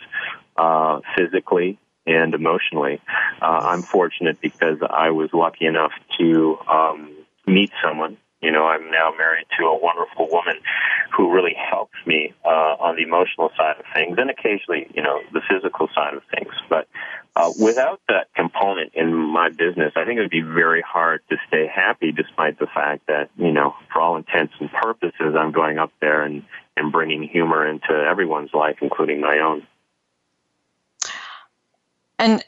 uh, 0.58 1.00
physically 1.18 1.78
and 2.06 2.34
emotionally. 2.34 3.02
Uh, 3.42 3.46
I'm 3.46 3.84
fortunate 3.84 4.42
because 4.42 4.78
I 4.88 5.12
was 5.12 5.30
lucky 5.34 5.66
enough 5.66 5.92
to 6.20 6.58
um, 6.68 7.16
meet 7.46 7.72
someone 7.84 8.18
you 8.42 8.52
know, 8.52 8.66
I'm 8.66 8.90
now 8.90 9.14
married 9.18 9.46
to 9.60 9.66
a 9.66 9.78
wonderful 9.78 10.28
woman 10.30 10.56
who 11.16 11.34
really 11.34 11.54
helps 11.56 11.96
me 12.06 12.34
uh, 12.44 12.76
on 12.80 12.96
the 12.96 13.04
emotional 13.04 13.52
side 13.58 13.78
of 13.80 13.86
things 13.94 14.18
and 14.18 14.30
occasionally, 14.30 14.88
you 14.94 15.04
know, 15.04 15.22
the 15.32 15.42
physical 15.50 15.88
side 15.94 16.16
of 16.16 16.24
things. 16.36 16.54
But 16.70 16.88
uh, 17.36 17.52
without 17.60 18.02
that 18.08 18.34
component 18.36 18.94
in 18.96 19.14
my 19.14 19.50
business, 19.50 19.94
I 19.96 20.06
think 20.06 20.18
it 20.18 20.22
would 20.22 20.32
be 20.32 20.42
very 20.42 20.82
hard 20.82 21.22
to 21.30 21.38
stay 21.48 21.68
happy 21.68 22.12
despite 22.12 22.60
the 22.60 22.68
fact 22.68 23.08
that, 23.08 23.30
you 23.38 23.52
know, 23.52 23.76
for 23.94 24.02
all 24.02 24.18
intents 24.18 24.54
and 24.60 24.72
purposes, 24.72 25.36
I'm 25.38 25.52
going 25.52 25.78
up 25.78 25.92
there 26.02 26.24
and, 26.24 26.44
and 26.76 26.92
bringing 26.92 27.24
humor 27.24 27.68
into 27.68 27.92
everyone's 27.92 28.54
life, 28.54 28.78
including 28.82 29.22
my 29.22 29.40
own. 29.40 29.68
And 32.18 32.44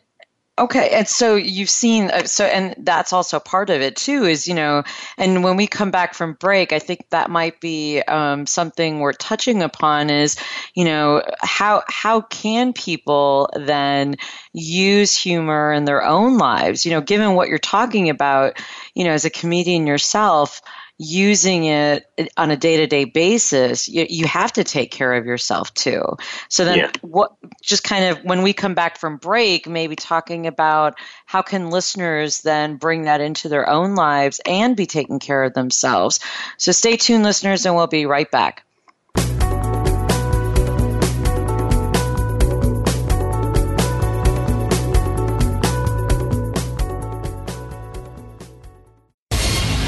Okay, 0.60 0.92
and 0.92 1.08
so 1.08 1.36
you've 1.36 1.70
seen 1.70 2.12
uh, 2.12 2.26
so, 2.26 2.46
and 2.46 2.76
that's 2.78 3.12
also 3.12 3.40
part 3.40 3.72
of 3.72 3.82
it 3.82 3.96
too. 3.96 4.26
Is 4.26 4.48
you 4.48 4.54
know, 4.54 4.84
and 5.18 5.44
when 5.44 5.58
we 5.58 5.66
come 5.66 5.90
back 5.90 6.14
from 6.14 6.34
break, 6.34 6.72
I 6.72 6.78
think 6.78 7.10
that 7.10 7.32
might 7.32 7.60
be 7.60 8.02
um, 8.02 8.46
something 8.46 9.00
we're 9.00 9.14
touching 9.14 9.64
upon. 9.64 10.12
Is 10.12 10.36
you 10.76 10.86
know 10.86 11.24
how 11.42 11.82
how 11.88 12.22
can 12.22 12.72
people 12.72 13.50
then 13.56 14.18
use 14.54 15.18
humor 15.18 15.74
in 15.74 15.86
their 15.86 16.04
own 16.06 16.38
lives? 16.38 16.86
You 16.86 16.92
know, 16.92 17.02
given 17.02 17.34
what 17.34 17.50
you're 17.50 17.58
talking 17.58 18.12
about, 18.12 18.62
you 18.94 19.06
know, 19.06 19.12
as 19.12 19.26
a 19.26 19.32
comedian 19.32 19.88
yourself 19.88 20.62
using 21.04 21.66
it 21.66 22.06
on 22.38 22.52
a 22.52 22.58
day-to-day 22.58 23.06
basis 23.06 23.90
you, 23.90 24.06
you 24.10 24.26
have 24.26 24.54
to 24.54 24.64
take 24.64 24.92
care 24.92 25.14
of 25.14 25.26
yourself 25.26 25.74
too. 25.74 26.02
So 26.50 26.66
then 26.66 26.78
yeah. 26.78 26.92
what 27.02 27.34
just 27.62 27.84
kind 27.84 28.06
of 28.06 28.24
when 28.24 28.42
we 28.42 28.54
come 28.54 28.74
back 28.74 28.98
from 28.98 29.18
break 29.18 29.68
maybe 29.68 29.96
talking 29.96 30.48
about 30.48 30.96
how 31.26 31.42
can 31.42 31.70
listeners 31.70 32.42
then 32.42 32.78
bring 32.78 33.04
that 33.04 33.22
into 33.22 33.50
their 33.50 33.70
own 33.70 33.96
lives 33.96 34.40
and 34.46 34.76
be 34.76 34.86
taking 34.86 35.20
care 35.20 35.44
of 35.44 35.54
themselves. 35.54 36.20
So 36.58 36.72
stay 36.72 36.98
tuned 36.98 37.24
listeners 37.24 37.66
and 37.66 37.76
we'll 37.76 37.88
be 37.88 38.06
right 38.06 38.30
back 38.30 38.63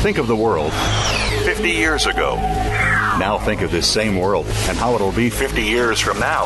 Think 0.06 0.20
of 0.20 0.28
the 0.28 0.36
world 0.36 0.72
50 1.46 1.68
years 1.68 2.06
ago. 2.06 2.36
Now 2.36 3.40
think 3.44 3.64
of 3.64 3.72
this 3.72 3.92
same 3.92 4.18
world 4.18 4.46
and 4.46 4.78
how 4.78 4.94
it'll 4.94 5.12
be 5.12 5.32
50 5.32 5.64
years 5.64 6.00
from 6.00 6.20
now. 6.20 6.46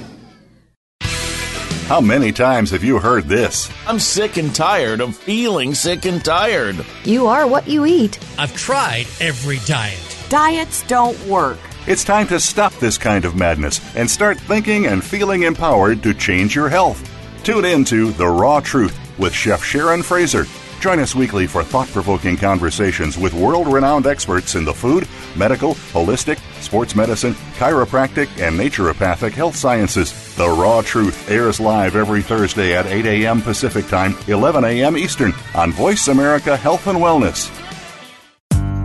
How 1.91 1.99
many 1.99 2.31
times 2.31 2.71
have 2.71 2.85
you 2.85 2.99
heard 2.99 3.25
this? 3.25 3.69
I'm 3.85 3.99
sick 3.99 4.37
and 4.37 4.55
tired 4.55 5.01
of 5.01 5.13
feeling 5.13 5.75
sick 5.75 6.05
and 6.05 6.23
tired. 6.23 6.85
You 7.03 7.27
are 7.27 7.45
what 7.45 7.67
you 7.67 7.85
eat. 7.85 8.17
I've 8.39 8.55
tried 8.55 9.07
every 9.19 9.57
diet. 9.65 9.99
Diets 10.29 10.83
don't 10.83 11.21
work. 11.27 11.59
It's 11.87 12.05
time 12.05 12.27
to 12.27 12.39
stop 12.39 12.71
this 12.75 12.97
kind 12.97 13.25
of 13.25 13.35
madness 13.35 13.81
and 13.97 14.09
start 14.09 14.39
thinking 14.39 14.85
and 14.85 15.03
feeling 15.03 15.43
empowered 15.43 16.01
to 16.03 16.13
change 16.13 16.55
your 16.55 16.69
health. 16.69 17.03
Tune 17.43 17.65
in 17.65 17.83
to 17.83 18.11
The 18.13 18.25
Raw 18.25 18.61
Truth 18.61 18.97
with 19.19 19.33
Chef 19.33 19.61
Sharon 19.61 20.01
Fraser. 20.01 20.45
Join 20.81 20.97
us 20.97 21.13
weekly 21.13 21.45
for 21.45 21.63
thought 21.63 21.87
provoking 21.89 22.35
conversations 22.35 23.15
with 23.15 23.35
world 23.35 23.71
renowned 23.71 24.07
experts 24.07 24.55
in 24.55 24.65
the 24.65 24.73
food, 24.73 25.07
medical, 25.35 25.75
holistic, 25.93 26.39
sports 26.59 26.95
medicine, 26.95 27.35
chiropractic, 27.53 28.27
and 28.41 28.59
naturopathic 28.59 29.33
health 29.33 29.55
sciences. 29.55 30.35
The 30.37 30.49
Raw 30.49 30.81
Truth 30.81 31.29
airs 31.29 31.59
live 31.59 31.95
every 31.95 32.23
Thursday 32.23 32.75
at 32.75 32.87
8 32.87 33.05
a.m. 33.05 33.43
Pacific 33.43 33.85
Time, 33.89 34.17
11 34.27 34.63
a.m. 34.63 34.97
Eastern 34.97 35.33
on 35.53 35.71
Voice 35.71 36.07
America 36.07 36.57
Health 36.57 36.87
and 36.87 36.97
Wellness. 36.97 37.55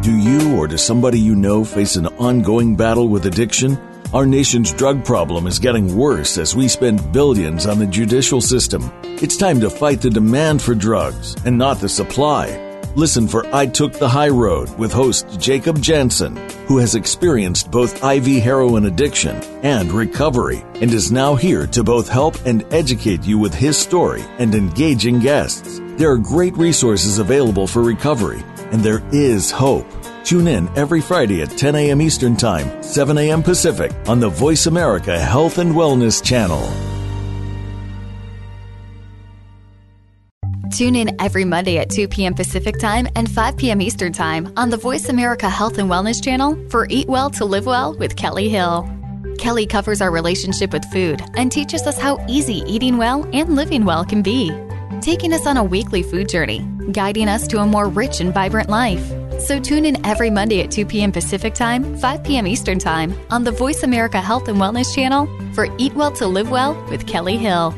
Do 0.03 0.15
you 0.15 0.55
or 0.59 0.69
does 0.69 0.85
somebody 0.85 1.19
you 1.19 1.35
know 1.35 1.65
face 1.65 1.97
an 1.97 2.09
ongoing 2.19 2.77
battle 2.77 3.09
with 3.09 3.25
addiction? 3.25 3.79
Our 4.15 4.25
nation's 4.25 4.73
drug 4.73 5.05
problem 5.05 5.49
is 5.49 5.59
getting 5.59 5.97
worse 5.97 6.39
as 6.39 6.55
we 6.55 6.69
spend 6.69 7.13
billions 7.13 7.67
on 7.67 7.81
the 7.81 7.87
judicial 7.87 8.41
system. 8.41 8.93
It's 9.03 9.37
time 9.37 9.59
to 9.61 9.69
fight 9.69 10.01
the 10.01 10.11
demand 10.11 10.63
for 10.63 10.77
drugs 10.77 11.35
and 11.45 11.59
not 11.59 11.81
the 11.81 11.89
supply. 11.89 12.63
Listen 12.95 13.27
for 13.27 13.45
I 13.55 13.67
Took 13.67 13.95
the 13.95 14.09
High 14.09 14.29
Road 14.29 14.71
with 14.79 14.93
host 14.93 15.41
Jacob 15.41 15.83
Jansen, 15.83 16.37
who 16.69 16.79
has 16.79 16.95
experienced 16.95 17.73
both 17.73 18.03
IV 18.05 18.43
heroin 18.43 18.87
addiction 18.87 19.43
and 19.65 19.93
recovery 19.93 20.65
and 20.81 20.95
is 20.95 21.11
now 21.11 21.35
here 21.35 21.67
to 21.67 21.83
both 21.83 22.09
help 22.09 22.37
and 22.47 22.65
educate 22.73 23.25
you 23.25 23.39
with 23.39 23.53
his 23.53 23.77
story 23.77 24.23
and 24.39 24.55
engaging 24.55 25.19
guests. 25.19 25.81
There 25.97 26.13
are 26.13 26.17
great 26.17 26.57
resources 26.57 27.19
available 27.19 27.67
for 27.67 27.83
recovery, 27.83 28.43
and 28.71 28.83
there 28.83 29.03
is 29.13 29.51
hope. 29.51 29.87
Tune 30.27 30.49
in 30.49 30.69
every 30.77 31.01
Friday 31.01 31.41
at 31.41 31.57
10 31.57 31.77
a.m. 31.77 32.03
Eastern 32.03 32.35
Time, 32.35 32.83
7 32.83 33.17
a.m. 33.17 33.45
Pacific 33.45 33.93
on 34.09 34.19
the 34.19 34.29
Voice 34.29 34.67
America 34.67 35.17
Health 35.17 35.59
and 35.59 35.73
Wellness 35.73 36.21
Channel. 36.21 36.69
Tune 40.73 40.97
in 40.97 41.15
every 41.21 41.45
Monday 41.45 41.79
at 41.79 41.91
2 41.91 42.09
p.m. 42.09 42.35
Pacific 42.35 42.77
Time 42.81 43.07
and 43.15 43.31
5 43.31 43.57
p.m. 43.57 43.81
Eastern 43.81 44.13
Time 44.13 44.53
on 44.57 44.69
the 44.69 44.77
Voice 44.77 45.09
America 45.09 45.49
Health 45.49 45.79
and 45.79 45.89
Wellness 45.89 46.23
Channel 46.23 46.59
for 46.71 46.89
Eat 46.91 47.07
Well 47.07 47.31
to 47.31 47.45
Live 47.45 47.67
Well 47.67 47.95
with 47.95 48.17
Kelly 48.17 48.49
Hill. 48.49 48.91
Kelly 49.39 49.65
covers 49.65 50.01
our 50.01 50.11
relationship 50.11 50.73
with 50.73 50.85
food 50.87 51.23
and 51.37 51.53
teaches 51.53 51.87
us 51.87 52.01
how 52.01 52.19
easy 52.29 52.65
eating 52.67 52.97
well 52.97 53.29
and 53.33 53.55
living 53.55 53.85
well 53.85 54.05
can 54.05 54.23
be, 54.23 54.51
taking 55.01 55.33
us 55.33 55.47
on 55.47 55.57
a 55.57 55.65
weekly 55.65 56.03
food 56.03 56.29
journey, 56.29 56.61
guiding 56.93 57.29
us 57.29 57.47
to 57.49 57.59
a 57.59 57.67
more 57.67 57.89
rich 57.89 58.21
and 58.21 58.33
vibrant 58.33 58.69
life. 58.69 59.05
So 59.41 59.61
tune 59.61 59.85
in 59.85 60.05
every 60.05 60.31
Monday 60.31 60.63
at 60.63 60.71
2 60.71 60.87
p.m. 60.87 61.13
Pacific 61.13 61.55
Time, 61.55 61.97
5 61.99 62.25
p.m. 62.25 62.47
Eastern 62.47 62.79
Time 62.79 63.15
on 63.31 63.45
the 63.45 63.53
Voice 63.53 63.83
America 63.83 64.21
Health 64.21 64.49
and 64.49 64.59
Wellness 64.59 64.95
Channel 64.95 65.27
for 65.53 65.69
Eat 65.79 65.95
Well 65.95 66.13
to 66.13 66.27
Live 66.27 66.51
Well 66.51 66.75
with 66.91 67.07
Kelly 67.07 67.37
Hill. 67.37 67.75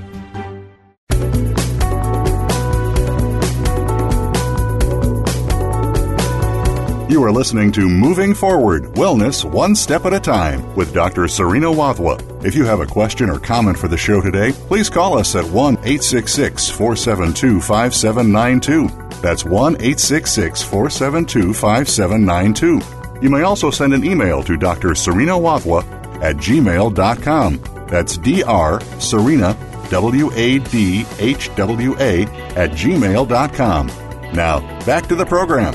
You 7.09 7.25
are 7.25 7.33
listening 7.33 7.73
to 7.73 7.89
Moving 7.89 8.35
Forward 8.35 8.83
Wellness 8.93 9.43
One 9.43 9.75
Step 9.75 10.05
at 10.05 10.13
a 10.13 10.21
Time 10.21 10.75
with 10.77 10.93
Dr. 10.93 11.27
Serena 11.27 11.69
Wadhwa. 11.69 12.45
If 12.45 12.55
you 12.55 12.67
have 12.67 12.81
a 12.81 12.87
question 12.87 13.31
or 13.31 13.39
comment 13.39 13.79
for 13.79 13.89
the 13.89 13.97
show 13.97 14.21
today, 14.21 14.53
please 14.53 14.91
call 14.91 15.17
us 15.17 15.35
at 15.35 15.45
1 15.45 15.75
866 15.77 16.69
472 16.69 17.63
5792. 17.63 18.89
That's 19.23 19.43
1 19.43 19.77
866 19.77 20.63
472 20.63 21.55
5792. 21.55 23.23
You 23.23 23.31
may 23.31 23.41
also 23.41 23.71
send 23.71 23.95
an 23.95 24.05
email 24.05 24.43
to 24.43 24.59
Dr. 24.59 24.95
Serena 24.95 25.33
Wadhwa 25.33 25.83
at 26.23 26.37
gmail.com. 26.37 27.87
That's 27.89 28.19
Dr. 28.19 29.01
Serena, 29.01 29.57
W 29.89 30.31
A 30.35 30.59
D 30.59 31.07
H 31.19 31.55
W 31.57 31.97
A, 32.01 32.25
at 32.25 32.73
gmail.com. 32.73 33.87
Now, 34.35 34.85
back 34.85 35.07
to 35.07 35.15
the 35.15 35.25
program. 35.25 35.73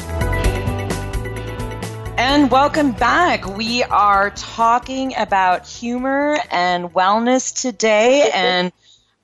And 2.34 2.50
welcome 2.50 2.94
back. 2.94 3.46
We 3.46 3.84
are 3.84 4.32
talking 4.32 5.14
about 5.16 5.68
humor 5.68 6.40
and 6.50 6.92
wellness 6.92 7.54
today. 7.62 8.28
And 8.34 8.72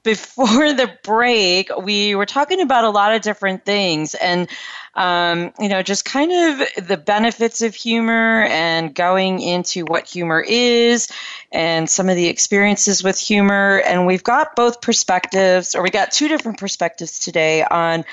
before 0.03 0.74
the 0.74 0.91
break, 1.03 1.76
we 1.76 2.14
were 2.14 2.28
talking 2.28 2.62
about 2.62 2.84
a 2.84 2.91
lot 2.91 3.16
of 3.16 3.24
different 3.24 3.66
things 3.66 4.14
and, 4.14 4.47
um, 4.93 5.53
you 5.60 5.70
know, 5.70 5.82
just 5.82 6.05
kind 6.05 6.32
of 6.32 6.88
the 6.88 6.97
benefits 6.97 7.64
of 7.64 7.74
humor 7.74 8.43
and 8.43 8.93
going 8.93 9.41
into 9.41 9.86
what 9.86 10.07
humor 10.07 10.39
is 10.47 11.10
and 11.51 11.89
some 11.89 12.10
of 12.10 12.16
the 12.16 12.28
experiences 12.28 13.03
with 13.03 13.20
humor. 13.20 13.82
And 13.88 14.05
we've 14.05 14.24
got 14.24 14.55
both 14.55 14.82
perspectives, 14.82 15.74
or 15.74 15.82
we 15.82 15.89
got 15.89 16.12
two 16.12 16.28
different 16.28 16.60
perspectives 16.60 17.18
today 17.18 17.64
on 17.64 18.05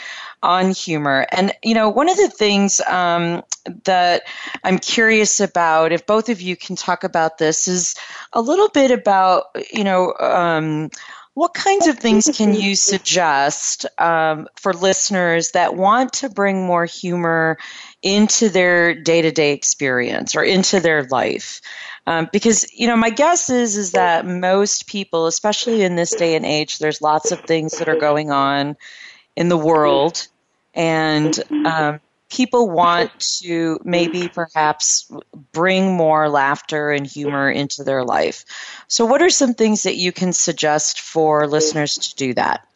on 0.43 0.71
humor. 0.71 1.27
And, 1.33 1.53
you 1.63 1.75
know, 1.75 1.89
one 1.89 2.09
of 2.09 2.17
the 2.17 2.29
things 2.29 2.81
um, 2.89 3.43
that 3.85 4.23
I'm 4.65 4.79
curious 4.79 5.41
about, 5.41 5.93
if 5.93 6.07
both 6.07 6.29
of 6.29 6.41
you 6.41 6.57
can 6.57 6.77
talk 6.77 7.05
about 7.05 7.39
this, 7.39 7.69
is 7.69 7.95
a 8.33 8.41
little 8.41 8.69
bit 8.69 8.91
about, 8.91 9.45
you 9.73 9.85
know, 9.85 10.15
um, 10.21 10.91
what 11.35 11.53
kinds 11.53 11.87
of 11.87 11.99
things 11.99 12.31
can 12.35 12.55
you 12.55 12.75
suggest 12.75 13.85
um, 13.99 14.49
for 14.57 14.73
listeners 14.73 15.51
that 15.51 15.77
want 15.77 16.15
to 16.15 16.31
bring 16.31 16.65
more 16.65 16.87
humor 16.87 17.59
into 18.03 18.49
their 18.49 18.95
day-to-day 18.95 19.53
experience 19.53 20.35
or 20.35 20.43
into 20.43 20.81
their 20.81 21.05
life? 21.05 21.61
Um, 22.07 22.29
because 22.33 22.73
you 22.73 22.87
know, 22.87 22.97
my 22.97 23.11
guess 23.11 23.51
is 23.51 23.77
is 23.77 23.93
that 23.93 24.25
most 24.25 24.87
people, 24.87 25.27
especially 25.27 25.83
in 25.83 25.97
this 25.97 26.15
day 26.15 26.37
and 26.37 26.47
age, 26.47 26.79
there's 26.79 27.03
lots 27.03 27.33
of 27.33 27.41
things 27.41 27.79
that 27.79 27.89
are 27.89 28.01
going 28.01 28.31
on 28.31 28.77
in 29.37 29.49
the 29.49 29.57
world, 29.57 30.27
and 30.75 31.39
um, 31.67 32.01
people 32.31 32.69
want 32.71 33.19
to 33.41 33.79
maybe 33.85 34.29
perhaps 34.29 35.11
bring 35.53 35.93
more 35.93 36.29
laughter 36.29 36.91
and 36.91 37.07
humor 37.07 37.51
into 37.51 37.85
their 37.85 38.05
life. 38.05 38.45
So, 38.89 39.07
what 39.07 39.23
are 39.23 39.31
some 39.31 39.55
things 39.55 39.85
that 39.85 39.97
you 39.97 40.13
can 40.13 40.33
suggest 40.33 41.01
for 41.01 41.47
listeners 41.47 41.99
to 41.99 42.17
do 42.17 42.35
that? 42.35 42.67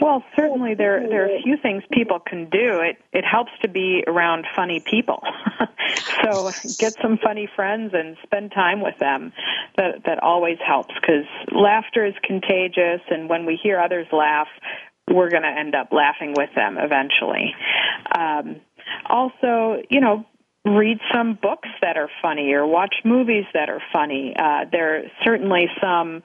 Well, 0.00 0.22
certainly 0.36 0.74
there 0.74 1.08
there 1.08 1.24
are 1.24 1.36
a 1.36 1.42
few 1.42 1.56
things 1.56 1.82
people 1.90 2.18
can 2.20 2.50
do. 2.50 2.80
It 2.80 2.98
it 3.12 3.24
helps 3.24 3.52
to 3.62 3.68
be 3.68 4.04
around 4.06 4.46
funny 4.54 4.80
people. 4.80 5.22
so 6.22 6.50
get 6.78 6.94
some 7.00 7.18
funny 7.18 7.48
friends 7.56 7.92
and 7.94 8.16
spend 8.22 8.52
time 8.52 8.82
with 8.82 8.98
them. 8.98 9.32
That 9.76 10.04
that 10.04 10.22
always 10.22 10.58
helps 10.66 10.94
because 10.94 11.24
laughter 11.52 12.04
is 12.04 12.14
contagious, 12.22 13.00
and 13.10 13.30
when 13.30 13.46
we 13.46 13.56
hear 13.56 13.80
others 13.80 14.06
laugh, 14.12 14.48
we're 15.10 15.30
going 15.30 15.42
to 15.42 15.48
end 15.48 15.74
up 15.74 15.88
laughing 15.92 16.34
with 16.36 16.50
them 16.54 16.76
eventually. 16.78 17.54
Um, 18.16 18.60
also, 19.08 19.82
you 19.90 20.00
know, 20.00 20.24
read 20.64 20.98
some 21.12 21.38
books 21.40 21.68
that 21.82 21.96
are 21.96 22.08
funny 22.22 22.52
or 22.52 22.66
watch 22.66 22.94
movies 23.04 23.44
that 23.52 23.68
are 23.68 23.82
funny. 23.92 24.34
Uh, 24.36 24.64
there 24.70 24.96
are 24.96 25.02
certainly 25.22 25.66
some 25.80 26.22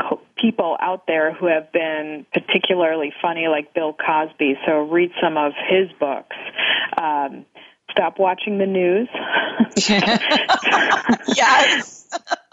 co- 0.00 0.20
people 0.40 0.76
out 0.80 1.06
there 1.06 1.34
who 1.34 1.46
have 1.46 1.70
been 1.72 2.24
particularly 2.32 3.12
funny, 3.20 3.46
like 3.48 3.74
Bill 3.74 3.94
Cosby. 3.94 4.54
So 4.66 4.88
read 4.88 5.10
some 5.22 5.36
of 5.36 5.52
his 5.68 5.90
books. 6.00 6.36
Um, 7.00 7.44
stop 7.90 8.18
watching 8.18 8.58
the 8.58 8.66
news. 8.66 9.08
yes. 11.36 12.08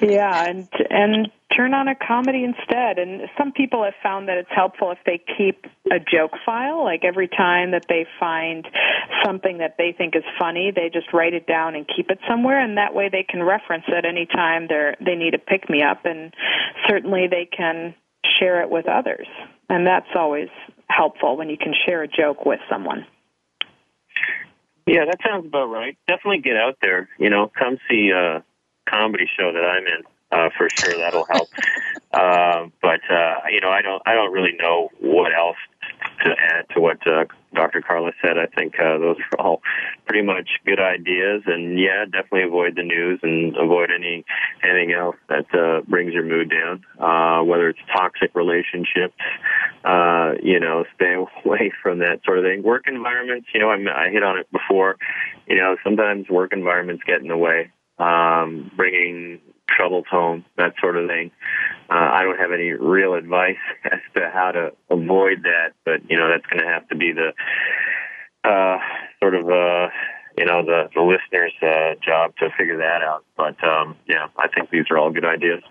yeah, 0.00 0.44
and 0.44 0.68
and 0.90 1.30
turn 1.56 1.74
on 1.74 1.88
a 1.88 1.94
comedy 1.94 2.44
instead. 2.44 2.98
And 2.98 3.22
some 3.36 3.52
people 3.52 3.82
have 3.84 3.94
found 4.02 4.28
that 4.28 4.38
it's 4.38 4.50
helpful 4.54 4.90
if 4.90 4.98
they 5.04 5.20
keep 5.36 5.66
a 5.90 5.98
joke 5.98 6.32
file. 6.44 6.84
Like 6.84 7.04
every 7.04 7.28
time 7.28 7.72
that 7.72 7.86
they 7.88 8.06
find 8.20 8.66
something 9.24 9.58
that 9.58 9.76
they 9.78 9.94
think 9.96 10.14
is 10.14 10.24
funny, 10.38 10.72
they 10.74 10.90
just 10.92 11.12
write 11.12 11.34
it 11.34 11.46
down 11.46 11.74
and 11.74 11.86
keep 11.86 12.10
it 12.10 12.18
somewhere, 12.28 12.60
and 12.60 12.76
that 12.76 12.94
way 12.94 13.08
they 13.08 13.24
can 13.28 13.42
reference 13.42 13.84
it 13.88 14.04
anytime 14.04 14.66
they're 14.68 14.96
they 15.04 15.14
need 15.14 15.34
a 15.34 15.38
pick 15.38 15.68
me 15.68 15.82
up. 15.82 16.04
And 16.04 16.32
certainly 16.88 17.26
they 17.28 17.46
can 17.46 17.94
share 18.38 18.62
it 18.62 18.70
with 18.70 18.86
others, 18.88 19.26
and 19.68 19.86
that's 19.86 20.10
always 20.14 20.48
helpful 20.88 21.36
when 21.36 21.50
you 21.50 21.56
can 21.56 21.74
share 21.86 22.02
a 22.02 22.08
joke 22.08 22.46
with 22.46 22.60
someone. 22.70 23.06
Yeah, 24.86 25.04
that 25.04 25.18
sounds 25.22 25.46
about 25.46 25.66
right. 25.66 25.98
Definitely 26.06 26.40
get 26.40 26.56
out 26.56 26.78
there. 26.80 27.10
You 27.18 27.28
know, 27.28 27.50
come 27.54 27.76
see 27.90 28.10
a 28.10 28.42
comedy 28.88 29.26
show 29.38 29.52
that 29.52 29.64
I'm 29.64 29.86
in. 29.86 30.02
Uh, 30.30 30.50
for 30.58 30.68
sure, 30.70 30.98
that'll 30.98 31.26
help. 31.30 31.48
uh, 32.12 32.66
but 32.82 33.00
uh, 33.10 33.34
you 33.50 33.60
know, 33.60 33.70
I 33.70 33.80
don't, 33.82 34.02
I 34.04 34.14
don't 34.14 34.32
really 34.32 34.56
know 34.60 34.90
what 35.00 35.32
else 35.34 35.56
to 36.24 36.30
add 36.30 36.66
to 36.74 36.80
what 36.80 36.98
uh, 37.06 37.24
Dr. 37.54 37.80
Karla 37.80 38.12
said. 38.22 38.36
I 38.38 38.46
think 38.46 38.74
uh, 38.78 38.98
those 38.98 39.16
are 39.32 39.40
all 39.40 39.62
pretty 40.06 40.24
much 40.24 40.48
good 40.66 40.80
ideas. 40.80 41.42
And 41.46 41.78
yeah, 41.78 42.04
definitely 42.04 42.42
avoid 42.42 42.76
the 42.76 42.82
news 42.82 43.20
and 43.22 43.56
avoid 43.56 43.90
any 43.90 44.24
anything 44.62 44.92
else 44.92 45.16
that 45.28 45.46
uh, 45.54 45.82
brings 45.88 46.12
your 46.12 46.24
mood 46.24 46.50
down. 46.50 46.84
Uh, 46.98 47.42
whether 47.44 47.68
it's 47.68 47.78
toxic 47.94 48.34
relationships, 48.34 49.16
uh, 49.84 50.32
you 50.42 50.60
know, 50.60 50.84
stay 50.94 51.14
away 51.44 51.72
from 51.82 51.98
that 52.00 52.20
sort 52.24 52.38
of 52.38 52.44
thing. 52.44 52.62
Work 52.62 52.84
environments, 52.86 53.48
you 53.54 53.60
know, 53.60 53.70
I, 53.70 54.06
I 54.06 54.10
hit 54.10 54.22
on 54.22 54.38
it 54.38 54.50
before. 54.52 54.96
You 55.46 55.56
know, 55.56 55.76
sometimes 55.82 56.28
work 56.28 56.52
environments 56.52 57.02
get 57.06 57.22
in 57.22 57.28
the 57.28 57.36
way. 57.36 57.70
Um, 57.98 58.70
bringing 58.76 59.40
troubles 59.68 60.06
home, 60.10 60.44
that 60.56 60.74
sort 60.80 60.96
of 60.96 61.08
thing. 61.08 61.30
Uh, 61.90 61.94
I 61.94 62.22
don't 62.22 62.38
have 62.38 62.52
any 62.52 62.72
real 62.72 63.14
advice 63.14 63.56
as 63.84 64.00
to 64.14 64.30
how 64.32 64.52
to 64.52 64.72
avoid 64.90 65.44
that, 65.44 65.72
but 65.84 66.08
you 66.10 66.16
know 66.16 66.28
that's 66.28 66.46
going 66.46 66.62
to 66.62 66.68
have 66.68 66.88
to 66.88 66.96
be 66.96 67.12
the 67.12 67.32
uh, 68.48 68.78
sort 69.20 69.34
of 69.34 69.48
uh, 69.48 69.88
you 70.36 70.44
know 70.44 70.64
the 70.64 70.88
the 70.94 71.02
listener's 71.02 71.52
uh, 71.62 71.94
job 72.04 72.34
to 72.38 72.50
figure 72.56 72.78
that 72.78 73.02
out. 73.02 73.24
But 73.36 73.62
um, 73.64 73.96
yeah, 74.06 74.28
I 74.36 74.48
think 74.48 74.70
these 74.70 74.84
are 74.90 74.98
all 74.98 75.10
good 75.10 75.24
ideas. 75.24 75.62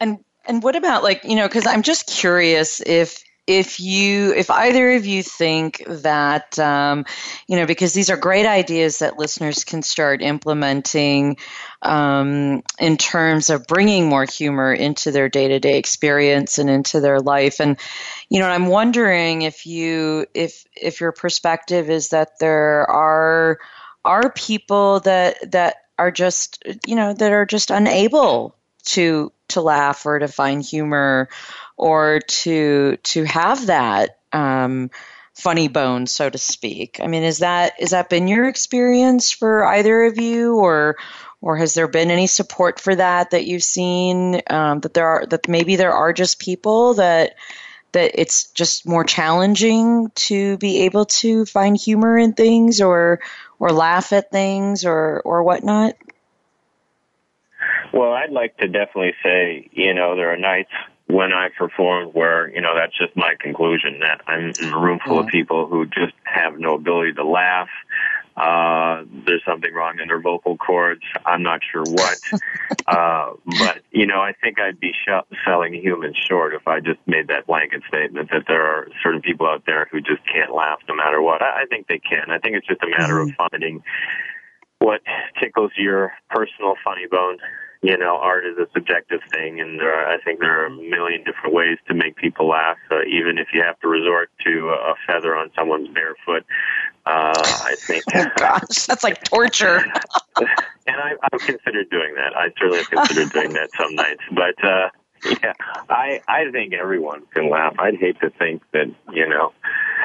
And 0.00 0.18
and 0.46 0.62
what 0.62 0.76
about 0.76 1.02
like 1.02 1.24
you 1.24 1.36
know 1.36 1.48
because 1.48 1.66
I'm 1.66 1.82
just 1.82 2.06
curious 2.06 2.80
if 2.80 3.22
if 3.46 3.78
you 3.78 4.32
if 4.34 4.50
either 4.50 4.92
of 4.92 5.04
you 5.04 5.22
think 5.22 5.82
that 5.86 6.58
um, 6.58 7.04
you 7.46 7.56
know 7.56 7.66
because 7.66 7.92
these 7.92 8.10
are 8.10 8.16
great 8.16 8.46
ideas 8.46 9.00
that 9.00 9.18
listeners 9.18 9.64
can 9.64 9.82
start 9.82 10.22
implementing 10.22 11.36
um, 11.82 12.62
in 12.78 12.96
terms 12.96 13.50
of 13.50 13.66
bringing 13.66 14.08
more 14.08 14.24
humor 14.24 14.72
into 14.72 15.10
their 15.10 15.28
day-to-day 15.28 15.76
experience 15.78 16.58
and 16.58 16.70
into 16.70 17.00
their 17.00 17.20
life. 17.20 17.60
And 17.60 17.78
you 18.28 18.40
know 18.40 18.48
i'm 18.48 18.66
wondering 18.66 19.42
if 19.42 19.66
you 19.66 20.26
if 20.34 20.64
if 20.74 21.00
your 21.00 21.12
perspective 21.12 21.90
is 21.90 22.08
that 22.08 22.38
there 22.40 22.88
are 22.90 23.58
are 24.04 24.30
people 24.32 25.00
that 25.00 25.52
that 25.52 25.76
are 25.98 26.10
just 26.10 26.62
you 26.86 26.96
know 26.96 27.12
that 27.12 27.32
are 27.32 27.46
just 27.46 27.70
unable 27.70 28.56
to 28.84 29.32
to 29.48 29.60
laugh 29.60 30.04
or 30.04 30.18
to 30.18 30.28
find 30.28 30.62
humor 30.62 31.28
or 31.76 32.20
to 32.20 32.96
to 32.96 33.24
have 33.24 33.66
that 33.66 34.18
um, 34.32 34.90
funny 35.34 35.68
bone, 35.68 36.06
so 36.06 36.30
to 36.30 36.38
speak. 36.38 37.00
I 37.02 37.06
mean, 37.06 37.22
is 37.22 37.38
that 37.38 37.74
is 37.78 37.90
that 37.90 38.08
been 38.08 38.28
your 38.28 38.48
experience 38.48 39.30
for 39.32 39.64
either 39.64 40.04
of 40.04 40.18
you, 40.18 40.56
or 40.56 40.96
or 41.40 41.56
has 41.56 41.74
there 41.74 41.88
been 41.88 42.10
any 42.10 42.26
support 42.26 42.80
for 42.80 42.94
that 42.94 43.30
that 43.30 43.46
you've 43.46 43.62
seen 43.62 44.40
um, 44.48 44.80
that 44.80 44.94
there 44.94 45.06
are 45.06 45.26
that 45.26 45.48
maybe 45.48 45.76
there 45.76 45.92
are 45.92 46.12
just 46.12 46.38
people 46.38 46.94
that 46.94 47.34
that 47.92 48.20
it's 48.20 48.50
just 48.50 48.86
more 48.86 49.04
challenging 49.04 50.10
to 50.14 50.56
be 50.58 50.82
able 50.82 51.06
to 51.06 51.46
find 51.46 51.76
humor 51.76 52.18
in 52.18 52.32
things 52.32 52.80
or 52.80 53.20
or 53.58 53.72
laugh 53.72 54.12
at 54.12 54.30
things 54.30 54.84
or 54.84 55.20
or 55.24 55.42
whatnot? 55.42 55.96
Well, 57.92 58.12
I'd 58.12 58.32
like 58.32 58.56
to 58.58 58.66
definitely 58.66 59.14
say, 59.22 59.68
you 59.72 59.94
know, 59.94 60.16
there 60.16 60.32
are 60.32 60.36
nights 60.36 60.72
when 61.06 61.32
I 61.32 61.48
performed 61.56 62.14
where, 62.14 62.48
you 62.48 62.60
know, 62.60 62.74
that's 62.74 62.96
just 62.96 63.14
my 63.16 63.34
conclusion 63.38 64.00
that 64.00 64.22
I'm 64.26 64.52
in 64.58 64.72
a 64.72 64.78
room 64.78 64.98
full 65.04 65.18
of 65.18 65.26
people 65.26 65.66
who 65.66 65.86
just 65.86 66.14
have 66.24 66.58
no 66.58 66.74
ability 66.74 67.12
to 67.14 67.24
laugh. 67.24 67.68
Uh, 68.36 69.04
there's 69.26 69.44
something 69.46 69.72
wrong 69.72 70.00
in 70.00 70.08
their 70.08 70.20
vocal 70.20 70.56
cords. 70.56 71.02
I'm 71.24 71.42
not 71.42 71.60
sure 71.70 71.84
what. 71.84 72.18
uh, 72.88 73.32
but, 73.58 73.82
you 73.92 74.06
know, 74.06 74.20
I 74.20 74.32
think 74.42 74.58
I'd 74.58 74.80
be 74.80 74.92
sh- 74.92 75.36
selling 75.44 75.74
humans 75.74 76.16
short 76.28 76.54
if 76.54 76.66
I 76.66 76.80
just 76.80 76.98
made 77.06 77.28
that 77.28 77.46
blanket 77.46 77.82
statement 77.86 78.30
that 78.32 78.44
there 78.48 78.64
are 78.64 78.88
certain 79.02 79.20
people 79.20 79.46
out 79.46 79.64
there 79.66 79.86
who 79.92 80.00
just 80.00 80.22
can't 80.26 80.52
laugh 80.52 80.78
no 80.88 80.96
matter 80.96 81.22
what. 81.22 81.42
I, 81.42 81.62
I 81.62 81.66
think 81.66 81.86
they 81.86 82.00
can. 82.00 82.30
I 82.30 82.38
think 82.38 82.56
it's 82.56 82.66
just 82.66 82.82
a 82.82 82.88
matter 82.88 83.14
mm-hmm. 83.14 83.40
of 83.40 83.50
finding 83.50 83.84
what 84.80 85.02
tickles 85.40 85.70
your 85.76 86.12
personal 86.28 86.74
funny 86.82 87.06
bone 87.06 87.38
you 87.84 87.98
know, 87.98 88.16
art 88.16 88.46
is 88.46 88.56
a 88.56 88.66
subjective 88.72 89.20
thing, 89.30 89.60
and 89.60 89.78
there 89.78 89.92
are, 89.92 90.10
I 90.10 90.18
think 90.22 90.40
there 90.40 90.62
are 90.62 90.64
a 90.64 90.70
million 90.70 91.22
different 91.22 91.54
ways 91.54 91.76
to 91.86 91.92
make 91.92 92.16
people 92.16 92.48
laugh. 92.48 92.78
Uh, 92.90 93.02
even 93.02 93.36
if 93.36 93.48
you 93.52 93.62
have 93.62 93.78
to 93.80 93.88
resort 93.88 94.30
to 94.46 94.70
a 94.70 94.94
feather 95.06 95.36
on 95.36 95.50
someone's 95.54 95.88
bare 95.88 96.14
foot, 96.24 96.46
uh, 97.04 97.34
I 97.36 97.74
think. 97.78 98.04
oh 98.14 98.24
gosh, 98.36 98.86
that's 98.86 99.04
like 99.04 99.22
torture. 99.24 99.84
and 100.38 100.96
I, 100.96 101.12
I've 101.30 101.40
considered 101.40 101.90
doing 101.90 102.14
that. 102.14 102.34
I 102.34 102.48
certainly 102.58 102.78
have 102.78 102.90
considered 102.90 103.30
doing 103.32 103.52
that 103.52 103.68
some 103.76 103.94
nights, 103.94 104.22
but 104.32 104.64
uh, 104.64 104.88
yeah, 105.42 105.52
I 105.88 106.20
I 106.28 106.50
think 106.50 106.74
everyone 106.74 107.22
can 107.32 107.50
laugh. 107.50 107.74
I'd 107.78 107.96
hate 107.96 108.20
to 108.20 108.30
think 108.30 108.62
that 108.72 108.86
you 109.12 109.28
know 109.28 109.52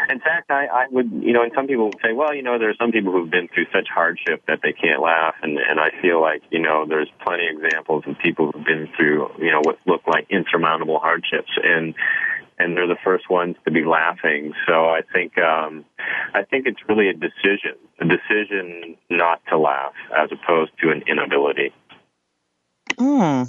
in 0.10 0.20
fact, 0.20 0.50
I, 0.50 0.66
I 0.66 0.86
would, 0.90 1.12
you 1.12 1.34
know, 1.34 1.44
and 1.44 1.52
some 1.56 1.68
people 1.68 1.86
would 1.86 2.00
say, 2.04 2.14
well, 2.14 2.34
you 2.34 2.42
know, 2.42 2.58
there 2.58 2.70
are 2.70 2.76
some 2.80 2.92
people 2.92 3.12
who've 3.12 3.30
been 3.30 3.48
through 3.54 3.66
such 3.74 3.88
hardship 3.94 4.44
that 4.48 4.60
they 4.64 4.74
can't 4.74 5.02
laugh, 5.02 5.36
and 5.42 5.58
and 5.58 5.80
I 5.80 5.90
feel 6.02 6.22
like, 6.22 6.42
you 6.50 6.60
know, 6.60 6.86
there's 6.88 7.10
plenty 7.26 7.48
of 7.48 7.64
examples 7.64 8.04
of 8.08 8.18
people 8.20 8.52
who've 8.52 8.66
been 8.66 8.90
through, 8.96 9.30
you 9.38 9.52
know, 9.52 9.62
what 9.62 9.78
look 9.86 10.02
like 10.08 10.26
insurmountable 10.30 11.00
hardships, 11.00 11.52
and 11.64 11.94
and 12.58 12.76
they're 12.76 12.88
the 12.88 12.98
first 13.04 13.30
ones 13.30 13.56
to 13.66 13.72
be 13.72 13.86
laughing. 13.86 14.54
So 14.68 14.86
I 14.86 15.02
think 15.14 15.38
um, 15.38 15.86
I 16.34 16.44
think 16.44 16.66
it's 16.66 16.80
really 16.88 17.10
a 17.10 17.14
decision, 17.14 17.76
a 18.00 18.06
decision 18.06 18.96
not 19.10 19.42
to 19.50 19.58
laugh, 19.58 19.94
as 20.18 20.30
opposed 20.32 20.72
to 20.82 20.90
an 20.90 21.04
inability. 21.08 21.74
Hmm. 22.98 23.44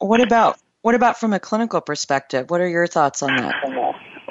What 0.00 0.20
about 0.20 0.58
what 0.82 0.94
about 0.94 1.20
from 1.20 1.32
a 1.32 1.40
clinical 1.40 1.80
perspective? 1.80 2.50
What 2.50 2.60
are 2.60 2.68
your 2.68 2.86
thoughts 2.86 3.22
on 3.22 3.36
that? 3.36 3.54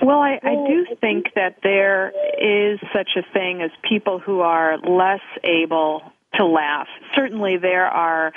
Well, 0.01 0.19
I, 0.19 0.39
I 0.41 0.55
do 0.67 0.85
think 0.99 1.27
that 1.35 1.57
there 1.61 2.09
is 2.41 2.79
such 2.93 3.09
a 3.17 3.33
thing 3.33 3.61
as 3.61 3.69
people 3.87 4.17
who 4.17 4.39
are 4.39 4.77
less 4.79 5.21
able 5.43 6.01
to 6.35 6.45
laugh. 6.45 6.87
Certainly, 7.15 7.57
there 7.57 7.85
are 7.85 8.31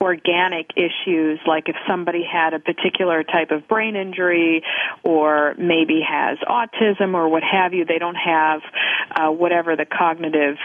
organic 0.00 0.70
issues 0.76 1.40
like 1.44 1.68
if 1.68 1.74
somebody 1.88 2.22
had 2.22 2.54
a 2.54 2.60
particular 2.60 3.24
type 3.24 3.50
of 3.50 3.66
brain 3.66 3.96
injury 3.96 4.62
or 5.02 5.54
maybe 5.58 6.00
has 6.08 6.38
autism 6.48 7.14
or 7.14 7.28
what 7.28 7.42
have 7.42 7.74
you 7.74 7.84
they 7.84 7.98
don't 7.98 8.14
have 8.14 8.60
uh, 9.10 9.28
whatever 9.28 9.74
the 9.74 9.84
cognitive 9.84 10.56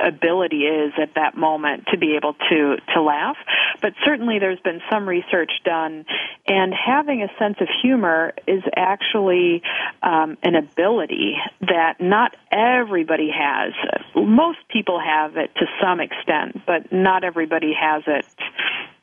ability 0.00 0.62
is 0.62 0.92
at 1.00 1.14
that 1.14 1.36
moment 1.36 1.86
to 1.88 1.98
be 1.98 2.16
able 2.16 2.34
to 2.50 2.76
to 2.94 3.02
laugh. 3.02 3.36
But 3.80 3.94
certainly 4.04 4.38
there's 4.38 4.60
been 4.60 4.80
some 4.90 5.08
research 5.08 5.52
done 5.64 6.04
and 6.46 6.72
having 6.74 7.22
a 7.22 7.28
sense 7.38 7.56
of 7.60 7.68
humor 7.82 8.32
is 8.46 8.62
actually 8.76 9.62
um, 10.02 10.36
an 10.42 10.54
ability 10.54 11.36
that 11.60 12.00
not 12.00 12.34
everybody 12.50 13.30
has. 13.30 13.72
Most 14.14 14.58
people 14.68 15.00
have 15.00 15.36
it 15.36 15.54
to 15.56 15.66
some 15.82 16.00
extent 16.00 16.62
but 16.66 16.92
not 16.92 17.24
everybody 17.24 17.72
has 17.78 18.02
it 18.06 18.24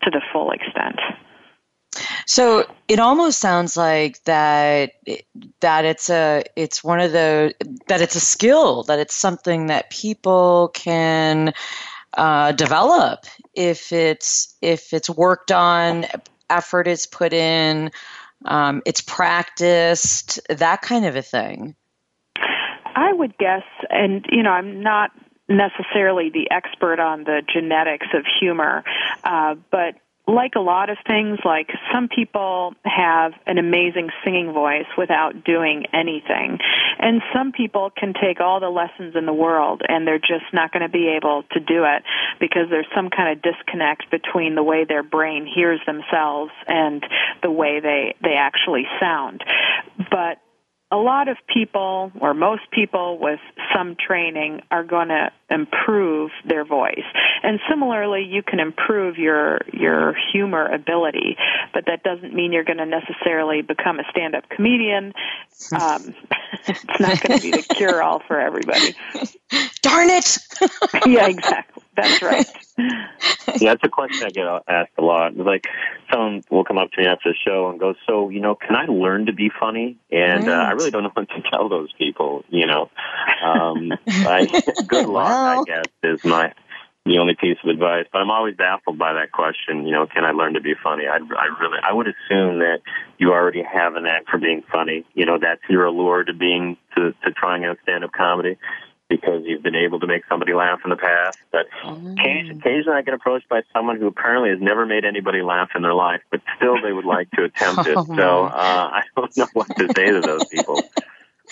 to 0.04 0.12
the 0.12 0.22
full 0.32 0.52
extent 0.52 1.00
so 2.26 2.66
it 2.88 3.00
almost 3.00 3.40
sounds 3.40 3.78
like 3.78 4.24
that 4.24 4.94
that 5.62 5.86
it's 5.86 6.10
a 6.10 6.44
it's 6.56 6.84
one 6.84 7.00
of 7.00 7.12
the 7.12 7.54
that 7.88 8.02
it's 8.02 8.16
a 8.16 8.20
skill 8.20 8.84
that 8.84 9.00
it's 9.00 9.16
something 9.16 9.68
that 9.68 9.90
people 9.90 10.70
can 10.74 11.54
uh, 12.18 12.52
develop 12.54 13.26
if 13.54 13.92
it's 13.92 14.56
if 14.62 14.94
it's 14.94 15.10
worked 15.10 15.52
on, 15.52 16.06
effort 16.50 16.88
is 16.88 17.06
put 17.06 17.34
in, 17.34 17.92
um, 18.46 18.82
it's 18.86 19.02
practiced, 19.02 20.40
that 20.50 20.82
kind 20.82 21.06
of 21.06 21.16
a 21.16 21.22
thing. 21.22 21.76
I 22.96 23.12
would 23.12 23.38
guess, 23.38 23.64
and 23.90 24.26
you 24.30 24.44
know, 24.44 24.52
I'm 24.52 24.82
not 24.82 25.12
necessarily 25.48 26.30
the 26.30 26.50
expert 26.52 27.00
on 27.00 27.24
the 27.24 27.42
genetics 27.52 28.08
of 28.14 28.26
humor, 28.40 28.84
uh, 29.24 29.56
but 29.70 29.96
like 30.28 30.54
a 30.56 30.60
lot 30.60 30.90
of 30.90 30.98
things, 31.06 31.40
like 31.46 31.70
some 31.94 32.08
people 32.08 32.74
have 32.84 33.34
an 33.46 33.60
amazing 33.60 34.10
singing 34.24 34.54
voice 34.54 34.88
without 34.98 35.44
doing 35.44 35.86
anything. 35.94 36.58
And 37.00 37.22
some 37.34 37.52
people 37.52 37.92
can 37.96 38.14
take 38.14 38.40
all 38.40 38.60
the 38.60 38.70
lessons 38.70 39.16
in 39.16 39.26
the 39.26 39.34
world 39.34 39.82
and 39.88 40.08
they're 40.08 40.18
just 40.18 40.46
not 40.52 40.72
going 40.72 40.82
to 40.82 40.90
be 40.90 41.10
able 41.16 41.44
to 41.52 41.60
do 41.60 41.84
it 41.84 42.04
because 42.40 42.70
there's 42.70 42.88
some 42.96 43.10
kind 43.10 43.38
of 43.38 43.44
disconnect 43.44 44.10
between 44.10 44.56
the 44.56 44.64
way 44.64 44.84
their 44.84 45.04
brain 45.04 45.46
hears 45.46 45.80
themselves 45.86 46.52
and 46.68 47.06
the 47.44 47.52
way 47.52 47.80
they, 47.80 48.16
they 48.24 48.34
actually 48.34 48.86
sound. 49.00 49.44
But 50.10 50.40
a 50.96 50.98
lot 50.98 51.28
of 51.28 51.36
people, 51.54 52.12
or 52.22 52.34
most 52.34 52.62
people 52.72 53.18
with 53.20 53.42
some 53.76 53.96
training, 53.96 54.62
are 54.72 54.86
going 54.86 55.10
to 55.10 55.30
improve 55.50 56.32
their 56.48 56.64
voice. 56.64 57.04
And 57.44 57.60
similarly, 57.70 58.24
you 58.24 58.42
can 58.42 58.62
improve 58.62 59.18
your 59.18 59.60
your 59.74 60.16
humor 60.32 60.66
ability, 60.66 61.36
but 61.74 61.86
that 61.88 62.04
doesn't 62.04 62.34
mean 62.34 62.54
you're 62.54 62.64
going 62.64 62.78
to 62.78 62.86
necessarily 62.86 63.62
become 63.62 64.00
a 64.00 64.04
stand-up 64.10 64.48
comedian. 64.50 65.14
Um, 65.74 66.16
it's 66.68 67.00
not 67.00 67.22
going 67.22 67.40
to 67.40 67.44
be 67.44 67.52
the 67.52 67.66
cure-all 67.76 68.22
for 68.26 68.40
everybody. 68.40 68.96
Darn 69.82 70.10
it! 70.10 70.38
yeah, 71.06 71.28
exactly. 71.28 71.84
That's 71.96 72.22
right. 72.22 72.46
yeah, 72.78 73.74
that's 73.74 73.84
a 73.84 73.90
question 73.90 74.28
I 74.28 74.30
get 74.30 74.46
asked 74.68 74.92
a 74.98 75.02
lot. 75.02 75.36
Like, 75.38 75.66
someone 76.12 76.44
will 76.50 76.64
come 76.64 76.78
up 76.78 76.92
to 76.92 77.02
me 77.02 77.08
after 77.08 77.32
the 77.32 77.36
show 77.46 77.70
and 77.70 77.80
go, 77.80 77.94
"So, 78.08 78.30
you 78.30 78.42
know, 78.42 78.56
can 78.56 78.76
I 78.76 78.86
learn 78.86 79.28
to 79.28 79.34
be 79.34 79.50
funny?" 79.60 79.98
And 80.12 80.48
right. 80.48 80.54
uh, 80.54 80.64
I 80.64 80.72
really 80.72 80.92
don't 80.92 81.04
know 81.04 81.12
what 81.14 81.30
to 81.30 81.42
tell 81.50 81.70
those 81.70 81.92
people. 81.98 82.44
You 82.50 82.68
know, 82.68 82.90
um, 83.44 83.94
I, 84.08 84.46
good 84.88 85.08
luck, 85.08 85.30
well. 85.30 85.62
I 85.62 85.64
guess, 85.66 85.86
is 86.04 86.24
my 86.26 86.54
the 87.06 87.20
only 87.20 87.36
piece 87.40 87.58
of 87.64 87.70
advice. 87.70 88.06
But 88.12 88.20
I'm 88.20 88.32
always 88.32 88.56
baffled 88.56 88.98
by 88.98 89.14
that 89.14 89.32
question. 89.32 89.86
You 89.86 89.92
know, 89.92 90.08
can 90.08 90.26
I 90.26 90.32
learn 90.32 90.56
to 90.56 90.62
be 90.62 90.74
funny? 90.82 91.04
I, 91.06 91.18
I 91.18 91.62
really, 91.62 91.78
I 91.84 91.94
would 91.94 92.08
assume 92.08 92.60
that 92.60 92.80
you 93.20 93.32
already 93.32 93.62
have 93.62 93.96
an 93.96 94.04
knack 94.04 94.26
for 94.30 94.40
being 94.40 94.64
funny. 94.72 95.06
You 95.14 95.26
know, 95.26 95.38
that's 95.40 95.62
your 95.70 95.86
allure 95.86 96.24
to 96.24 96.34
being 96.34 96.78
to 96.96 97.14
to 97.24 97.32
trying 97.32 97.64
out 97.64 97.78
stand-up 97.84 98.12
comedy 98.12 98.58
because 99.10 99.44
you've 99.46 99.62
been 99.62 99.76
able 99.76 100.00
to 100.00 100.08
make 100.08 100.24
somebody 100.28 100.54
laugh 100.54 100.80
in 100.84 100.90
the 100.90 100.96
past. 100.96 101.38
But 101.52 101.68
mm. 101.84 102.14
occasionally 102.58 102.98
I 102.98 103.02
get 103.02 103.14
approached 103.14 103.48
by 103.50 103.62
someone 103.74 103.98
who 103.98 104.08
apparently 104.08 104.50
has 104.50 104.60
never 104.60 104.86
made 104.86 105.06
anybody 105.06 105.42
laugh 105.42 105.70
in 105.76 105.84
their 105.84 105.94
life, 105.94 106.22
but 106.32 106.42
still 106.58 106.82
they 106.82 106.92
would 106.92 107.06
like 107.06 107.30
to 107.32 107.44
attempt 107.44 107.88
it. 107.88 107.96
Oh, 107.98 108.04
so 108.04 108.46
uh, 108.46 108.90
I 108.92 109.04
don't 109.16 109.38
know 109.38 109.48
what 109.54 109.68
to 109.78 109.88
say 109.96 110.12
to 110.12 110.20
those 110.20 110.46
people. 110.46 110.82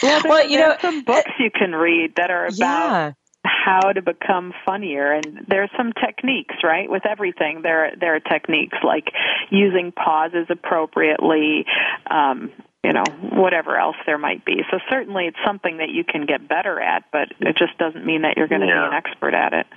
Well, 0.01 0.21
well 0.25 0.49
you 0.49 0.57
know, 0.57 0.75
some 0.81 1.03
books 1.03 1.31
you 1.39 1.49
can 1.51 1.73
read 1.73 2.15
that 2.17 2.29
are 2.29 2.45
about 2.45 2.57
yeah. 2.57 3.11
how 3.43 3.91
to 3.91 4.01
become 4.01 4.53
funnier, 4.65 5.13
and 5.13 5.45
there's 5.47 5.69
some 5.77 5.93
techniques, 5.93 6.55
right? 6.63 6.89
With 6.89 7.05
everything, 7.05 7.61
there 7.61 7.93
there 7.99 8.15
are 8.15 8.19
techniques 8.19 8.77
like 8.83 9.05
using 9.51 9.91
pauses 9.91 10.47
appropriately, 10.49 11.65
um, 12.09 12.51
you 12.83 12.91
know, 12.91 13.03
whatever 13.31 13.77
else 13.77 13.95
there 14.05 14.17
might 14.17 14.43
be. 14.43 14.61
So 14.69 14.77
certainly 14.89 15.25
it's 15.25 15.37
something 15.45 15.77
that 15.77 15.89
you 15.89 16.03
can 16.03 16.25
get 16.25 16.47
better 16.47 16.81
at, 16.81 17.05
but 17.11 17.29
it 17.39 17.55
just 17.57 17.77
doesn't 17.77 18.05
mean 18.05 18.23
that 18.23 18.35
you're 18.35 18.49
going 18.49 18.61
to 18.61 18.67
yeah. 18.67 18.89
be 18.89 18.95
an 18.95 19.01
expert 19.05 19.33
at 19.33 19.53
it. 19.53 19.67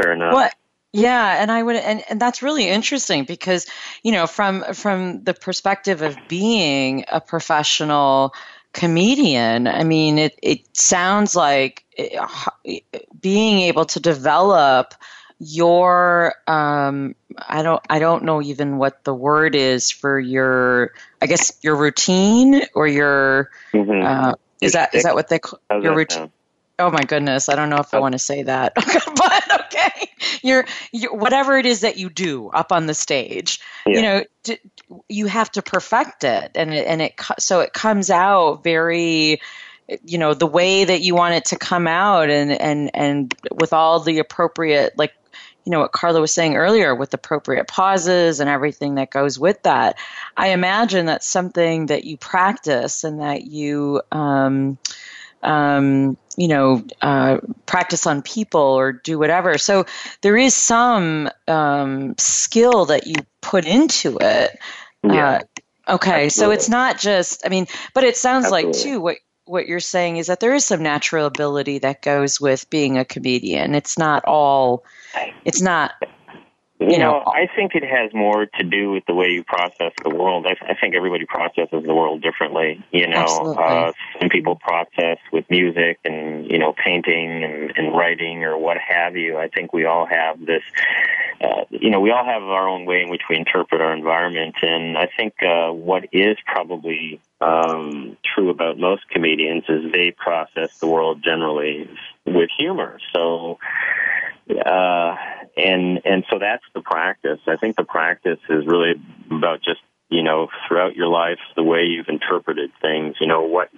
Fair 0.00 0.12
enough. 0.12 0.32
Well, 0.32 0.50
yeah, 0.92 1.42
and 1.42 1.50
I 1.50 1.62
would, 1.62 1.76
and, 1.76 2.02
and 2.08 2.20
that's 2.20 2.42
really 2.42 2.68
interesting 2.68 3.24
because, 3.24 3.66
you 4.02 4.12
know, 4.12 4.26
from 4.26 4.62
from 4.74 5.24
the 5.24 5.32
perspective 5.34 6.02
of 6.02 6.16
being 6.28 7.04
a 7.10 7.20
professional 7.20 8.34
comedian, 8.72 9.66
I 9.66 9.84
mean, 9.84 10.18
it 10.18 10.38
it 10.42 10.76
sounds 10.76 11.34
like 11.34 11.84
eh, 11.96 12.80
being 13.20 13.60
able 13.60 13.86
to 13.86 14.00
develop 14.00 14.94
your 15.44 16.34
um, 16.46 17.16
I 17.36 17.62
don't 17.62 17.82
I 17.90 17.98
don't 17.98 18.22
know 18.22 18.40
even 18.40 18.78
what 18.78 19.02
the 19.02 19.12
word 19.12 19.56
is 19.56 19.90
for 19.90 20.18
your 20.18 20.92
I 21.20 21.26
guess 21.26 21.58
your 21.62 21.74
routine 21.76 22.62
or 22.74 22.86
your 22.86 23.50
mm-hmm. 23.72 24.06
uh, 24.06 24.34
is 24.60 24.72
that 24.72 24.94
is 24.94 25.02
that 25.02 25.14
what 25.14 25.28
they 25.28 25.40
call 25.40 25.58
your 25.70 25.96
routine? 25.96 26.30
Oh 26.78 26.90
my 26.90 27.02
goodness, 27.02 27.48
I 27.48 27.56
don't 27.56 27.70
know 27.70 27.76
if 27.76 27.92
I 27.92 27.98
want 27.98 28.12
to 28.12 28.18
say 28.18 28.44
that, 28.44 28.74
but 28.76 29.60
okay, 29.64 30.10
your, 30.42 30.64
whatever 31.10 31.58
it 31.58 31.66
is 31.66 31.80
that 31.80 31.96
you 31.96 32.08
do 32.08 32.48
up 32.48 32.72
on 32.72 32.86
the 32.86 32.94
stage, 32.94 33.60
yeah. 33.86 33.96
you 33.96 34.02
know, 34.02 34.24
d- 34.42 34.58
you 35.08 35.26
have 35.26 35.50
to 35.52 35.62
perfect 35.62 36.24
it, 36.24 36.52
and 36.54 36.72
it, 36.72 36.86
and 36.86 37.02
it 37.02 37.14
so 37.38 37.60
it 37.60 37.72
comes 37.72 38.10
out 38.10 38.64
very 38.64 39.40
you 40.04 40.18
know 40.18 40.32
the 40.32 40.46
way 40.46 40.84
that 40.84 41.02
you 41.02 41.14
want 41.14 41.34
it 41.34 41.44
to 41.46 41.56
come 41.56 41.86
out 41.86 42.30
and 42.30 42.52
and 42.52 42.90
and 42.94 43.34
with 43.52 43.72
all 43.72 44.00
the 44.00 44.18
appropriate 44.18 44.96
like 44.96 45.12
you 45.64 45.70
know 45.70 45.80
what 45.80 45.92
Karla 45.92 46.20
was 46.20 46.32
saying 46.32 46.56
earlier 46.56 46.94
with 46.94 47.14
appropriate 47.14 47.68
pauses 47.68 48.40
and 48.40 48.50
everything 48.50 48.96
that 48.96 49.10
goes 49.10 49.38
with 49.38 49.62
that. 49.62 49.96
I 50.36 50.48
imagine 50.48 51.06
that's 51.06 51.28
something 51.28 51.86
that 51.86 52.04
you 52.04 52.16
practice 52.16 53.04
and 53.04 53.20
that 53.20 53.44
you 53.44 54.02
um, 54.10 54.78
um, 55.42 56.16
you 56.36 56.48
know 56.48 56.84
uh, 57.00 57.38
practice 57.66 58.06
on 58.06 58.22
people 58.22 58.60
or 58.60 58.92
do 58.92 59.18
whatever. 59.18 59.58
So 59.58 59.86
there 60.22 60.36
is 60.36 60.54
some 60.54 61.30
um, 61.46 62.14
skill 62.18 62.86
that 62.86 63.06
you 63.06 63.16
put 63.40 63.64
into 63.64 64.18
it. 64.20 64.58
Yeah. 65.04 65.40
Uh, 65.88 65.94
okay, 65.94 66.26
Absolutely. 66.26 66.30
so 66.30 66.50
it's 66.50 66.68
not 66.68 66.98
just 66.98 67.46
I 67.46 67.50
mean, 67.50 67.66
but 67.94 68.04
it 68.04 68.16
sounds 68.16 68.46
Absolutely. 68.46 68.72
like 68.72 68.82
too 68.82 69.00
what 69.00 69.16
what 69.44 69.66
you're 69.66 69.80
saying 69.80 70.16
is 70.16 70.26
that 70.28 70.40
there 70.40 70.54
is 70.54 70.64
some 70.64 70.82
natural 70.82 71.26
ability 71.26 71.78
that 71.78 72.02
goes 72.02 72.40
with 72.40 72.68
being 72.70 72.98
a 72.98 73.04
comedian. 73.04 73.74
It's 73.74 73.98
not 73.98 74.24
all 74.24 74.84
it's 75.44 75.60
not 75.60 75.92
you, 76.90 76.98
know, 76.98 77.22
I 77.26 77.46
think 77.54 77.74
it 77.74 77.84
has 77.84 78.12
more 78.12 78.46
to 78.46 78.64
do 78.64 78.90
with 78.90 79.04
the 79.06 79.14
way 79.14 79.28
you 79.28 79.44
process 79.44 79.92
the 80.02 80.10
world. 80.10 80.46
I, 80.46 80.56
I 80.68 80.74
think 80.74 80.94
everybody 80.94 81.24
processes 81.26 81.84
the 81.84 81.94
world 81.94 82.22
differently. 82.22 82.82
You 82.90 83.08
know, 83.08 83.24
uh, 83.24 83.92
some 84.20 84.28
people 84.28 84.56
process 84.56 85.18
with 85.32 85.48
music 85.48 85.98
and 86.04 86.50
you 86.50 86.58
know 86.58 86.72
painting 86.72 87.44
and, 87.44 87.72
and 87.76 87.96
writing 87.96 88.44
or 88.44 88.58
what 88.58 88.78
have 88.78 89.16
you. 89.16 89.38
I 89.38 89.48
think 89.48 89.72
we 89.72 89.84
all 89.84 90.06
have 90.06 90.44
this. 90.44 90.62
Uh, 91.40 91.64
you 91.70 91.90
know, 91.90 92.00
we 92.00 92.10
all 92.10 92.24
have 92.24 92.42
our 92.42 92.68
own 92.68 92.84
way 92.84 93.02
in 93.02 93.10
which 93.10 93.22
we 93.28 93.36
interpret 93.36 93.80
our 93.80 93.92
environment, 93.92 94.56
and 94.62 94.98
I 94.98 95.08
think 95.16 95.34
uh, 95.42 95.70
what 95.70 96.08
is 96.12 96.36
probably 96.46 97.20
um, 97.42 98.16
true 98.34 98.50
about 98.50 98.78
most 98.78 99.08
comedians 99.08 99.64
is 99.68 99.90
they 99.92 100.12
process 100.12 100.78
the 100.78 100.86
world 100.86 101.22
generally 101.24 101.88
with 102.24 102.50
humor. 102.56 102.98
So 103.12 103.58
uh, 104.50 105.16
and 105.56 106.00
and 106.04 106.24
so 106.30 106.38
that's 106.38 106.64
the 106.74 106.80
practice. 106.80 107.40
I 107.46 107.56
think 107.56 107.76
the 107.76 107.84
practice 107.84 108.40
is 108.48 108.66
really 108.66 108.94
about 109.30 109.62
just 109.62 109.80
you 110.12 110.22
know 110.22 110.48
throughout 110.68 110.94
your 110.94 111.08
life 111.08 111.38
the 111.56 111.62
way 111.62 111.84
you've 111.84 112.08
interpreted 112.08 112.70
things. 112.80 113.16
You 113.20 113.26
know 113.26 113.42
what 113.42 113.70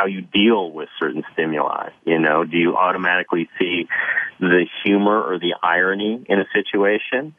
how 0.00 0.06
you 0.06 0.22
deal 0.22 0.70
with 0.70 0.88
certain 0.98 1.24
stimuli. 1.32 1.90
You 2.04 2.18
know, 2.18 2.44
do 2.44 2.56
you 2.56 2.76
automatically 2.76 3.48
see 3.58 3.86
the 4.38 4.64
humor 4.82 5.20
or 5.20 5.38
the 5.38 5.54
irony 5.62 6.24
in 6.26 6.38
a 6.40 6.44
situation, 6.54 7.34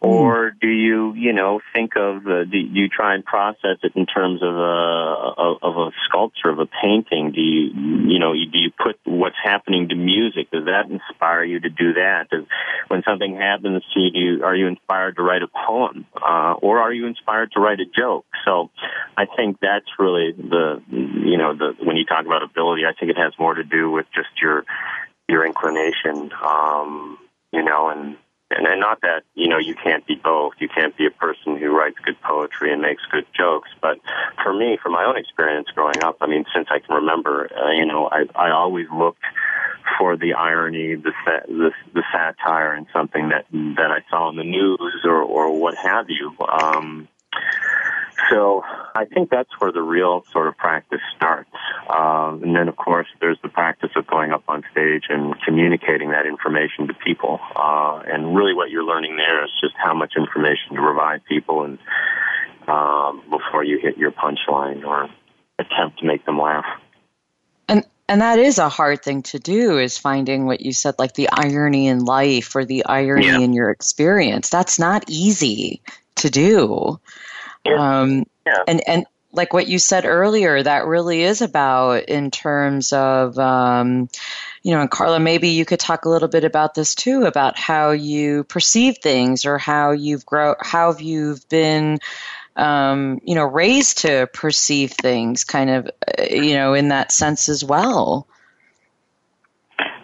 or 0.00 0.50
do 0.50 0.68
you, 0.68 1.14
you 1.14 1.32
know, 1.32 1.60
think 1.72 1.92
of 1.96 2.26
uh, 2.26 2.44
do 2.44 2.58
you 2.58 2.88
try 2.88 3.14
and 3.14 3.24
process 3.24 3.78
it 3.82 3.92
in 3.94 4.04
terms 4.04 4.42
of 4.42 4.54
a 4.54 5.54
of 5.62 5.76
a 5.76 5.90
sculpture 6.06 6.50
of 6.50 6.58
a 6.58 6.66
painting? 6.66 7.32
Do 7.32 7.40
you, 7.40 8.12
you 8.12 8.18
know, 8.18 8.34
do 8.34 8.58
you 8.58 8.70
put 8.70 8.98
what's 9.04 9.36
happening 9.42 9.88
to 9.88 9.94
music? 9.94 10.50
Does 10.50 10.66
that 10.66 10.90
inspire 10.90 11.44
you 11.44 11.60
to 11.60 11.70
do 11.70 11.94
that? 11.94 12.28
Does 12.30 12.44
when 12.88 13.02
something 13.08 13.36
happens 13.36 13.82
to 13.94 14.00
you, 14.00 14.44
are 14.44 14.54
you 14.54 14.66
inspired 14.66 15.16
to 15.16 15.22
write 15.22 15.42
a 15.42 15.48
poem, 15.48 16.04
uh, 16.14 16.54
or 16.60 16.80
are 16.80 16.92
you 16.92 17.03
inspired 17.06 17.52
to 17.52 17.60
write 17.60 17.80
a 17.80 17.86
joke? 17.86 18.26
So, 18.44 18.70
I 19.16 19.26
think 19.26 19.58
that's 19.60 19.86
really 19.98 20.32
the, 20.32 20.82
you 20.90 21.36
know, 21.36 21.54
the 21.54 21.74
when 21.82 21.96
you 21.96 22.04
talk 22.04 22.26
about 22.26 22.42
ability, 22.42 22.82
I 22.84 22.92
think 22.98 23.10
it 23.10 23.16
has 23.16 23.32
more 23.38 23.54
to 23.54 23.64
do 23.64 23.90
with 23.90 24.06
just 24.14 24.28
your 24.40 24.64
your 25.28 25.46
inclination, 25.46 26.30
um, 26.42 27.18
you 27.52 27.62
know, 27.62 27.88
and, 27.88 28.16
and 28.50 28.66
and 28.66 28.80
not 28.80 29.00
that 29.02 29.22
you 29.34 29.48
know 29.48 29.58
you 29.58 29.74
can't 29.74 30.06
be 30.06 30.16
both. 30.16 30.54
You 30.58 30.68
can't 30.68 30.96
be 30.96 31.06
a 31.06 31.10
person 31.10 31.56
who 31.56 31.76
writes 31.76 31.96
good 32.04 32.20
poetry 32.20 32.72
and 32.72 32.82
makes 32.82 33.02
good 33.10 33.26
jokes. 33.36 33.70
But 33.80 33.98
for 34.42 34.52
me, 34.52 34.78
from 34.82 34.92
my 34.92 35.04
own 35.04 35.16
experience 35.16 35.68
growing 35.74 36.02
up, 36.02 36.18
I 36.20 36.26
mean, 36.26 36.44
since 36.54 36.68
I 36.70 36.78
can 36.80 36.94
remember, 36.94 37.48
uh, 37.56 37.72
you 37.72 37.86
know, 37.86 38.08
I 38.10 38.24
I 38.34 38.50
always 38.50 38.86
looked 38.94 39.22
for 39.98 40.16
the 40.16 40.34
irony, 40.34 40.94
the, 40.96 41.12
the 41.48 41.70
the 41.94 42.02
satire, 42.12 42.72
and 42.72 42.86
something 42.92 43.28
that 43.30 43.46
that 43.50 43.90
I 43.90 44.00
saw 44.10 44.30
in 44.30 44.36
the 44.36 44.44
news 44.44 45.02
or 45.04 45.22
or 45.22 45.58
what 45.58 45.74
have 45.76 46.06
you. 46.08 46.32
Um, 46.40 47.08
so 48.30 48.62
I 48.94 49.04
think 49.04 49.30
that's 49.30 49.50
where 49.58 49.72
the 49.72 49.82
real 49.82 50.24
sort 50.32 50.48
of 50.48 50.56
practice 50.56 51.00
starts. 51.16 51.50
Um, 51.88 52.42
and 52.42 52.56
then, 52.56 52.68
of 52.68 52.76
course, 52.76 53.06
there's 53.20 53.38
the 53.42 53.48
practice 53.48 53.90
of 53.96 54.06
going 54.06 54.32
up 54.32 54.44
on 54.48 54.62
stage 54.70 55.04
and 55.08 55.34
communicating 55.42 56.10
that 56.10 56.26
information 56.26 56.88
to 56.88 56.94
people. 56.94 57.40
Uh, 57.54 58.02
and 58.06 58.34
really, 58.34 58.54
what 58.54 58.70
you're 58.70 58.84
learning 58.84 59.16
there 59.16 59.44
is 59.44 59.50
just 59.60 59.74
how 59.76 59.94
much 59.94 60.14
information 60.16 60.74
to 60.74 60.80
provide 60.80 61.24
people, 61.26 61.64
and 61.64 61.78
um, 62.66 63.22
before 63.30 63.64
you 63.64 63.78
hit 63.78 63.98
your 63.98 64.12
punchline 64.12 64.84
or 64.84 65.08
attempt 65.58 65.98
to 65.98 66.06
make 66.06 66.24
them 66.24 66.40
laugh. 66.40 66.64
And 67.68 67.84
and 68.08 68.20
that 68.20 68.38
is 68.38 68.58
a 68.58 68.68
hard 68.68 69.02
thing 69.02 69.22
to 69.22 69.38
do 69.38 69.78
is 69.78 69.98
finding 69.98 70.46
what 70.46 70.60
you 70.60 70.72
said 70.72 70.94
like 70.98 71.14
the 71.14 71.28
irony 71.32 71.86
in 71.86 72.04
life 72.04 72.54
or 72.54 72.64
the 72.64 72.84
irony 72.86 73.26
yeah. 73.26 73.40
in 73.40 73.52
your 73.52 73.70
experience 73.70 74.48
that's 74.48 74.78
not 74.78 75.04
easy 75.08 75.80
to 76.16 76.30
do 76.30 76.98
um, 77.66 78.24
yeah. 78.46 78.62
And 78.66 78.86
and 78.88 79.06
like 79.32 79.52
what 79.52 79.66
you 79.66 79.78
said 79.78 80.04
earlier, 80.04 80.62
that 80.62 80.86
really 80.86 81.22
is 81.22 81.42
about 81.42 82.04
in 82.04 82.30
terms 82.30 82.92
of, 82.92 83.36
um, 83.36 84.08
you 84.62 84.72
know, 84.72 84.80
and 84.80 84.90
Karla, 84.90 85.18
maybe 85.18 85.48
you 85.48 85.64
could 85.64 85.80
talk 85.80 86.04
a 86.04 86.08
little 86.08 86.28
bit 86.28 86.44
about 86.44 86.74
this 86.74 86.94
too, 86.94 87.24
about 87.24 87.58
how 87.58 87.90
you 87.90 88.44
perceive 88.44 88.98
things 88.98 89.44
or 89.44 89.58
how 89.58 89.90
you've 89.90 90.24
grown, 90.24 90.54
how 90.60 90.94
you've 90.96 91.48
been 91.48 91.98
um, 92.56 93.20
you 93.24 93.34
know, 93.34 93.44
raised 93.44 93.98
to 93.98 94.28
perceive 94.32 94.92
things 94.92 95.44
kind 95.44 95.70
of, 95.70 95.86
uh, 95.86 96.22
you 96.30 96.54
know, 96.54 96.74
in 96.74 96.88
that 96.88 97.12
sense 97.12 97.48
as 97.48 97.64
well. 97.64 98.26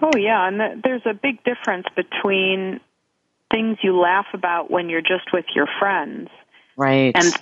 Oh, 0.02 0.16
yeah. 0.16 0.48
And 0.48 0.58
the, 0.58 0.80
there's 0.82 1.02
a 1.04 1.14
big 1.14 1.44
difference 1.44 1.86
between 1.94 2.80
things 3.50 3.78
you 3.82 3.98
laugh 3.98 4.26
about 4.32 4.70
when 4.70 4.88
you're 4.88 5.02
just 5.02 5.32
with 5.32 5.44
your 5.54 5.68
friends. 5.78 6.28
Right. 6.76 7.12
And 7.14 7.32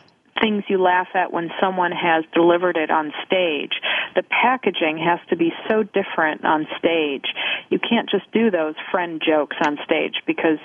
things 0.40 0.64
you 0.68 0.80
laugh 0.80 1.09
at 1.14 1.32
when 1.32 1.50
someone 1.61 1.92
has 1.92 2.24
delivered 2.34 2.76
it 2.76 2.90
on 2.90 3.12
stage. 3.26 3.72
The 4.14 4.22
packaging 4.22 4.98
has 4.98 5.20
to 5.30 5.36
be 5.36 5.52
so 5.68 5.82
different 5.82 6.44
on 6.44 6.66
stage. 6.78 7.24
You 7.70 7.78
can't 7.78 8.09
just 8.09 8.30
do 8.32 8.50
those 8.50 8.74
friend 8.90 9.22
jokes 9.24 9.56
on 9.64 9.78
stage 9.84 10.22
because 10.26 10.59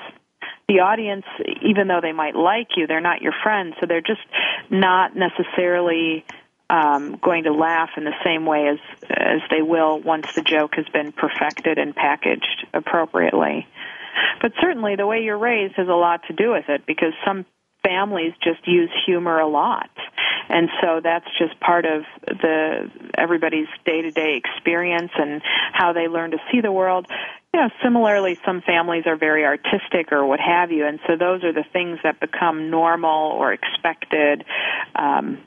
the 0.68 0.80
audience, 0.80 1.26
even 1.62 1.88
though 1.88 2.00
they 2.02 2.14
might 2.14 2.36
like 2.36 2.70
you, 2.76 2.88
they're 2.88 3.02
not 3.02 3.22
your 3.22 3.34
friends, 3.44 3.76
so 3.80 3.86
they're 3.86 4.02
just 4.02 4.22
not 4.70 5.16
necessarily 5.16 6.26
um, 6.70 7.20
going 7.22 7.44
to 7.44 7.54
laugh 7.54 7.90
in 7.98 8.06
the 8.06 8.16
same 8.24 8.46
way 8.46 8.68
as 8.68 8.80
as 9.10 9.42
they 9.52 9.62
will 9.62 10.00
once 10.00 10.28
the 10.34 10.42
joke 10.42 10.76
has 10.76 10.88
been 10.90 11.12
perfected 11.12 11.78
and 11.78 11.96
packaged 11.96 12.66
appropriately. 12.74 13.68
But 14.42 14.54
certainly, 14.62 14.96
the 14.96 15.06
way 15.06 15.20
you're 15.20 15.38
raised 15.38 15.76
has 15.76 15.88
a 15.88 15.94
lot 15.94 16.22
to 16.28 16.34
do 16.34 16.52
with 16.52 16.70
it 16.70 16.86
because 16.86 17.14
some 17.26 17.46
families 17.84 18.34
just 18.42 18.66
use 18.66 18.90
humor 19.06 19.40
a 19.40 19.48
lot 19.48 19.90
and 20.50 20.70
so 20.82 21.00
that's 21.04 21.26
just 21.38 21.60
part 21.60 21.86
of 21.86 22.04
the 22.26 22.90
everybody's 23.18 23.68
day-to-day 23.86 24.42
experience 24.44 25.12
and 25.18 25.42
how 25.72 25.94
they 25.94 26.08
learn 26.08 26.32
to 26.32 26.38
see 26.52 26.62
the 26.62 26.72
world 26.72 27.08
know 27.60 27.70
similarly 27.84 28.38
some 28.46 28.62
families 28.62 29.04
are 29.06 29.18
very 29.18 29.46
artistic 29.46 30.12
or 30.12 30.26
what 30.26 30.40
have 30.40 30.72
you 30.72 30.86
and 30.86 31.00
so 31.08 31.16
those 31.18 31.44
are 31.44 31.54
the 31.54 31.66
things 31.72 32.00
that 32.04 32.20
become 32.20 32.70
normal 32.70 33.32
or 33.32 33.54
expected 33.54 34.44
um 34.96 35.38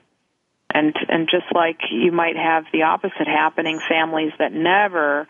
and 0.76 0.94
and 1.08 1.28
just 1.30 1.46
like 1.54 1.78
you 1.90 2.12
might 2.12 2.36
have 2.36 2.64
the 2.72 2.82
opposite 2.82 3.26
happening 3.26 3.78
families 3.88 4.32
that 4.38 4.52
never 4.52 5.26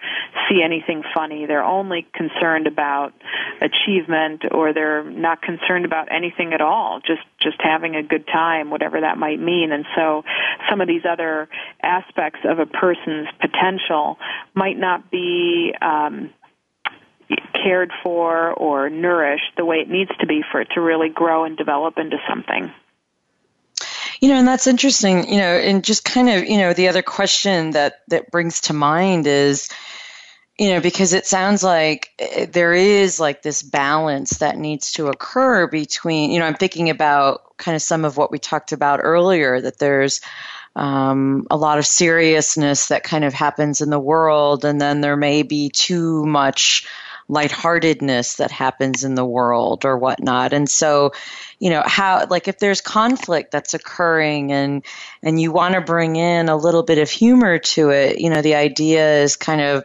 see 0.49 0.63
anything 0.63 1.03
funny 1.15 1.47
they're 1.47 1.65
only 1.65 2.07
concerned 2.15 2.67
about 2.67 3.13
achievement 3.61 4.43
or 4.51 4.73
they're 4.73 5.05
not 5.05 5.41
concerned 5.43 5.85
about 5.85 6.09
anything 6.11 6.53
at 6.53 6.61
all 6.61 7.01
just 7.01 7.23
just 7.41 7.57
having 7.61 7.95
a 7.95 8.03
good 8.03 8.27
time 8.27 8.71
whatever 8.71 9.01
that 9.01 9.19
might 9.19 9.41
mean 9.41 9.73
and 9.73 9.85
so 9.95 10.23
some 10.69 10.81
of 10.81 10.89
these 10.89 11.03
other 11.09 11.49
aspects 11.83 12.41
of 12.45 12.59
a 12.59 12.67
person's 12.67 13.29
potential 13.41 14.19
might 14.55 14.79
not 14.79 15.11
be 15.11 15.73
um 15.81 16.31
cared 17.53 17.93
for 18.03 18.53
or 18.53 18.89
nourished 18.89 19.57
the 19.57 19.65
way 19.65 19.77
it 19.77 19.89
needs 19.89 20.11
to 20.21 20.27
be 20.27 20.43
for 20.51 20.61
it 20.61 20.69
to 20.75 20.81
really 20.81 21.09
grow 21.09 21.45
and 21.45 21.57
develop 21.57 21.99
into 21.99 22.17
something. 22.29 22.73
You 24.21 24.31
know, 24.31 24.37
and 24.37 24.49
that's 24.49 24.67
interesting, 24.67 25.31
you 25.31 25.39
know, 25.39 25.57
and 25.57 25.85
just 25.85 26.05
kind 26.05 26.31
of, 26.31 26.45
you 26.45 26.57
know, 26.57 26.73
the 26.73 26.89
other 26.89 27.03
question 27.03 27.73
that 27.73 28.01
that 28.09 28.31
brings 28.31 28.63
to 28.63 28.73
mind 28.73 29.27
is 29.27 29.69
you 30.59 30.71
know, 30.71 30.81
because 30.81 31.13
it 31.13 31.27
sounds 31.27 31.63
like 31.63 32.11
eh, 32.19 32.47
there 32.47 32.73
is 32.73 33.21
like 33.21 33.43
this 33.43 33.63
balance 33.63 34.39
that 34.39 34.57
needs 34.57 34.93
to 34.93 35.09
occur 35.09 35.67
between, 35.67 36.31
you 36.31 36.39
know, 36.39 36.47
I'm 36.47 36.55
thinking 36.55 36.89
about 36.91 37.57
kind 37.59 37.75
of 37.77 37.83
some 37.83 38.05
of 38.05 38.17
what 38.17 38.31
we 38.31 38.39
talked 38.39 38.73
about 38.73 39.01
earlier 39.03 39.61
that 39.61 39.79
there's 39.79 40.21
um, 40.75 41.47
a 41.51 41.57
lot 41.57 41.79
of 41.79 41.87
seriousness 41.87 42.89
that 42.89 43.03
kind 43.03 43.25
of 43.25 43.33
happens 43.33 43.81
in 43.81 43.91
the 43.91 44.01
world, 44.01 44.65
and 44.65 44.81
then 44.81 45.01
there 45.01 45.17
may 45.17 45.43
be 45.43 45.71
too 45.71 46.25
much 46.27 46.87
lightheartedness 47.29 48.37
that 48.37 48.51
happens 48.51 49.03
in 49.05 49.15
the 49.15 49.25
world 49.25 49.85
or 49.85 49.99
whatnot. 49.99 50.53
And 50.53 50.69
so, 50.69 51.13
you 51.59 51.71
know, 51.71 51.83
how 51.85 52.27
like 52.31 52.49
if 52.49 52.59
there's 52.59 52.81
conflict 52.81 53.51
that's 53.51 53.75
occurring 53.75 54.53
and 54.53 54.85
and 55.23 55.41
you 55.41 55.53
want 55.53 55.75
to 55.75 55.81
bring 55.81 56.17
in 56.17 56.49
a 56.49 56.57
little 56.57 56.83
bit 56.83 56.99
of 56.99 57.11
humor 57.11 57.59
to 57.59 57.91
it, 57.91 58.21
you 58.21 58.31
know, 58.31 58.43
the 58.43 58.55
idea 58.55 59.23
is 59.23 59.37
kind 59.37 59.61
of 59.61 59.85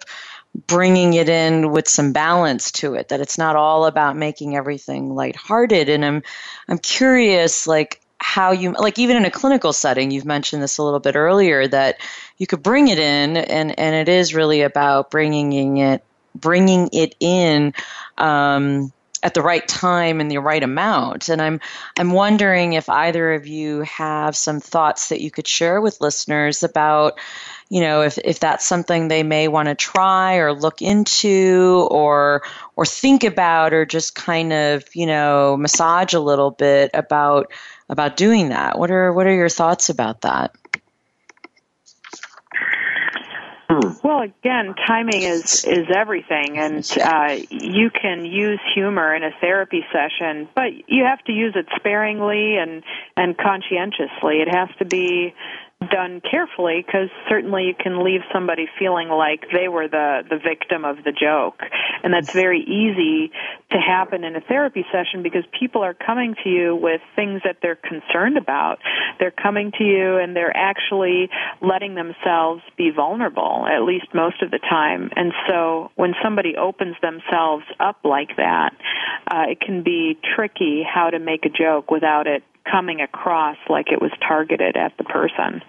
bringing 0.67 1.13
it 1.13 1.29
in 1.29 1.71
with 1.71 1.87
some 1.87 2.11
balance 2.11 2.71
to 2.71 2.93
it 2.93 3.07
that 3.07 3.21
it's 3.21 3.37
not 3.37 3.55
all 3.55 3.85
about 3.85 4.17
making 4.17 4.55
everything 4.55 5.15
lighthearted 5.15 5.87
and 5.87 6.03
I'm 6.03 6.23
I'm 6.67 6.77
curious 6.77 7.67
like 7.67 8.01
how 8.17 8.51
you 8.51 8.73
like 8.73 8.99
even 8.99 9.15
in 9.15 9.23
a 9.23 9.31
clinical 9.31 9.71
setting 9.71 10.11
you've 10.11 10.25
mentioned 10.25 10.61
this 10.61 10.77
a 10.77 10.83
little 10.83 10.99
bit 10.99 11.15
earlier 11.15 11.67
that 11.69 12.01
you 12.37 12.47
could 12.47 12.61
bring 12.61 12.89
it 12.89 12.99
in 12.99 13.37
and 13.37 13.79
and 13.79 13.95
it 13.95 14.09
is 14.09 14.35
really 14.35 14.61
about 14.61 15.09
bringing 15.09 15.77
it 15.77 16.03
bringing 16.36 16.89
it 16.93 17.15
in 17.19 17.73
um, 18.17 18.91
at 19.23 19.34
the 19.34 19.41
right 19.41 19.67
time 19.67 20.19
and 20.19 20.32
the 20.32 20.39
right 20.39 20.63
amount. 20.63 21.29
And 21.29 21.41
I'm 21.41 21.59
I'm 21.97 22.11
wondering 22.11 22.73
if 22.73 22.89
either 22.89 23.34
of 23.34 23.47
you 23.47 23.82
have 23.82 24.36
some 24.36 24.59
thoughts 24.59 25.09
that 25.09 25.21
you 25.21 25.29
could 25.32 25.47
share 25.47 25.79
with 25.79 26.01
listeners 26.01 26.63
about, 26.63 27.19
you 27.69 27.82
know, 27.82 28.01
if 28.01 28.17
if 28.17 28.39
that's 28.39 28.65
something 28.65 29.07
they 29.07 29.23
may 29.23 29.47
want 29.47 29.67
to 29.67 29.75
try 29.75 30.38
or 30.38 30.53
look 30.53 30.82
into 30.82 31.88
or 31.91 32.43
or 32.75 32.86
think 32.86 33.23
about 33.23 33.73
or 33.73 33.86
just 33.86 34.15
kind 34.15 34.53
of, 34.53 34.84
you 34.95 35.05
know, 35.05 35.55
massage 35.57 36.13
a 36.13 36.19
little 36.19 36.51
bit 36.51 36.91
about 36.93 37.51
about 37.89 38.17
doing 38.17 38.49
that. 38.49 38.79
What 38.79 38.89
are 38.89 39.13
what 39.13 39.27
are 39.27 39.36
your 39.36 39.49
thoughts 39.49 39.89
about 39.89 40.21
that? 40.21 40.55
Hmm. 43.72 44.05
Well, 44.05 44.22
again, 44.22 44.76
timing 44.86 45.22
is 45.22 45.63
is 45.63 45.88
everything, 45.95 46.57
and 46.57 46.86
uh, 47.01 47.38
you 47.49 47.89
can 47.89 48.26
use 48.26 48.59
humor 48.76 49.15
in 49.15 49.24
a 49.24 49.32
therapy 49.39 49.86
session, 49.93 50.49
but 50.53 50.89
you 50.89 51.05
have 51.05 51.24
to 51.26 51.32
use 51.32 51.53
it 51.55 51.67
sparingly 51.78 52.57
and 52.57 52.84
and 53.15 53.38
conscientiously. 53.38 54.41
It 54.41 54.49
has 54.53 54.67
to 54.80 54.86
be 54.86 55.34
done 55.89 56.21
carefully 56.21 56.84
because 56.86 57.09
certainly 57.29 57.65
you 57.65 57.73
can 57.73 58.03
leave 58.03 58.21
somebody 58.32 58.67
feeling 58.77 59.09
like 59.09 59.45
they 59.51 59.67
were 59.67 59.88
the 59.88 60.21
the 60.29 60.38
victim 60.38 60.86
of 60.86 60.97
the 61.03 61.11
joke. 61.11 61.61
And 62.03 62.13
that's 62.13 62.32
very 62.32 62.61
easy 62.61 63.32
to 63.71 63.77
happen 63.77 64.23
in 64.23 64.36
a 64.36 64.41
therapy 64.41 64.86
session 64.91 65.23
because 65.23 65.43
people 65.57 65.82
are 65.82 65.93
coming 65.93 66.36
to 66.43 66.49
you 66.49 66.75
with 66.75 67.01
things 67.15 67.41
that 67.45 67.57
they're 67.61 67.75
concerned 67.75 68.38
about. 68.38 68.79
They're 69.19 69.32
coming 69.32 69.71
to 69.77 69.84
you 69.84 70.17
and 70.17 70.36
they're 70.36 70.55
actually 70.55 71.29
letting 71.61 71.95
themselves 71.95 72.61
be 72.77 72.91
vulnerable 72.91 73.65
at 73.67 73.84
least 73.84 74.07
most 74.13 74.41
of 74.41 74.51
the 74.51 74.59
time. 74.59 75.09
And 75.15 75.34
so 75.47 75.91
when 75.95 76.13
somebody 76.23 76.55
opens 76.57 76.95
themselves 77.01 77.65
up 77.79 77.97
like 78.03 78.36
that 78.38 78.73
uh, 79.27 79.45
it 79.49 79.59
can 79.61 79.84
be 79.84 80.17
tricky 80.36 80.84
how 80.84 81.09
to 81.09 81.19
make 81.19 81.45
a 81.45 81.49
joke 81.49 81.89
without 81.91 82.27
it 82.27 82.43
coming 82.70 83.01
across 83.01 83.57
like 83.70 83.91
it 83.91 84.01
was 84.01 84.12
targeted 84.28 84.78
at 84.78 84.97
the 84.97 85.03
person. 85.03 85.62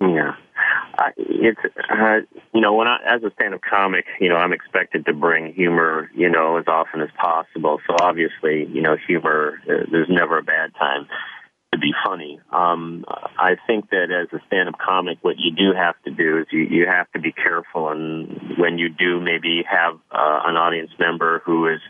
Yeah. 0.00 0.34
Uh, 0.98 1.10
it's 1.16 1.60
uh, 1.90 2.20
you 2.54 2.60
know 2.60 2.72
when 2.72 2.88
I 2.88 2.98
as 3.06 3.22
a 3.22 3.30
stand-up 3.34 3.60
comic 3.68 4.06
you 4.18 4.28
know 4.30 4.36
I'm 4.36 4.52
expected 4.52 5.04
to 5.06 5.12
bring 5.12 5.52
humor 5.52 6.10
you 6.14 6.30
know 6.30 6.56
as 6.56 6.64
often 6.66 7.02
as 7.02 7.10
possible 7.18 7.80
so 7.86 7.96
obviously 8.00 8.66
you 8.72 8.80
know 8.80 8.96
humor 9.06 9.60
uh, 9.68 9.84
there's 9.90 10.08
never 10.08 10.38
a 10.38 10.42
bad 10.42 10.74
time 10.78 11.06
to 11.72 11.78
be 11.78 11.92
funny. 12.04 12.40
Um, 12.52 13.04
I 13.08 13.56
think 13.66 13.90
that 13.90 14.10
as 14.10 14.28
a 14.32 14.42
stand-up 14.46 14.78
comic, 14.78 15.18
what 15.22 15.36
you 15.38 15.50
do 15.54 15.76
have 15.76 15.94
to 16.04 16.10
do 16.10 16.38
is 16.38 16.46
you, 16.50 16.60
you 16.60 16.86
have 16.86 17.10
to 17.12 17.20
be 17.20 17.32
careful, 17.32 17.90
and 17.90 18.56
when 18.58 18.78
you 18.78 18.88
do 18.88 19.20
maybe 19.20 19.62
have 19.68 19.94
uh, 20.10 20.40
an 20.46 20.56
audience 20.56 20.90
member 20.98 21.42
who 21.44 21.68
is 21.68 21.80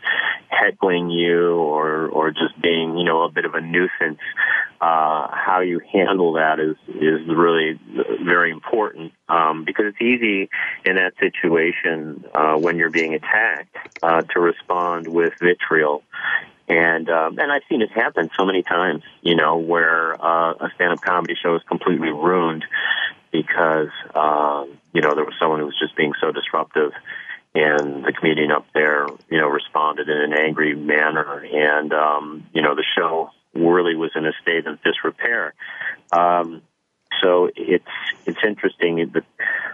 heckling 0.49 1.09
you 1.09 1.55
or 1.55 2.07
or 2.07 2.31
just 2.31 2.59
being 2.61 2.97
you 2.97 3.03
know 3.03 3.23
a 3.23 3.31
bit 3.31 3.45
of 3.45 3.53
a 3.53 3.61
nuisance, 3.61 4.19
uh, 4.81 5.27
how 5.31 5.61
you 5.63 5.79
handle 5.93 6.33
that 6.33 6.59
is 6.59 6.75
is 6.89 7.27
really 7.27 7.79
very 8.23 8.51
important 8.51 9.13
um, 9.29 9.63
because 9.63 9.85
it's 9.87 10.01
easy 10.01 10.49
in 10.85 10.95
that 10.95 11.13
situation 11.19 12.25
uh, 12.33 12.55
when 12.55 12.77
you're 12.77 12.89
being 12.89 13.13
attacked 13.13 13.75
uh, 14.01 14.21
to 14.21 14.39
respond 14.39 15.07
with 15.07 15.33
vitriol 15.39 16.03
and 16.67 17.09
um, 17.09 17.39
and 17.39 17.51
I've 17.51 17.63
seen 17.69 17.81
it 17.81 17.91
happen 17.91 18.29
so 18.37 18.45
many 18.45 18.61
times, 18.61 19.03
you 19.21 19.35
know, 19.35 19.57
where 19.57 20.13
uh, 20.13 20.53
a 20.53 20.69
stand-up 20.75 21.01
comedy 21.01 21.35
show 21.41 21.55
is 21.55 21.61
completely 21.63 22.09
ruined 22.09 22.65
because 23.31 23.89
uh, 24.13 24.65
you 24.93 25.01
know 25.01 25.15
there 25.15 25.25
was 25.25 25.33
someone 25.39 25.59
who 25.59 25.65
was 25.65 25.79
just 25.79 25.95
being 25.95 26.13
so 26.19 26.31
disruptive, 26.31 26.91
and 27.55 28.03
the 28.03 28.11
comedian 28.11 28.51
up 28.51 28.65
there, 28.73 29.07
you 29.29 29.39
know, 29.39 29.47
responded 29.47 30.09
in 30.09 30.17
an 30.17 30.33
angry 30.33 30.75
manner, 30.75 31.43
and 31.43 31.93
um, 31.93 32.45
you 32.53 32.61
know 32.61 32.75
the 32.75 32.85
show 32.97 33.29
really 33.53 33.95
was 33.95 34.11
in 34.15 34.25
a 34.25 34.33
state 34.41 34.67
of 34.67 34.81
disrepair. 34.83 35.53
Um, 36.11 36.61
so 37.21 37.49
it's 37.55 37.85
it's 38.25 38.39
interesting 38.45 39.09
that 39.13 39.23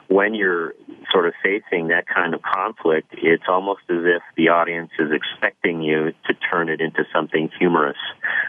when 0.08 0.36
you're 0.36 0.76
sort 1.14 1.28
of 1.28 1.34
facing 1.44 1.90
that 1.90 2.06
kind 2.08 2.34
of 2.34 2.42
conflict, 2.42 3.14
it's 3.14 3.44
almost 3.48 3.82
as 3.90 4.04
if 4.04 4.22
the 4.36 4.50
audience 4.50 4.90
is 5.00 5.12
expecting 5.12 5.82
you 5.82 6.12
to 6.26 6.34
turn 6.52 6.70
it 6.70 6.82
into 6.82 7.06
something 7.14 7.50
humorous, 7.60 7.98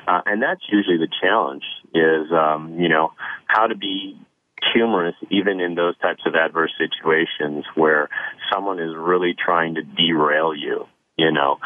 uh, 0.09 0.23
and 0.27 0.43
that's 0.43 0.63
usually 0.73 0.97
the 0.97 1.09
challenge. 1.23 1.63
Is 1.95 2.33
um, 2.33 2.81
you 2.81 2.89
know 2.89 3.13
how 3.47 3.67
to 3.67 3.77
be 3.77 4.19
humorous 4.73 5.15
even 5.31 5.61
in 5.61 5.75
those 5.75 5.97
types 5.99 6.23
of 6.27 6.35
adverse 6.35 6.73
situations 6.79 7.65
where 7.75 8.09
someone 8.53 8.81
is 8.81 8.95
really 8.97 9.35
trying 9.35 9.75
to 9.75 9.83
derail 9.83 10.55
you 10.55 10.87
you 11.17 11.31
know. 11.31 11.59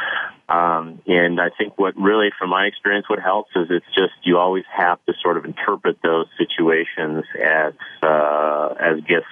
Um, 0.49 1.01
and 1.07 1.41
I 1.41 1.51
think 1.57 1.79
what 1.79 1.95
really, 1.97 2.31
from 2.39 2.51
my 2.51 2.65
experience, 2.65 3.09
what 3.09 3.19
helps 3.19 3.51
is 3.55 3.67
it's 3.71 3.87
just 3.95 4.13
you 4.23 4.39
always 4.39 4.65
have 4.75 4.99
to 5.07 5.13
sort 5.23 5.37
of 5.37 5.45
interpret 5.45 5.99
those 6.03 6.27
situations 6.39 7.25
as 7.35 7.75
uh, 8.03 8.75
as 8.81 9.01
gifts 9.07 9.27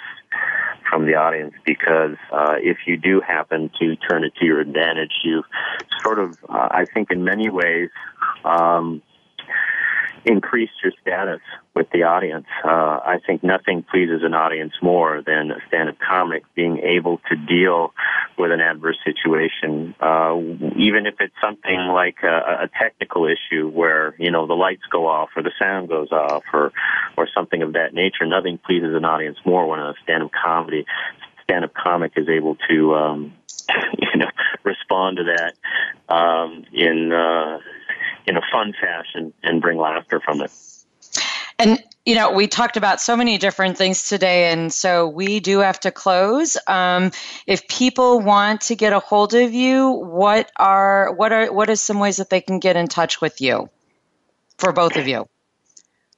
from 0.88 1.06
the 1.06 1.14
audience 1.14 1.54
because 1.64 2.16
uh, 2.32 2.54
if 2.58 2.78
you 2.86 2.96
do 2.96 3.20
happen 3.20 3.70
to 3.80 3.96
turn 3.96 4.24
it 4.24 4.32
to 4.36 4.44
your 4.44 4.60
advantage, 4.60 5.12
you 5.24 5.42
sort 6.02 6.18
of, 6.18 6.36
uh, 6.48 6.68
I 6.70 6.86
think, 6.92 7.10
in 7.10 7.24
many 7.24 7.50
ways. 7.50 7.90
Um, 8.44 9.02
increased 10.26 10.72
your 10.82 10.92
status 11.00 11.40
with 11.74 11.86
the 11.92 12.02
audience. 12.02 12.46
Uh, 12.64 12.68
I 12.68 13.18
think 13.24 13.44
nothing 13.44 13.84
pleases 13.88 14.22
an 14.24 14.34
audience 14.34 14.72
more 14.82 15.22
than 15.24 15.52
a 15.52 15.58
stand-up 15.68 15.96
comic 15.98 16.42
being 16.56 16.78
able 16.78 17.20
to 17.30 17.36
deal 17.36 17.94
with 18.36 18.50
an 18.50 18.60
adverse 18.60 18.98
situation, 19.04 19.94
uh, 20.00 20.36
even 20.76 21.06
if 21.06 21.14
it's 21.20 21.34
something 21.40 21.78
like 21.94 22.16
a, 22.24 22.64
a 22.64 22.70
technical 22.78 23.26
issue 23.26 23.70
where 23.70 24.16
you 24.18 24.32
know 24.32 24.46
the 24.48 24.54
lights 24.54 24.82
go 24.90 25.06
off 25.06 25.28
or 25.36 25.42
the 25.42 25.52
sound 25.60 25.88
goes 25.88 26.10
off 26.10 26.42
or 26.52 26.72
or 27.16 27.28
something 27.32 27.62
of 27.62 27.74
that 27.74 27.94
nature. 27.94 28.26
Nothing 28.26 28.58
pleases 28.58 28.94
an 28.96 29.04
audience 29.04 29.38
more 29.46 29.68
when 29.68 29.78
a 29.78 29.94
stand-up 30.02 30.32
comedy 30.32 30.84
stand-up 31.44 31.72
comic 31.74 32.12
is 32.16 32.28
able 32.28 32.56
to 32.68 32.94
um, 32.94 33.32
you 33.98 34.18
know 34.18 34.30
respond 34.64 35.18
to 35.18 35.24
that 35.24 35.54
um, 36.12 36.64
in 36.72 37.12
uh, 37.12 37.58
in 38.26 38.36
a 38.36 38.42
fun 38.52 38.74
fashion 38.80 39.32
and 39.42 39.60
bring 39.60 39.78
laughter 39.78 40.20
from 40.20 40.40
it. 40.40 40.50
And 41.58 41.82
you 42.04 42.14
know, 42.14 42.32
we 42.32 42.46
talked 42.46 42.76
about 42.76 43.00
so 43.00 43.16
many 43.16 43.36
different 43.36 43.76
things 43.76 44.08
today, 44.08 44.52
and 44.52 44.72
so 44.72 45.08
we 45.08 45.40
do 45.40 45.58
have 45.58 45.80
to 45.80 45.90
close. 45.90 46.56
Um, 46.68 47.10
if 47.46 47.66
people 47.66 48.20
want 48.20 48.60
to 48.62 48.76
get 48.76 48.92
a 48.92 49.00
hold 49.00 49.34
of 49.34 49.52
you, 49.52 49.90
what 49.90 50.50
are 50.56 51.12
what 51.12 51.32
are 51.32 51.52
what 51.52 51.68
are 51.68 51.76
some 51.76 51.98
ways 51.98 52.18
that 52.18 52.30
they 52.30 52.40
can 52.40 52.60
get 52.60 52.76
in 52.76 52.86
touch 52.86 53.20
with 53.20 53.40
you 53.40 53.70
for 54.58 54.72
both 54.72 54.96
of 54.96 55.08
you? 55.08 55.26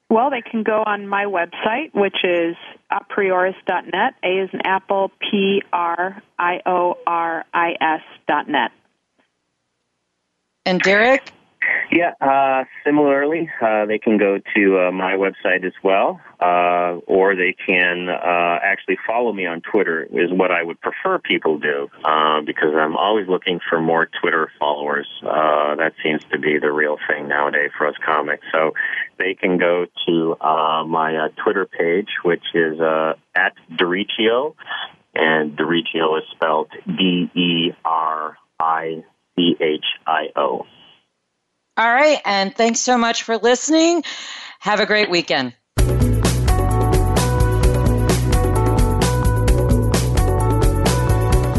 Well, 0.09 0.29
they 0.29 0.41
can 0.41 0.63
go 0.63 0.83
on 0.85 1.07
my 1.07 1.25
website, 1.25 1.93
which 1.93 2.17
is 2.23 2.55
aprioris.net. 2.91 4.15
A 4.23 4.27
is 4.27 4.49
an 4.53 4.61
apple, 4.65 5.11
P 5.19 5.63
R 5.71 6.21
I 6.37 6.61
O 6.65 6.97
R 7.07 7.45
I 7.53 7.75
S 7.79 8.01
dot 8.27 8.47
net. 8.47 8.71
And 10.65 10.81
Derick? 10.81 11.31
Yeah, 11.91 12.13
uh, 12.21 12.65
similarly, 12.85 13.49
uh, 13.61 13.85
they 13.87 13.97
can 13.97 14.19
go 14.19 14.37
to 14.55 14.79
uh, 14.79 14.91
my 14.91 15.13
website 15.13 15.65
as 15.65 15.73
well, 15.83 16.21
uh, 16.39 16.99
or 17.07 17.35
they 17.35 17.55
can 17.65 18.09
uh, 18.09 18.59
actually 18.61 18.99
follow 19.07 19.33
me 19.33 19.47
on 19.47 19.61
Twitter. 19.61 20.03
Is 20.03 20.31
what 20.31 20.51
I 20.51 20.61
would 20.61 20.79
prefer 20.81 21.17
people 21.17 21.57
do 21.57 21.89
uh, 22.05 22.41
because 22.45 22.75
I'm 22.75 22.95
always 22.95 23.27
looking 23.27 23.59
for 23.67 23.81
more 23.81 24.07
Twitter 24.21 24.51
followers. 24.59 25.07
that 25.23 25.93
seems 26.03 26.21
to 26.31 26.37
be 26.37 26.59
the 26.59 26.71
real 26.71 26.97
thing 27.07 27.27
nowadays 27.27 27.71
for 27.75 27.87
us 27.87 27.95
comics. 28.05 28.45
So 28.51 28.73
they 29.17 29.33
can 29.33 29.57
go 29.57 29.87
to 30.07 30.35
my 30.85 31.29
Twitter 31.43 31.65
page, 31.65 32.09
which 32.23 32.43
is 32.53 32.79
at 33.33 33.53
Derichio, 33.71 34.53
and 35.15 35.57
Derichio 35.57 36.19
is 36.19 36.25
spelled 36.35 36.69
D 36.85 37.31
E 37.33 37.71
R 37.83 38.37
I 38.59 39.03
C 39.35 39.55
H 39.59 39.85
I 40.05 40.27
O. 40.35 40.67
All 41.79 41.89
right. 41.89 42.19
And 42.25 42.53
thanks 42.53 42.81
so 42.81 42.97
much 42.97 43.23
for 43.23 43.37
listening. 43.37 44.03
Have 44.59 44.81
a 44.81 44.85
great 44.85 45.09
weekend. 45.09 45.53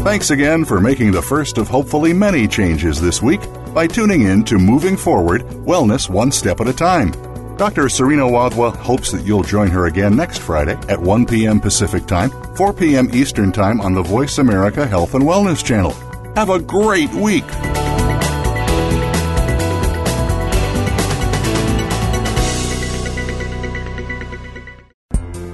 Thanks 0.03 0.29
again 0.29 0.63
for 0.63 0.79
making 0.79 1.11
the 1.11 1.21
first 1.21 1.57
of 1.57 1.67
hopefully 1.67 2.13
many 2.13 2.47
changes 2.47 3.01
this 3.01 3.21
week 3.21 3.41
by 3.73 3.87
tuning 3.87 4.23
in 4.23 4.43
to 4.45 4.59
Moving 4.59 4.95
Forward 4.95 5.41
Wellness 5.41 6.07
One 6.07 6.31
Step 6.31 6.59
at 6.61 6.67
a 6.67 6.73
Time. 6.73 7.11
Dr. 7.57 7.89
Serena 7.89 8.23
Wadhwa 8.23 8.75
hopes 8.75 9.11
that 9.11 9.25
you'll 9.25 9.43
join 9.43 9.69
her 9.69 9.87
again 9.87 10.15
next 10.15 10.39
Friday 10.39 10.77
at 10.87 10.99
1 10.99 11.25
p.m. 11.25 11.59
Pacific 11.59 12.05
Time, 12.05 12.29
4 12.55 12.73
p.m. 12.73 13.09
Eastern 13.13 13.51
Time 13.51 13.81
on 13.81 13.93
the 13.93 14.03
Voice 14.03 14.37
America 14.37 14.85
Health 14.85 15.15
and 15.15 15.23
Wellness 15.23 15.63
Channel. 15.63 15.93
Have 16.35 16.49
a 16.49 16.59
great 16.59 17.11
week. 17.13 17.45